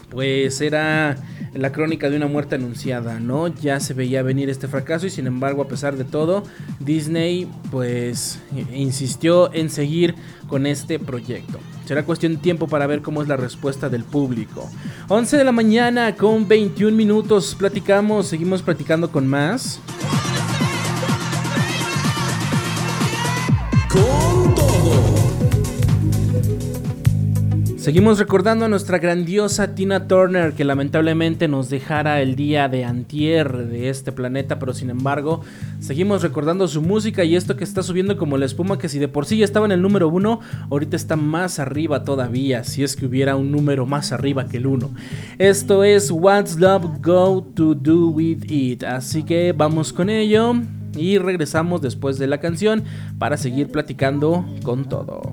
pues 0.08 0.60
era 0.60 1.16
la 1.52 1.72
crónica 1.72 2.08
de 2.10 2.16
una 2.16 2.28
muerte 2.28 2.54
anunciada, 2.54 3.18
¿no? 3.18 3.48
Ya 3.48 3.80
se 3.80 3.92
veía 3.92 4.22
venir 4.22 4.48
este 4.48 4.68
fracaso 4.68 5.04
y 5.06 5.10
sin 5.10 5.26
embargo, 5.26 5.62
a 5.62 5.68
pesar 5.68 5.96
de 5.96 6.04
todo, 6.04 6.44
Disney 6.78 7.48
pues 7.72 8.40
insistió 8.72 9.52
en 9.52 9.68
seguir 9.68 10.14
con 10.46 10.66
este 10.66 11.00
proyecto. 11.00 11.58
Será 11.90 12.04
cuestión 12.04 12.34
de 12.34 12.38
tiempo 12.38 12.68
para 12.68 12.86
ver 12.86 13.02
cómo 13.02 13.20
es 13.20 13.26
la 13.26 13.36
respuesta 13.36 13.88
del 13.88 14.04
público. 14.04 14.70
11 15.08 15.36
de 15.36 15.42
la 15.42 15.50
mañana 15.50 16.14
con 16.14 16.46
21 16.46 16.96
minutos, 16.96 17.56
platicamos, 17.58 18.28
seguimos 18.28 18.62
platicando 18.62 19.10
con 19.10 19.26
más. 19.26 19.80
Seguimos 27.80 28.18
recordando 28.18 28.66
a 28.66 28.68
nuestra 28.68 28.98
grandiosa 28.98 29.74
Tina 29.74 30.06
Turner 30.06 30.52
que 30.52 30.64
lamentablemente 30.64 31.48
nos 31.48 31.70
dejara 31.70 32.20
el 32.20 32.36
día 32.36 32.68
de 32.68 32.84
antier 32.84 33.68
de 33.68 33.88
este 33.88 34.12
planeta, 34.12 34.58
pero 34.58 34.74
sin 34.74 34.90
embargo 34.90 35.40
seguimos 35.78 36.20
recordando 36.20 36.68
su 36.68 36.82
música 36.82 37.24
y 37.24 37.36
esto 37.36 37.56
que 37.56 37.64
está 37.64 37.82
subiendo 37.82 38.18
como 38.18 38.36
la 38.36 38.44
espuma 38.44 38.76
que 38.76 38.90
si 38.90 38.98
de 38.98 39.08
por 39.08 39.24
sí 39.24 39.38
ya 39.38 39.46
estaba 39.46 39.64
en 39.64 39.72
el 39.72 39.80
número 39.80 40.10
uno, 40.10 40.40
ahorita 40.68 40.94
está 40.94 41.16
más 41.16 41.58
arriba 41.58 42.04
todavía, 42.04 42.64
si 42.64 42.82
es 42.82 42.96
que 42.96 43.06
hubiera 43.06 43.34
un 43.34 43.50
número 43.50 43.86
más 43.86 44.12
arriba 44.12 44.46
que 44.46 44.58
el 44.58 44.66
uno. 44.66 44.90
Esto 45.38 45.82
es 45.82 46.10
What's 46.10 46.58
Love 46.58 47.00
Go 47.00 47.42
to 47.54 47.74
Do 47.74 48.08
With 48.08 48.44
It, 48.50 48.84
así 48.84 49.22
que 49.22 49.54
vamos 49.56 49.94
con 49.94 50.10
ello 50.10 50.52
y 50.98 51.16
regresamos 51.16 51.80
después 51.80 52.18
de 52.18 52.26
la 52.26 52.40
canción 52.40 52.84
para 53.18 53.38
seguir 53.38 53.68
platicando 53.68 54.44
con 54.64 54.86
todo 54.86 55.32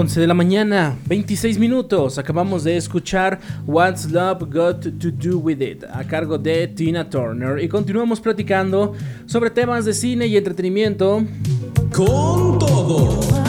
...11 0.00 0.14
de 0.14 0.26
la 0.26 0.32
mañana, 0.32 0.96
26 1.08 1.58
minutos... 1.58 2.16
...acabamos 2.16 2.64
de 2.64 2.74
escuchar... 2.74 3.38
...What's 3.66 4.10
Love 4.10 4.44
Got 4.50 4.98
to 4.98 5.10
Do 5.10 5.36
With 5.36 5.60
It... 5.60 5.84
...a 5.92 6.04
cargo 6.04 6.38
de 6.38 6.68
Tina 6.68 7.10
Turner... 7.10 7.62
...y 7.62 7.68
continuamos 7.68 8.18
platicando... 8.18 8.94
...sobre 9.26 9.50
temas 9.50 9.84
de 9.84 9.92
cine 9.92 10.26
y 10.26 10.38
entretenimiento... 10.38 11.22
...con 11.92 12.58
todo... 12.58 13.39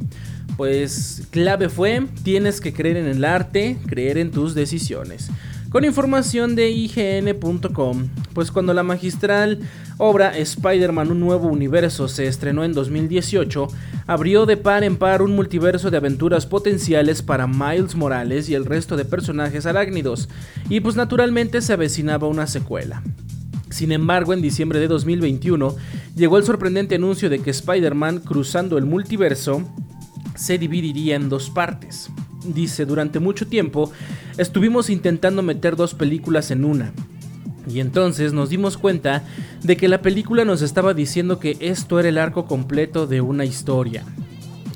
pues 0.57 1.23
clave 1.31 1.69
fue, 1.69 2.07
tienes 2.23 2.61
que 2.61 2.73
creer 2.73 2.97
en 2.97 3.07
el 3.07 3.25
arte, 3.25 3.77
creer 3.87 4.17
en 4.17 4.31
tus 4.31 4.53
decisiones. 4.55 5.29
Con 5.71 5.85
información 5.85 6.55
de 6.55 6.69
IGN.com, 6.69 8.09
pues 8.33 8.51
cuando 8.51 8.73
la 8.73 8.83
magistral 8.83 9.59
obra 9.97 10.37
Spider-Man 10.37 11.11
Un 11.11 11.21
Nuevo 11.21 11.47
Universo 11.47 12.09
se 12.09 12.27
estrenó 12.27 12.65
en 12.65 12.73
2018, 12.73 13.69
abrió 14.05 14.45
de 14.45 14.57
par 14.57 14.83
en 14.83 14.97
par 14.97 15.21
un 15.21 15.33
multiverso 15.33 15.89
de 15.89 15.95
aventuras 15.95 16.45
potenciales 16.45 17.21
para 17.21 17.47
Miles 17.47 17.95
Morales 17.95 18.49
y 18.49 18.55
el 18.55 18.65
resto 18.65 18.97
de 18.97 19.05
personajes 19.05 19.65
arácnidos, 19.65 20.27
y 20.69 20.81
pues 20.81 20.97
naturalmente 20.97 21.61
se 21.61 21.71
avecinaba 21.71 22.27
una 22.27 22.47
secuela. 22.47 23.01
Sin 23.69 23.93
embargo, 23.93 24.33
en 24.33 24.41
diciembre 24.41 24.79
de 24.79 24.89
2021 24.89 25.75
llegó 26.17 26.37
el 26.37 26.43
sorprendente 26.43 26.95
anuncio 26.95 27.29
de 27.29 27.39
que 27.39 27.51
Spider-Man 27.51 28.19
Cruzando 28.19 28.77
el 28.77 28.85
Multiverso 28.85 29.65
se 30.41 30.57
dividiría 30.57 31.15
en 31.15 31.29
dos 31.29 31.51
partes. 31.51 32.09
dice, 32.43 32.87
durante 32.87 33.19
mucho 33.19 33.45
tiempo 33.45 33.91
estuvimos 34.39 34.89
intentando 34.89 35.43
meter 35.43 35.75
dos 35.75 35.93
películas 35.93 36.49
en 36.49 36.65
una. 36.65 36.91
Y 37.67 37.79
entonces 37.79 38.33
nos 38.33 38.49
dimos 38.49 38.75
cuenta 38.75 39.23
de 39.61 39.77
que 39.77 39.87
la 39.87 40.01
película 40.01 40.43
nos 40.43 40.63
estaba 40.63 40.95
diciendo 40.95 41.37
que 41.37 41.57
esto 41.59 41.99
era 41.99 42.09
el 42.09 42.17
arco 42.17 42.47
completo 42.47 43.05
de 43.05 43.21
una 43.21 43.45
historia. 43.45 44.03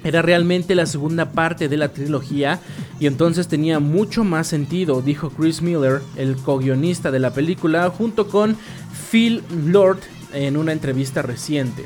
Era 0.03 0.22
realmente 0.22 0.76
la 0.76 0.86
segunda 0.86 1.32
parte 1.32 1.68
de 1.68 1.78
la 1.78 1.88
trilogía 1.89 2.59
y 2.99 3.07
entonces 3.07 3.47
tenía 3.47 3.80
mucho 3.80 4.24
más 4.24 4.45
sentido, 4.45 5.01
dijo 5.01 5.32
Chris 5.32 5.63
Miller, 5.63 6.01
el 6.16 6.36
co-guionista 6.36 7.09
de 7.09 7.20
la 7.20 7.34
película, 7.34 7.89
junto 7.89 8.28
con 8.28 8.55
Phil 9.09 9.41
Lord 9.66 10.01
en 10.32 10.57
una 10.57 10.74
entrevista 10.74 11.24
reciente. 11.24 11.86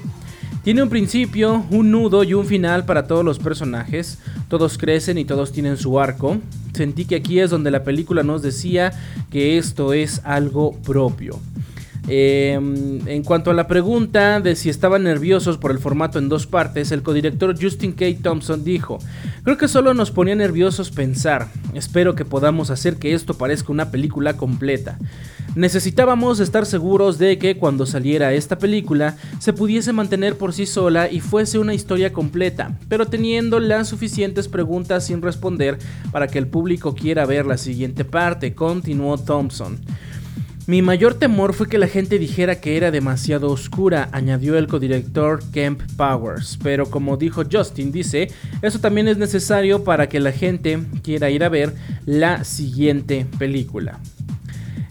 Tiene 0.64 0.84
un 0.84 0.90
principio, 0.90 1.66
un 1.72 1.90
nudo 1.90 2.24
y 2.24 2.34
un 2.34 2.46
final 2.46 2.86
para 2.86 3.08
todos 3.08 3.24
los 3.24 3.40
personajes. 3.40 4.20
Todos 4.50 4.78
crecen 4.78 5.18
y 5.18 5.24
todos 5.24 5.54
tienen 5.54 5.78
su 5.78 6.00
arco. 6.00 6.38
Sentí 6.74 7.06
que 7.06 7.16
aquí 7.16 7.40
es 7.40 7.50
donde 7.50 7.72
la 7.72 7.84
película 7.84 8.24
nos 8.24 8.42
decía 8.42 8.92
que 9.32 9.58
esto 9.58 9.94
es 9.94 10.22
algo 10.26 10.74
propio. 10.82 11.40
Em, 12.12 13.08
en 13.08 13.24
cuanto 13.24 13.52
a 13.52 13.54
la 13.54 13.68
pregunta 13.68 14.40
de 14.40 14.56
si 14.56 14.70
estaban 14.70 15.04
nerviosos 15.04 15.60
por 15.60 15.70
el 15.70 15.78
formato 15.78 16.18
en 16.18 16.28
dos 16.28 16.48
partes, 16.48 16.92
el 16.92 17.04
codirector 17.04 17.56
Justin 17.62 17.92
K. 17.92 18.06
Thompson 18.24 18.64
dijo, 18.64 18.98
creo 19.44 19.60
que 19.60 19.68
solo 19.68 19.94
nos 19.94 20.10
ponía 20.10 20.34
nerviosos 20.34 20.90
pensar, 20.90 21.50
espero 21.76 22.16
que 22.16 22.26
podamos 22.26 22.72
hacer 22.72 22.96
que 22.98 23.14
esto 23.14 23.36
parezca 23.36 23.72
una 23.72 23.92
película 23.92 24.38
completa. 24.38 24.98
Necesitábamos 25.56 26.40
estar 26.40 26.66
seguros 26.66 27.20
de 27.20 27.38
que 27.38 27.58
cuando 27.58 27.86
saliera 27.86 28.34
esta 28.34 28.58
película 28.58 29.16
se 29.38 29.54
pudiese 29.54 29.94
mantener 29.94 30.36
por 30.36 30.54
sí 30.54 30.66
sola 30.66 31.12
y 31.12 31.20
fuese 31.20 31.60
una 31.60 31.76
historia 31.76 32.12
completa, 32.12 32.76
pero 32.88 33.06
teniendo 33.06 33.60
las 33.60 33.88
suficientes 33.88 34.48
preguntas 34.48 35.06
sin 35.06 35.22
responder 35.22 35.78
para 36.12 36.28
que 36.28 36.40
el 36.40 36.48
público 36.48 36.96
quiera 36.96 37.28
ver 37.28 37.46
la 37.46 37.58
siguiente 37.58 38.04
parte, 38.04 38.56
continuó 38.56 39.16
Thompson. 39.20 39.80
Mi 40.70 40.84
mayor 40.84 41.16
temor 41.16 41.56
fue 41.56 41.68
que 41.68 41.80
la 41.80 41.88
gente 41.88 42.20
dijera 42.20 42.62
que 42.62 42.78
era 42.78 42.92
demasiado 42.92 43.50
oscura, 43.50 44.08
añadió 44.12 44.56
el 44.56 44.68
codirector 44.68 45.40
Kemp 45.52 45.82
Powers. 45.98 46.60
Pero 46.62 46.92
como 46.92 47.18
dijo 47.18 47.42
Justin, 47.52 47.92
dice, 47.92 48.30
eso 48.62 48.78
también 48.78 49.08
es 49.08 49.18
necesario 49.18 49.84
para 49.84 50.08
que 50.08 50.20
la 50.20 50.32
gente 50.32 50.80
quiera 51.02 51.32
ir 51.32 51.44
a 51.44 51.50
ver 51.50 51.74
la 52.06 52.44
siguiente 52.44 53.26
película 53.40 54.00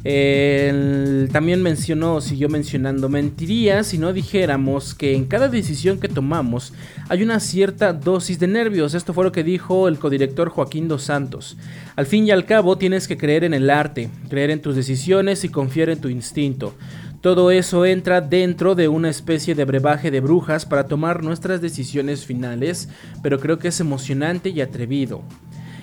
también 0.03 1.63
mencionó, 1.63 2.21
siguió 2.21 2.49
mencionando, 2.49 3.09
mentiría 3.09 3.83
si 3.83 3.99
no 3.99 4.13
dijéramos 4.13 4.95
que 4.95 5.15
en 5.15 5.25
cada 5.25 5.49
decisión 5.49 5.99
que 5.99 6.09
tomamos 6.09 6.73
hay 7.09 7.23
una 7.23 7.41
cierta 7.41 7.93
dosis 7.93 8.39
de 8.39 8.47
nervios. 8.47 8.95
Esto 8.95 9.13
fue 9.13 9.25
lo 9.25 9.33
que 9.33 9.43
dijo 9.43 9.89
el 9.89 9.99
codirector 9.99 10.51
Joaquín 10.51 10.89
Dos 10.89 11.03
Santos. 11.03 11.57
Al 11.97 12.07
fin 12.07 12.27
y 12.27 12.31
al 12.31 12.47
cabo 12.47 12.79
tienes 12.79 13.09
que 13.09 13.19
creer 13.19 13.45
en 13.45 13.55
el 13.55 13.71
arte, 13.71 14.09
creer 14.29 14.51
en 14.51 14.63
tus 14.63 14.77
decisiones 14.77 15.43
y 15.45 15.49
confiar 15.49 15.91
en 15.91 16.01
tu 16.01 16.09
instinto. 16.09 16.75
Todo 17.21 17.51
eso 17.51 17.85
entra 17.85 18.21
dentro 18.21 18.77
de 18.77 18.87
una 18.87 19.11
especie 19.11 19.57
de 19.57 19.65
brebaje 19.65 20.13
de 20.13 20.21
brujas 20.21 20.65
para 20.65 20.87
tomar 20.87 21.25
nuestras 21.25 21.61
decisiones 21.61 22.25
finales, 22.25 22.89
pero 23.25 23.41
creo 23.41 23.59
que 23.59 23.69
es 23.69 23.81
emocionante 23.81 24.51
y 24.51 24.61
atrevido. 24.61 25.25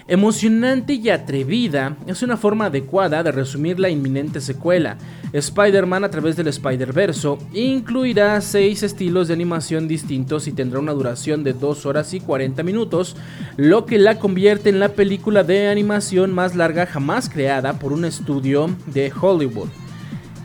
Emocionante 0.08 0.94
y 0.94 1.10
atrevida 1.10 1.98
es 2.06 2.22
una 2.22 2.38
forma 2.38 2.68
adecuada 2.68 3.24
de 3.24 3.32
resumir 3.32 3.80
la 3.80 3.90
inminente 3.90 4.40
secuela. 4.40 4.98
Spider-Man 5.34 6.04
a 6.04 6.12
través 6.12 6.36
del 6.36 6.48
Spider-Verso 6.48 7.40
incluirá 7.54 8.40
6 8.40 8.84
estilos 8.84 9.28
de 9.28 9.34
animación 9.34 9.88
distintos 9.88 10.48
y 10.48 10.52
tendrá 10.52 10.78
una 10.78 10.92
duración 10.92 11.44
de 11.44 11.54
2 11.54 11.88
horas 11.88 12.14
y 12.14 12.20
40 12.20 12.62
minutos, 12.62 13.16
lo 13.58 13.88
que 13.88 13.98
la 13.98 14.20
convierte 14.20 14.70
en 14.70 14.80
la 14.80 14.90
película 14.90 15.44
de 15.44 15.70
animación 15.70 16.32
más 16.32 16.56
larga 16.56 16.86
jamás 16.86 17.28
creada 17.28 17.80
por 17.80 17.92
un 17.92 18.06
estudio 18.06 18.70
de 18.86 19.12
Hollywood. 19.20 19.70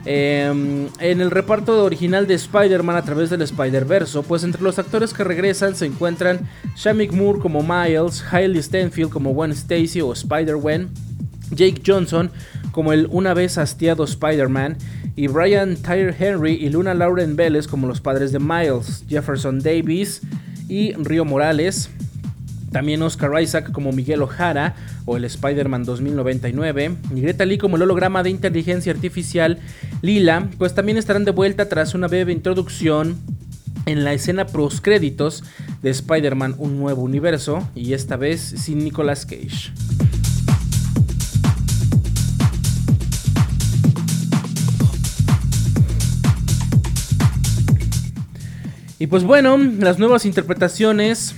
Em, 0.05 0.87
en 0.99 1.21
el 1.21 1.29
reparto 1.29 1.83
original 1.83 2.25
de 2.25 2.33
Spider-Man 2.33 2.95
a 2.95 3.03
través 3.03 3.29
del 3.29 3.43
Spider-Verse, 3.43 4.21
pues 4.23 4.43
entre 4.43 4.63
los 4.63 4.79
actores 4.79 5.13
que 5.13 5.23
regresan 5.23 5.75
se 5.75 5.85
encuentran 5.85 6.49
Shamik 6.75 7.13
Moore 7.13 7.39
como 7.39 7.61
Miles, 7.61 8.23
Hailey 8.31 8.63
Stenfield 8.63 9.11
como 9.11 9.33
Gwen 9.33 9.51
Stacy 9.51 10.01
o 10.01 10.11
Spider-Gwen, 10.11 10.89
Jake 11.51 11.83
Johnson 11.85 12.31
como 12.71 12.93
el 12.93 13.07
una 13.11 13.33
vez 13.33 13.57
hastiado 13.57 14.03
Spider-Man, 14.03 14.77
y 15.15 15.27
Brian 15.27 15.75
Tyre 15.75 16.15
Henry 16.17 16.53
y 16.53 16.69
Luna 16.69 16.93
Lauren 16.93 17.35
Vélez 17.35 17.67
como 17.67 17.87
los 17.87 18.01
padres 18.01 18.31
de 18.31 18.39
Miles, 18.39 19.03
Jefferson 19.07 19.59
Davis 19.59 20.21
y 20.67 20.93
Río 20.93 21.25
Morales, 21.25 21.89
también 22.71 23.01
Oscar 23.01 23.41
Isaac 23.41 23.71
como 23.71 23.91
Miguel 23.91 24.21
O'Hara 24.21 24.75
o 25.05 25.17
el 25.17 25.25
Spider-Man 25.25 25.83
2099. 25.83 26.95
Y 27.15 27.21
Greta 27.21 27.45
Lee 27.45 27.57
como 27.57 27.75
el 27.75 27.83
holograma 27.83 28.23
de 28.23 28.29
inteligencia 28.29 28.91
artificial 28.91 29.59
Lila, 30.01 30.49
pues 30.57 30.73
también 30.73 30.97
estarán 30.97 31.25
de 31.25 31.31
vuelta 31.31 31.67
tras 31.69 31.93
una 31.93 32.07
breve 32.07 32.31
introducción 32.31 33.17
en 33.85 34.03
la 34.03 34.13
escena 34.13 34.45
créditos 34.81 35.43
de 35.81 35.89
Spider-Man 35.89 36.55
Un 36.57 36.79
Nuevo 36.79 37.01
Universo 37.01 37.67
y 37.75 37.93
esta 37.93 38.15
vez 38.15 38.41
sin 38.41 38.83
Nicolas 38.83 39.25
Cage. 39.25 39.71
Y 48.99 49.07
pues 49.07 49.23
bueno, 49.23 49.57
las 49.57 49.97
nuevas 49.97 50.27
interpretaciones 50.27 51.33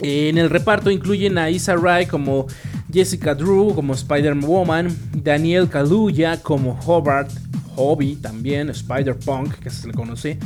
en 0.00 0.38
el 0.38 0.50
reparto 0.50 0.90
incluyen 0.90 1.38
a 1.38 1.50
Isa 1.50 1.76
Rae 1.76 2.06
como 2.06 2.46
Jessica 2.92 3.34
Drew, 3.34 3.74
como 3.74 3.94
Spider-Woman, 3.94 4.94
Daniel 5.22 5.68
Kaluuya 5.68 6.42
como 6.42 6.78
Hobart, 6.86 7.30
Hobby 7.74 8.16
también, 8.16 8.70
Spider-Punk, 8.70 9.54
que 9.54 9.70
se 9.70 9.88
le 9.88 9.94
conoce, 9.94 10.38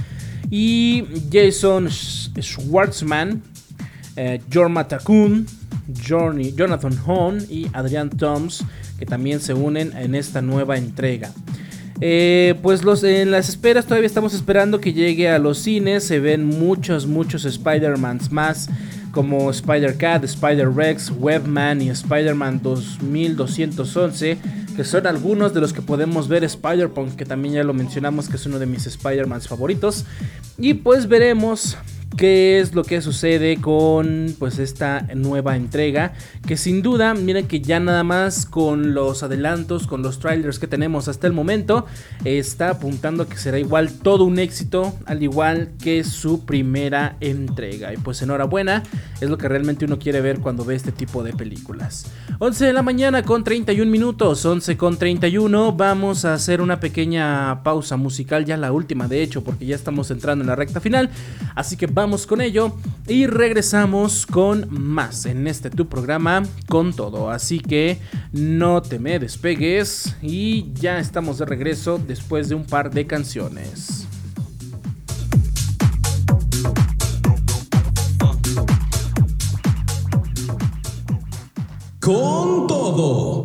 y 0.51 1.05
Jason 1.32 1.88
Schwartzman, 1.88 3.42
eh, 4.16 4.40
Jorma 4.53 4.86
Takun, 4.86 5.46
Jonathan 5.92 6.96
Hahn 7.07 7.38
y 7.48 7.66
Adrian 7.72 8.11
Toms, 8.11 8.64
que 8.98 9.07
también 9.07 9.40
se 9.40 9.55
unen 9.55 9.96
en 9.96 10.14
esta 10.14 10.42
nueva 10.42 10.76
entrega. 10.76 11.32
Eh, 12.03 12.55
pues 12.62 12.82
los, 12.82 13.05
en 13.05 13.30
las 13.30 13.48
esperas 13.48 13.84
todavía 13.84 14.07
estamos 14.07 14.32
esperando 14.32 14.80
que 14.80 14.92
llegue 14.92 15.28
a 15.28 15.38
los 15.38 15.59
cines. 15.59 16.05
Se 16.05 16.18
ven 16.18 16.46
muchos, 16.46 17.07
muchos 17.07 17.44
Spider-Mans 17.44 18.32
más 18.32 18.70
como 19.13 19.51
Spider-Cat, 19.51 20.25
Spider-Rex, 20.25 21.13
Webman 21.19 21.83
y 21.83 21.91
Spider-Man 21.91 22.61
2211, 22.63 24.39
que 24.77 24.85
son 24.85 25.07
algunos 25.07 25.53
de 25.55 25.61
los 25.61 25.73
que 25.73 25.83
podemos 25.83 26.29
ver 26.29 26.45
Spider-Punk, 26.45 27.17
que 27.17 27.25
también 27.25 27.55
ya 27.55 27.65
lo 27.65 27.75
mencionamos 27.75 28.29
que 28.29 28.37
es 28.37 28.47
uno 28.47 28.59
de 28.59 28.67
mis 28.67 28.87
Spider-Mans 28.87 29.49
favoritos. 29.49 30.05
Y 30.59 30.75
pues 30.75 31.09
veremos 31.09 31.77
qué 32.17 32.61
es 32.61 32.75
lo 32.75 32.85
que 32.85 33.01
sucede 33.01 33.61
con 33.61 34.35
pues 34.39 34.59
esta 34.59 35.07
nueva 35.15 35.57
entrega 35.57 36.13
que 36.47 36.57
sin 36.57 36.83
duda 36.83 37.15
miren 37.15 37.47
que 37.47 37.61
ya 37.61 37.81
nada 37.81 38.05
más 38.05 38.47
con 38.47 38.95
los 38.95 39.23
adelantos 39.23 39.87
con 39.87 40.03
los 40.03 40.19
trailers 40.19 40.59
que 40.59 40.67
tenemos 40.67 41.09
hasta 41.09 41.27
el 41.27 41.33
momento 41.33 41.87
está 42.25 42.71
apuntando 42.71 43.29
que 43.29 43.37
será 43.37 43.59
igual 43.59 43.93
todo 43.93 44.25
un 44.25 44.39
éxito 44.39 44.95
al 45.07 45.23
igual 45.23 45.73
que 45.83 46.05
su 46.05 46.45
primera 46.45 47.17
entrega. 47.21 47.93
Y 47.93 47.97
pues 47.97 48.23
enhorabuena 48.23 48.83
es 49.21 49.29
lo 49.29 49.39
que 49.39 49.49
realmente 49.49 49.85
uno 49.85 49.99
quiere 49.99 50.21
ver 50.21 50.41
cuando 50.41 50.65
ve 50.65 50.75
este 50.75 50.93
tipo 50.93 51.23
de 51.23 51.33
películas. 51.33 52.07
11 52.39 52.67
de 52.67 52.73
la 52.73 52.83
mañana 52.83 53.23
con 53.23 53.45
31 53.45 53.91
minutos 53.91 54.45
11 54.45 54.77
con 54.77 54.97
31 54.97 55.73
vamos 55.73 56.25
a 56.25 56.35
hacer 56.35 56.61
una 56.61 56.81
pequeña 56.81 57.63
pausa 57.63 57.97
musical 57.97 58.45
ya 58.45 58.57
la 58.57 58.73
última 58.73 59.09
de 59.09 59.23
hecho 59.23 59.45
porque 59.45 59.67
ya 59.67 59.77
estamos 59.77 60.11
entrando 60.11 60.43
en 60.43 60.49
la 60.49 60.57
recta 60.57 60.81
final. 60.81 61.11
Así 61.55 61.77
que 61.77 61.87
vamos 62.01 62.26
con 62.26 62.40
ello 62.40 62.72
y 63.07 63.26
regresamos 63.26 64.24
con 64.24 64.66
más 64.70 65.26
en 65.26 65.46
este 65.46 65.68
tu 65.68 65.86
programa 65.86 66.42
con 66.66 66.94
todo. 66.94 67.30
Así 67.30 67.61
que 67.61 67.98
no 68.32 68.80
te 68.80 68.98
me 68.98 69.18
despegues 69.18 70.16
y 70.22 70.72
ya 70.72 70.98
estamos 70.98 71.36
de 71.36 71.44
regreso 71.44 71.98
después 71.98 72.48
de 72.48 72.55
un 72.55 72.64
par 72.64 72.90
de 72.90 73.07
canciones. 73.07 74.07
Con 82.01 82.66
todo. 82.66 83.44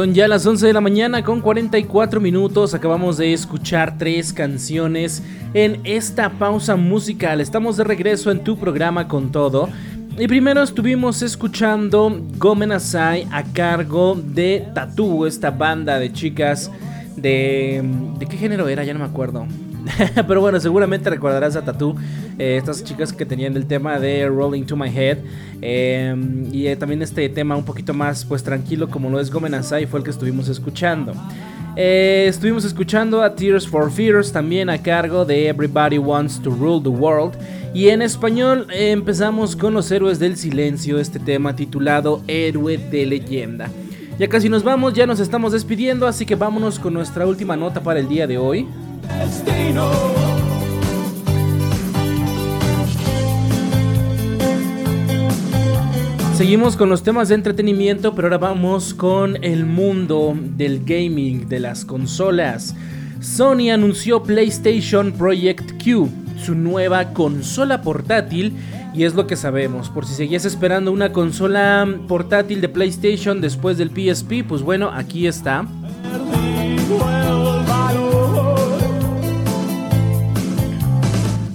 Son 0.00 0.14
ya 0.14 0.26
las 0.28 0.46
11 0.46 0.66
de 0.68 0.72
la 0.72 0.80
mañana 0.80 1.22
con 1.22 1.42
44 1.42 2.22
minutos. 2.22 2.72
Acabamos 2.72 3.18
de 3.18 3.34
escuchar 3.34 3.98
tres 3.98 4.32
canciones 4.32 5.22
en 5.52 5.78
esta 5.84 6.30
pausa 6.30 6.74
musical. 6.74 7.38
Estamos 7.38 7.76
de 7.76 7.84
regreso 7.84 8.30
en 8.30 8.42
tu 8.42 8.56
programa 8.56 9.06
con 9.08 9.30
todo. 9.30 9.68
Y 10.18 10.26
primero 10.26 10.62
estuvimos 10.62 11.20
escuchando 11.20 12.18
Gomen 12.38 12.72
Asai 12.72 13.28
a 13.30 13.44
cargo 13.52 14.18
de 14.18 14.66
Tattoo, 14.74 15.26
esta 15.26 15.50
banda 15.50 15.98
de 15.98 16.10
chicas 16.10 16.70
de... 17.14 17.84
¿De 18.18 18.24
qué 18.24 18.38
género 18.38 18.68
era? 18.68 18.84
Ya 18.84 18.94
no 18.94 19.00
me 19.00 19.04
acuerdo. 19.04 19.46
Pero 20.26 20.40
bueno, 20.40 20.60
seguramente 20.60 21.10
recordarás 21.10 21.56
a 21.56 21.62
Tattoo, 21.62 21.96
eh, 22.38 22.56
estas 22.56 22.84
chicas 22.84 23.12
que 23.12 23.24
tenían 23.24 23.56
el 23.56 23.66
tema 23.66 23.98
de 23.98 24.28
Rolling 24.28 24.64
to 24.64 24.76
My 24.76 24.88
Head. 24.88 25.18
Em, 25.62 26.52
y 26.52 26.66
eh, 26.66 26.76
también 26.76 27.02
este 27.02 27.28
tema 27.28 27.56
un 27.56 27.64
poquito 27.64 27.92
más 27.92 28.24
pues 28.24 28.42
tranquilo 28.42 28.88
como 28.88 29.10
lo 29.10 29.20
es 29.20 29.30
Gomen 29.30 29.54
Asai 29.54 29.86
fue 29.86 30.00
el 30.00 30.04
que 30.04 30.10
estuvimos 30.10 30.48
escuchando. 30.48 31.12
Eh, 31.76 32.26
estuvimos 32.28 32.64
escuchando 32.64 33.22
a 33.22 33.34
Tears 33.34 33.66
for 33.66 33.90
Fears 33.90 34.32
también 34.32 34.68
a 34.70 34.82
cargo 34.82 35.24
de 35.24 35.48
Everybody 35.48 35.98
Wants 35.98 36.40
to 36.42 36.50
Rule 36.50 36.82
the 36.82 36.88
World. 36.88 37.34
Y 37.72 37.88
en 37.88 38.02
español 38.02 38.66
empezamos 38.72 39.54
con 39.54 39.74
Los 39.74 39.90
Héroes 39.92 40.18
del 40.18 40.36
Silencio, 40.36 40.98
este 40.98 41.20
tema 41.20 41.54
titulado 41.54 42.20
Héroe 42.26 42.76
de 42.76 43.06
Leyenda. 43.06 43.70
Ya 44.18 44.28
casi 44.28 44.48
nos 44.48 44.64
vamos, 44.64 44.92
ya 44.92 45.06
nos 45.06 45.20
estamos 45.20 45.52
despidiendo, 45.52 46.06
así 46.06 46.26
que 46.26 46.34
vámonos 46.34 46.78
con 46.78 46.92
nuestra 46.92 47.26
última 47.26 47.56
nota 47.56 47.80
para 47.80 48.00
el 48.00 48.08
día 48.08 48.26
de 48.26 48.36
hoy. 48.36 48.66
Seguimos 56.40 56.74
con 56.74 56.88
los 56.88 57.02
temas 57.02 57.28
de 57.28 57.34
entretenimiento, 57.34 58.14
pero 58.14 58.28
ahora 58.28 58.38
vamos 58.38 58.94
con 58.94 59.44
el 59.44 59.66
mundo 59.66 60.34
del 60.56 60.82
gaming, 60.84 61.48
de 61.48 61.60
las 61.60 61.84
consolas. 61.84 62.74
Sony 63.20 63.70
anunció 63.70 64.22
PlayStation 64.22 65.12
Project 65.12 65.72
Q, 65.84 66.08
su 66.42 66.54
nueva 66.54 67.12
consola 67.12 67.82
portátil, 67.82 68.54
y 68.94 69.04
es 69.04 69.14
lo 69.14 69.26
que 69.26 69.36
sabemos. 69.36 69.90
Por 69.90 70.06
si 70.06 70.14
seguías 70.14 70.46
esperando 70.46 70.92
una 70.92 71.12
consola 71.12 71.86
portátil 72.08 72.62
de 72.62 72.70
PlayStation 72.70 73.42
después 73.42 73.76
del 73.76 73.90
PSP, 73.90 74.42
pues 74.48 74.62
bueno, 74.62 74.90
aquí 74.90 75.26
está. 75.26 75.66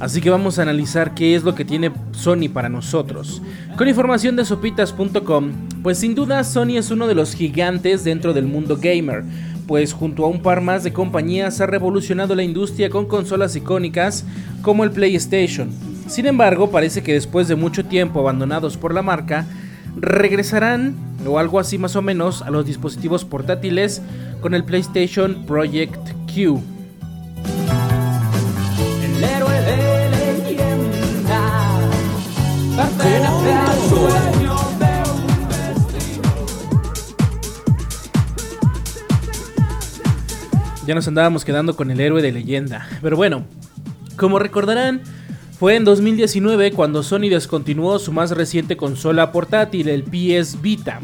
Así 0.05 0.21
que 0.21 0.29
vamos 0.29 0.59
a 0.59 0.61
analizar 0.61 1.15
qué 1.15 1.33
es 1.33 1.41
lo 1.41 1.55
que 1.55 1.65
tiene 1.65 1.91
Sony 2.11 2.47
para 2.53 2.69
nosotros. 2.69 3.41
Con 3.75 3.87
información 3.87 4.35
de 4.35 4.45
sopitas.com, 4.45 5.51
pues 5.81 5.97
sin 5.97 6.13
duda 6.13 6.43
Sony 6.43 6.77
es 6.77 6.91
uno 6.91 7.07
de 7.07 7.15
los 7.15 7.33
gigantes 7.33 8.03
dentro 8.03 8.31
del 8.31 8.45
mundo 8.45 8.77
gamer, 8.79 9.23
pues 9.65 9.93
junto 9.93 10.23
a 10.23 10.27
un 10.27 10.43
par 10.43 10.61
más 10.61 10.83
de 10.83 10.93
compañías 10.93 11.59
ha 11.59 11.65
revolucionado 11.65 12.35
la 12.35 12.43
industria 12.43 12.91
con 12.91 13.07
consolas 13.07 13.55
icónicas 13.55 14.25
como 14.61 14.83
el 14.83 14.91
PlayStation. 14.91 15.71
Sin 16.07 16.27
embargo, 16.27 16.69
parece 16.69 17.01
que 17.01 17.13
después 17.13 17.47
de 17.47 17.55
mucho 17.55 17.83
tiempo 17.83 18.19
abandonados 18.19 18.77
por 18.77 18.93
la 18.93 19.01
marca, 19.01 19.47
regresarán, 19.97 20.93
o 21.25 21.39
algo 21.39 21.59
así 21.59 21.79
más 21.79 21.95
o 21.95 22.03
menos, 22.03 22.43
a 22.43 22.51
los 22.51 22.67
dispositivos 22.67 23.25
portátiles 23.25 24.03
con 24.39 24.53
el 24.53 24.65
PlayStation 24.65 25.47
Project 25.47 26.11
Q. 26.31 26.74
Ya 40.85 40.95
nos 40.95 41.07
andábamos 41.07 41.43
quedando 41.43 41.75
con 41.75 41.89
el 41.91 41.99
héroe 41.99 42.21
de 42.21 42.31
leyenda. 42.31 42.87
Pero 43.01 43.17
bueno, 43.17 43.45
como 44.17 44.39
recordarán, 44.39 45.01
fue 45.59 45.75
en 45.75 45.85
2019 45.85 46.71
cuando 46.71 47.01
Sony 47.01 47.29
descontinuó 47.29 47.97
su 47.97 48.11
más 48.11 48.31
reciente 48.31 48.77
consola 48.77 49.31
portátil, 49.31 49.89
el 49.89 50.03
PS 50.03 50.61
Vita. 50.61 50.99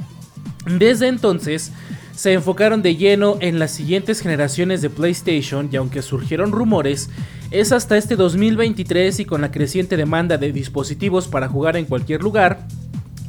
Desde 0.66 1.08
entonces, 1.08 1.72
se 2.16 2.34
enfocaron 2.34 2.82
de 2.82 2.96
lleno 2.96 3.38
en 3.40 3.58
las 3.58 3.72
siguientes 3.72 4.22
generaciones 4.22 4.82
de 4.82 4.90
PlayStation 4.90 5.70
y 5.72 5.78
aunque 5.78 6.02
surgieron 6.02 6.52
rumores, 6.52 7.10
es 7.50 7.72
hasta 7.72 7.98
este 7.98 8.16
2023 8.16 9.22
y 9.22 9.26
con 9.26 9.42
la 9.42 9.52
creciente 9.52 9.98
demanda 9.98 10.38
de 10.38 10.52
dispositivos 10.52 11.28
para 11.28 11.48
jugar 11.48 11.78
en 11.78 11.86
cualquier 11.86 12.22
lugar, 12.22 12.68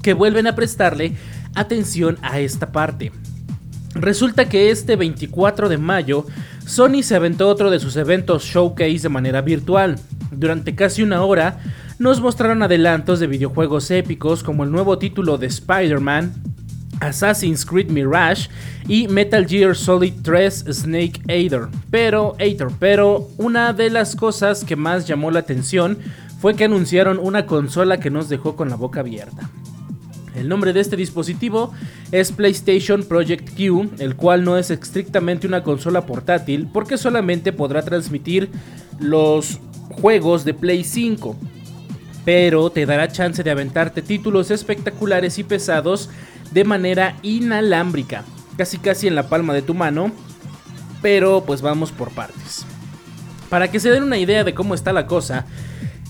que 0.02 0.12
vuelven 0.12 0.46
a 0.46 0.54
prestarle 0.54 1.14
atención 1.54 2.18
a 2.22 2.40
esta 2.40 2.72
parte. 2.72 3.12
Resulta 3.94 4.48
que 4.48 4.70
este 4.70 4.96
24 4.96 5.68
de 5.68 5.78
mayo, 5.78 6.26
Sony 6.66 7.02
se 7.02 7.14
aventó 7.14 7.48
otro 7.48 7.70
de 7.70 7.80
sus 7.80 7.96
eventos 7.96 8.44
showcase 8.44 9.00
de 9.00 9.08
manera 9.08 9.42
virtual. 9.42 9.98
Durante 10.30 10.74
casi 10.74 11.02
una 11.02 11.22
hora, 11.22 11.58
nos 11.98 12.20
mostraron 12.20 12.62
adelantos 12.62 13.20
de 13.20 13.26
videojuegos 13.26 13.90
épicos 13.90 14.42
como 14.42 14.64
el 14.64 14.70
nuevo 14.70 14.98
título 14.98 15.36
de 15.38 15.46
Spider-Man, 15.46 16.32
Assassin's 17.00 17.66
Creed 17.66 17.90
Mirage 17.90 18.48
y 18.88 19.08
Metal 19.08 19.46
Gear 19.46 19.76
Solid 19.76 20.14
3 20.22 20.64
Snake 20.70 21.20
Eater. 21.28 21.68
Pero, 21.90 22.36
pero 22.78 23.28
una 23.36 23.72
de 23.72 23.90
las 23.90 24.16
cosas 24.16 24.64
que 24.64 24.76
más 24.76 25.06
llamó 25.06 25.30
la 25.30 25.40
atención 25.40 25.98
fue 26.40 26.54
que 26.54 26.64
anunciaron 26.64 27.18
una 27.20 27.46
consola 27.46 28.00
que 28.00 28.10
nos 28.10 28.28
dejó 28.28 28.56
con 28.56 28.68
la 28.70 28.76
boca 28.76 29.00
abierta. 29.00 29.50
El 30.34 30.48
nombre 30.48 30.72
de 30.72 30.80
este 30.80 30.96
dispositivo 30.96 31.72
es 32.10 32.32
PlayStation 32.32 33.04
Project 33.04 33.50
Q, 33.56 33.90
el 33.98 34.16
cual 34.16 34.44
no 34.44 34.56
es 34.56 34.70
estrictamente 34.70 35.46
una 35.46 35.62
consola 35.62 36.06
portátil 36.06 36.68
porque 36.72 36.96
solamente 36.96 37.52
podrá 37.52 37.82
transmitir 37.82 38.50
los 38.98 39.60
juegos 39.90 40.44
de 40.44 40.54
Play 40.54 40.84
5, 40.84 41.36
pero 42.24 42.70
te 42.70 42.86
dará 42.86 43.08
chance 43.08 43.42
de 43.42 43.50
aventarte 43.50 44.00
títulos 44.00 44.50
espectaculares 44.50 45.38
y 45.38 45.44
pesados 45.44 46.08
de 46.50 46.64
manera 46.64 47.16
inalámbrica, 47.22 48.24
casi 48.56 48.78
casi 48.78 49.08
en 49.08 49.14
la 49.14 49.28
palma 49.28 49.52
de 49.54 49.62
tu 49.62 49.74
mano, 49.74 50.12
pero 51.02 51.44
pues 51.44 51.62
vamos 51.62 51.92
por 51.92 52.10
partes. 52.10 52.64
Para 53.50 53.70
que 53.70 53.80
se 53.80 53.90
den 53.90 54.04
una 54.04 54.18
idea 54.18 54.44
de 54.44 54.54
cómo 54.54 54.74
está 54.74 54.92
la 54.92 55.06
cosa, 55.06 55.44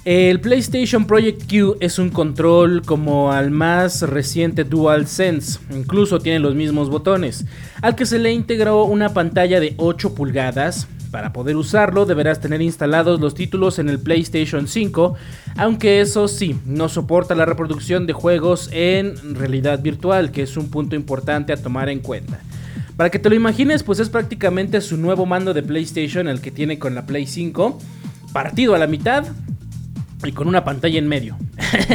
el 0.05 0.41
PlayStation 0.41 1.07
Project 1.07 1.49
Q 1.49 1.77
es 1.79 2.01
un 2.01 2.11
control 2.11 2.83
como 2.85 3.31
al 3.31 3.53
más 3.53 4.03
reciente 4.03 4.65
DualSense, 4.65 5.61
incluso 5.71 6.19
tiene 6.19 6.41
los 6.41 6.57
mismos 6.57 6.91
botones, 6.91 7.47
al 7.83 7.95
que 7.95 8.05
se 8.05 8.19
le 8.19 8.33
integró 8.33 8.83
una 8.85 9.15
pantalla 9.15 9.61
de 9.61 9.75
8 9.77 10.15
pulgadas. 10.15 10.89
Para 11.13 11.33
poder 11.33 11.57
usarlo 11.57 12.05
deberás 12.05 12.41
tener 12.41 12.63
instalados 12.63 13.21
los 13.21 13.35
títulos 13.35 13.79
en 13.79 13.91
el 13.91 14.01
PlayStation 14.01 14.67
5, 14.67 15.15
aunque 15.57 16.01
eso 16.01 16.27
sí, 16.27 16.59
no 16.65 16.89
soporta 16.89 17.37
la 17.37 17.45
reproducción 17.45 18.07
de 18.07 18.15
juegos 18.15 18.71
en 18.73 19.37
realidad 19.37 19.83
virtual, 19.83 20.33
que 20.33 20.43
es 20.43 20.57
un 20.57 20.69
punto 20.69 20.97
importante 20.97 21.53
a 21.53 21.59
tomar 21.59 21.91
en 21.91 22.01
cuenta. 22.01 22.41
Para 22.97 23.11
que 23.11 23.19
te 23.19 23.29
lo 23.29 23.37
imagines, 23.37 23.85
pues 23.85 24.01
es 24.01 24.09
prácticamente 24.09 24.81
su 24.81 24.97
nuevo 24.97 25.27
mando 25.27 25.55
de 25.55 25.63
PlayStation, 25.63 26.27
el 26.27 26.41
que 26.41 26.51
tiene 26.51 26.79
con 26.79 26.95
la 26.95 27.07
Play 27.07 27.27
5, 27.27 27.79
partido 28.33 28.75
a 28.75 28.79
la 28.79 28.87
mitad 28.87 29.27
y 30.25 30.33
con 30.33 30.49
una 30.49 30.65
pantalla 30.65 30.99
en 30.99 31.09
medio. 31.09 31.37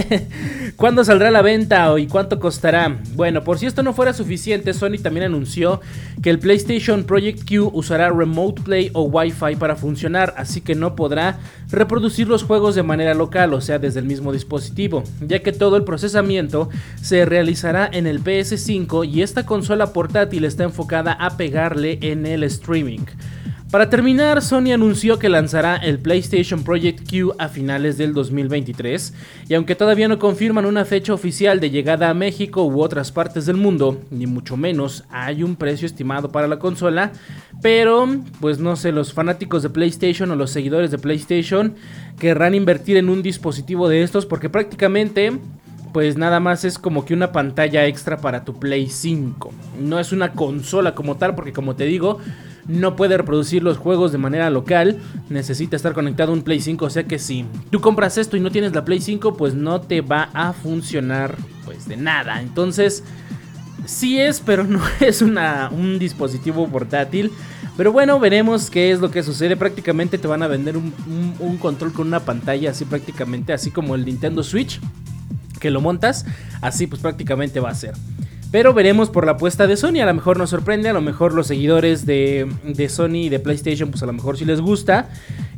¿Cuándo 0.75 1.03
saldrá 1.03 1.31
la 1.31 1.41
venta 1.41 1.97
y 1.97 2.07
cuánto 2.07 2.39
costará? 2.39 2.97
Bueno, 3.15 3.43
por 3.43 3.57
si 3.57 3.65
esto 3.65 3.83
no 3.83 3.93
fuera 3.93 4.13
suficiente, 4.13 4.73
Sony 4.73 4.97
también 5.01 5.25
anunció 5.25 5.81
que 6.21 6.29
el 6.29 6.39
PlayStation 6.39 7.03
Project 7.03 7.47
Q 7.47 7.71
usará 7.73 8.09
Remote 8.09 8.61
Play 8.61 8.91
o 8.93 9.03
Wi-Fi 9.03 9.55
para 9.57 9.75
funcionar, 9.75 10.33
así 10.37 10.61
que 10.61 10.75
no 10.75 10.95
podrá 10.95 11.39
reproducir 11.69 12.27
los 12.27 12.43
juegos 12.43 12.75
de 12.75 12.83
manera 12.83 13.13
local, 13.13 13.53
o 13.53 13.61
sea, 13.61 13.79
desde 13.79 13.99
el 13.99 14.05
mismo 14.05 14.31
dispositivo, 14.31 15.03
ya 15.21 15.39
que 15.39 15.51
todo 15.51 15.77
el 15.77 15.83
procesamiento 15.83 16.69
se 17.01 17.25
realizará 17.25 17.89
en 17.91 18.07
el 18.07 18.23
PS5 18.23 19.07
y 19.09 19.21
esta 19.21 19.45
consola 19.45 19.93
portátil 19.93 20.45
está 20.45 20.63
enfocada 20.63 21.13
a 21.13 21.37
pegarle 21.37 21.99
en 22.01 22.25
el 22.25 22.43
streaming. 22.43 23.05
Para 23.71 23.89
terminar, 23.89 24.41
Sony 24.41 24.71
anunció 24.73 25.19
que 25.19 25.27
lanzará 25.27 25.75
el 25.75 25.99
PlayStation 25.99 26.63
Project 26.63 27.01
Q 27.09 27.33
a 27.37 27.49
finales 27.49 27.97
del 27.97 28.13
2023, 28.13 29.13
y 29.49 29.55
aunque 29.55 29.75
todavía 29.75 30.07
no 30.07 30.19
confirman 30.19 30.65
una 30.65 30.85
fecha 30.85 31.13
oficial 31.13 31.59
de 31.59 31.69
llegada 31.69 32.09
a 32.09 32.13
México 32.13 32.63
u 32.63 32.81
otras 32.81 33.11
partes 33.11 33.45
del 33.45 33.57
mundo, 33.57 33.99
ni 34.09 34.25
mucho 34.25 34.55
menos 34.55 35.03
hay 35.09 35.43
un 35.43 35.57
precio 35.57 35.85
estimado 35.85 36.31
para 36.31 36.47
la 36.47 36.59
consola, 36.59 37.11
pero 37.61 38.07
pues 38.39 38.57
no 38.57 38.77
sé, 38.77 38.93
los 38.93 39.11
fanáticos 39.11 39.63
de 39.63 39.69
PlayStation 39.69 40.31
o 40.31 40.37
los 40.37 40.51
seguidores 40.51 40.89
de 40.89 40.99
PlayStation 40.99 41.75
querrán 42.17 42.55
invertir 42.55 42.95
en 42.95 43.09
un 43.09 43.21
dispositivo 43.21 43.89
de 43.89 44.01
estos 44.01 44.25
porque 44.25 44.49
prácticamente 44.49 45.37
pues 45.91 46.15
nada 46.15 46.39
más 46.39 46.63
es 46.63 46.77
como 46.77 47.05
que 47.05 47.13
una 47.13 47.31
pantalla 47.31 47.85
extra 47.85 48.17
para 48.17 48.45
tu 48.45 48.59
Play 48.59 48.87
5. 48.87 49.51
No 49.81 49.99
es 49.99 50.11
una 50.11 50.33
consola 50.33 50.93
como 50.93 51.17
tal, 51.17 51.33
porque 51.33 51.53
como 51.53 51.75
te 51.75 51.85
digo, 51.85 52.19
no 52.67 52.95
puede 52.95 53.17
reproducir 53.17 53.63
los 53.63 53.77
juegos 53.77 54.11
de 54.11 54.17
manera 54.17 54.49
local, 54.49 54.97
necesita 55.29 55.75
estar 55.75 55.93
conectado 55.93 56.31
a 56.31 56.35
un 56.35 56.41
Play 56.41 56.59
5, 56.59 56.85
o 56.85 56.89
sea 56.89 57.03
que 57.03 57.19
si 57.19 57.45
tú 57.69 57.81
compras 57.81 58.17
esto 58.17 58.37
y 58.37 58.39
no 58.39 58.51
tienes 58.51 58.73
la 58.73 58.85
Play 58.85 59.01
5, 59.01 59.37
pues 59.37 59.53
no 59.53 59.81
te 59.81 60.01
va 60.01 60.29
a 60.33 60.53
funcionar 60.53 61.35
pues 61.65 61.87
de 61.87 61.97
nada. 61.97 62.41
Entonces, 62.41 63.03
sí 63.85 64.19
es, 64.19 64.39
pero 64.39 64.63
no 64.63 64.81
es 64.99 65.21
un 65.21 65.99
dispositivo 65.99 66.67
portátil. 66.67 67.31
Pero 67.75 67.91
bueno, 67.91 68.19
veremos 68.19 68.71
qué 68.71 68.91
es 68.91 68.99
lo 68.99 69.11
que 69.11 69.21
sucede. 69.21 69.55
Prácticamente 69.55 70.17
te 70.17 70.27
van 70.27 70.41
a 70.41 70.47
vender 70.47 70.77
un 70.77 71.57
control 71.61 71.93
con 71.93 72.07
una 72.07 72.21
pantalla 72.21 72.71
así 72.71 72.85
prácticamente, 72.85 73.53
así 73.53 73.69
como 73.69 73.93
el 73.93 74.03
Nintendo 74.03 74.43
Switch, 74.43 74.79
que 75.59 75.69
lo 75.69 75.79
montas, 75.79 76.25
así 76.61 76.87
pues 76.87 77.01
prácticamente 77.01 77.59
va 77.59 77.69
a 77.69 77.75
ser. 77.75 77.93
Pero 78.49 78.73
veremos 78.73 79.09
por 79.09 79.25
la 79.25 79.33
apuesta 79.33 79.67
de 79.67 79.75
Sony, 79.75 79.99
a 80.01 80.05
lo 80.05 80.13
mejor 80.13 80.37
nos 80.37 80.51
sorprende, 80.51 80.87
a 80.87 80.93
lo 80.93 81.01
mejor 81.01 81.33
los 81.33 81.47
seguidores 81.47 82.05
de, 82.05 82.47
Sony 82.89 83.25
y 83.25 83.29
de 83.29 83.39
PlayStation, 83.39 83.91
pues 83.91 84.03
a 84.03 84.05
lo 84.05 84.13
mejor 84.13 84.37
sí 84.37 84.45
les 84.45 84.61
gusta. 84.61 85.09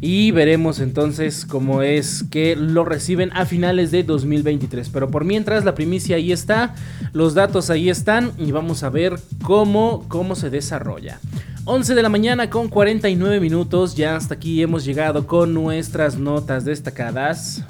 Y 0.01 0.31
veremos 0.31 0.79
entonces 0.79 1.45
cómo 1.45 1.83
es 1.83 2.23
que 2.31 2.55
lo 2.55 2.85
reciben 2.85 3.31
a 3.33 3.45
finales 3.45 3.91
de 3.91 4.03
2023. 4.03 4.89
Pero 4.89 5.11
por 5.11 5.23
mientras, 5.23 5.65
la 5.65 5.75
primicia 5.75 6.15
ahí 6.15 6.31
está, 6.31 6.73
los 7.13 7.35
datos 7.35 7.69
ahí 7.69 7.89
están 7.89 8.31
y 8.39 8.51
vamos 8.51 8.81
a 8.83 8.89
ver 8.89 9.19
cómo, 9.43 10.05
cómo 10.07 10.35
se 10.35 10.49
desarrolla. 10.49 11.19
11 11.65 11.93
de 11.93 12.01
la 12.01 12.09
mañana 12.09 12.49
con 12.49 12.69
49 12.69 13.39
minutos, 13.39 13.95
ya 13.95 14.15
hasta 14.15 14.33
aquí 14.33 14.63
hemos 14.63 14.83
llegado 14.83 15.27
con 15.27 15.53
nuestras 15.53 16.17
notas 16.17 16.65
destacadas. 16.65 17.63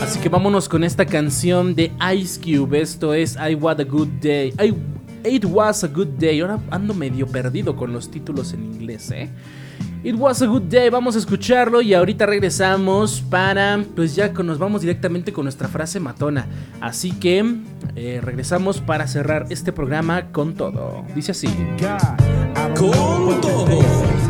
Así 0.00 0.18
que 0.20 0.28
vámonos 0.28 0.68
con 0.68 0.84
esta 0.84 1.06
canción 1.06 1.74
de 1.74 1.92
Ice 2.14 2.40
Cube. 2.40 2.80
Esto 2.80 3.14
es 3.14 3.36
I 3.36 3.54
Want 3.54 3.80
a 3.80 3.84
Good 3.84 4.08
Day. 4.20 4.52
It 5.24 5.44
Was 5.44 5.84
a 5.84 5.88
Good 5.88 6.18
Day. 6.18 6.40
Ahora 6.40 6.58
ando 6.70 6.94
medio 6.94 7.26
perdido 7.26 7.76
con 7.76 7.92
los 7.92 8.10
títulos 8.10 8.52
en 8.52 8.64
inglés, 8.64 9.10
¿eh? 9.10 9.28
It 10.02 10.14
was 10.16 10.40
a 10.40 10.46
good 10.46 10.62
day, 10.62 10.88
vamos 10.88 11.14
a 11.14 11.18
escucharlo 11.18 11.82
y 11.82 11.92
ahorita 11.92 12.24
regresamos 12.24 13.20
para, 13.20 13.84
pues 13.94 14.16
ya 14.16 14.28
nos 14.28 14.58
vamos 14.58 14.80
directamente 14.80 15.30
con 15.30 15.44
nuestra 15.44 15.68
frase 15.68 16.00
matona. 16.00 16.46
Así 16.80 17.12
que 17.12 17.44
eh, 17.96 18.20
regresamos 18.22 18.80
para 18.80 19.06
cerrar 19.06 19.44
este 19.50 19.72
programa 19.72 20.32
con 20.32 20.54
todo. 20.54 21.04
Dice 21.14 21.32
así. 21.32 21.48
Todo. 22.74 24.29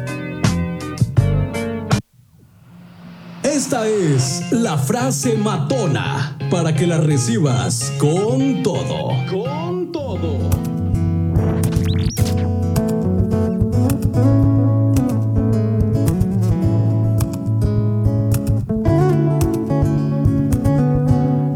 Esta 3.53 3.85
es 3.85 4.49
la 4.53 4.77
frase 4.77 5.37
matona 5.37 6.37
para 6.49 6.73
que 6.73 6.87
la 6.87 6.99
recibas 7.01 7.91
con 7.99 8.63
todo. 8.63 9.09
Con 9.29 9.91
todo. 9.91 10.49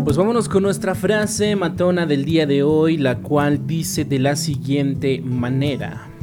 Pues 0.04 0.18
vámonos 0.18 0.50
con 0.50 0.64
nuestra 0.64 0.96
frase 0.96 1.56
matona 1.56 2.06
del 2.06 2.26
día 2.26 2.46
de 2.46 2.64
hoy, 2.64 2.98
la 2.98 3.20
cual 3.20 3.66
dice 3.66 4.04
de 4.04 4.20
la 4.20 4.36
siguiente 4.36 5.22
manera. 5.22 6.15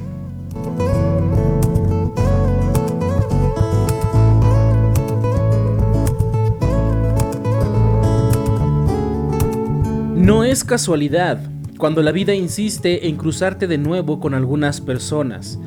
Es 10.52 10.64
casualidad 10.64 11.40
cuando 11.78 12.02
la 12.02 12.12
vida 12.12 12.34
insiste 12.34 13.08
en 13.08 13.16
cruzarte 13.16 13.66
de 13.66 13.78
nuevo 13.78 14.20
con 14.20 14.34
algunas 14.34 14.82
personas. 14.82 15.58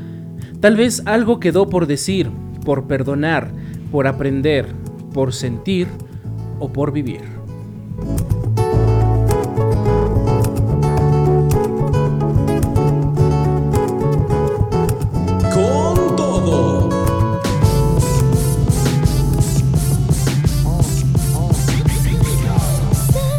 Tal 0.60 0.78
vez 0.78 1.02
algo 1.06 1.40
quedó 1.40 1.68
por 1.70 1.88
decir, 1.88 2.30
por 2.64 2.86
perdonar, 2.86 3.52
por 3.92 4.06
aprender, 4.06 4.68
por 5.12 5.34
sentir 5.34 5.88
o 6.60 6.72
por 6.72 6.94
vivir. 6.94 7.35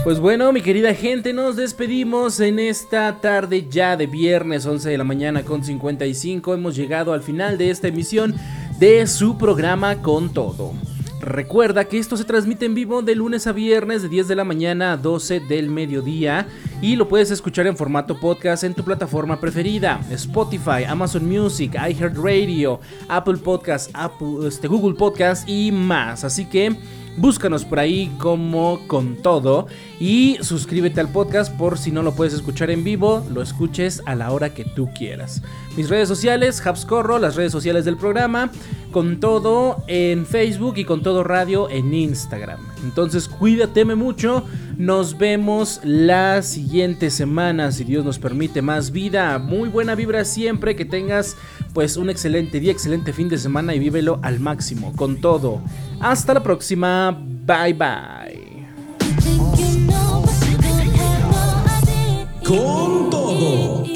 Pues 0.07 0.21
bueno, 0.21 0.53
mi 0.53 0.63
querida 0.63 0.95
gente, 0.95 1.33
nos 1.33 1.57
despedimos 1.57 2.39
en 2.39 2.61
esta 2.61 3.21
tarde 3.21 3.67
ya 3.69 3.97
de 3.97 4.07
viernes 4.07 4.65
11 4.65 4.89
de 4.89 4.99
la 4.99 5.03
mañana 5.03 5.43
con 5.43 5.65
55. 5.65 6.55
Hemos 6.55 6.77
llegado 6.77 7.13
al 7.13 7.25
final 7.25 7.59
de 7.59 7.71
esta 7.71 7.89
emisión 7.89 8.33
de 8.79 9.05
su 9.09 9.37
programa 9.37 10.03
Con 10.03 10.33
Todo. 10.33 10.75
Recuerda 11.21 11.87
que 11.87 11.99
esto 11.99 12.17
se 12.17 12.23
transmite 12.23 12.67
en 12.67 12.77
vivo 12.77 13.03
de 13.03 13.17
lunes 13.17 13.49
a 13.49 13.53
viernes 13.53 14.03
de 14.03 14.09
10 14.09 14.29
de 14.29 14.37
la 14.37 14.45
mañana 14.45 14.93
a 14.93 14.97
12 14.97 15.41
del 15.41 15.71
mediodía 15.71 16.47
y 16.81 16.95
lo 16.95 17.09
puedes 17.09 17.33
escuchar 17.33 17.67
en 17.67 17.77
formato 17.77 18.21
podcast 18.21 18.63
en 18.63 18.75
tu 18.75 18.85
plataforma 18.85 19.41
preferida, 19.41 20.01
Spotify, 20.13 20.85
Amazon 20.87 21.29
Music, 21.29 21.75
iHeartRadio, 21.75 22.79
Apple 23.09 23.39
Podcast, 23.39 23.91
Apple, 23.93 24.47
este, 24.47 24.69
Google 24.69 24.95
Podcast 24.95 25.49
y 25.49 25.73
más. 25.73 26.23
Así 26.23 26.45
que 26.45 26.77
Búscanos 27.19 27.65
por 27.65 27.79
ahí 27.79 28.13
como 28.19 28.87
con 28.87 29.17
todo 29.17 29.67
y 29.99 30.37
suscríbete 30.43 31.01
al 31.01 31.09
podcast 31.09 31.57
por 31.57 31.79
si 31.79 31.91
no 31.91 32.03
lo 32.03 32.15
puedes 32.15 32.35
escuchar 32.35 32.71
en 32.71 32.85
vivo, 32.85 33.25
lo 33.31 33.41
escuches 33.41 34.03
a 34.05 34.15
la 34.15 34.33
hora 34.33 34.53
que 34.53 34.65
tú 34.65 34.91
quieras. 34.95 35.43
Mis 35.77 35.89
redes 35.89 36.09
sociales, 36.09 36.65
Habscorro, 36.67 37.19
las 37.19 37.37
redes 37.37 37.53
sociales 37.53 37.87
del 37.87 37.97
programa, 37.97 38.51
con 38.93 39.19
todo 39.19 39.83
en 39.87 40.27
Facebook 40.27 40.75
y 40.77 40.85
con 40.85 41.03
todo 41.03 41.25
radio 41.25 41.71
en 41.71 41.95
Instagram. 41.95 42.76
Entonces 42.87 43.29
cuídateme 43.29 43.97
mucho, 43.97 44.45
nos 44.79 45.19
vemos 45.19 45.81
la 45.83 46.41
siguiente 46.43 47.11
semana, 47.11 47.73
si 47.73 47.85
Dios 47.85 48.05
nos 48.05 48.19
permite 48.19 48.63
más 48.63 48.93
vida, 48.93 49.39
muy 49.39 49.69
buena 49.69 49.95
vibra 49.95 50.25
siempre, 50.25 50.77
que 50.77 50.85
tengas 50.85 51.37
pues 51.75 51.97
un 51.97 52.09
excelente 52.09 52.61
día, 52.61 52.73
excelente 52.73 53.13
fin 53.13 53.29
de 53.29 53.39
semana 53.39 53.75
y 53.75 53.81
vívelo 53.81 54.21
al 54.23 54.41
máximo, 54.41 54.93
con 54.95 55.21
todo. 55.21 55.61
Hasta 56.01 56.35
la 56.35 56.43
próxima. 56.43 57.11
Bye 57.45 57.75
bye. 57.75 58.67
Con 62.45 63.11
todo. 63.11 63.96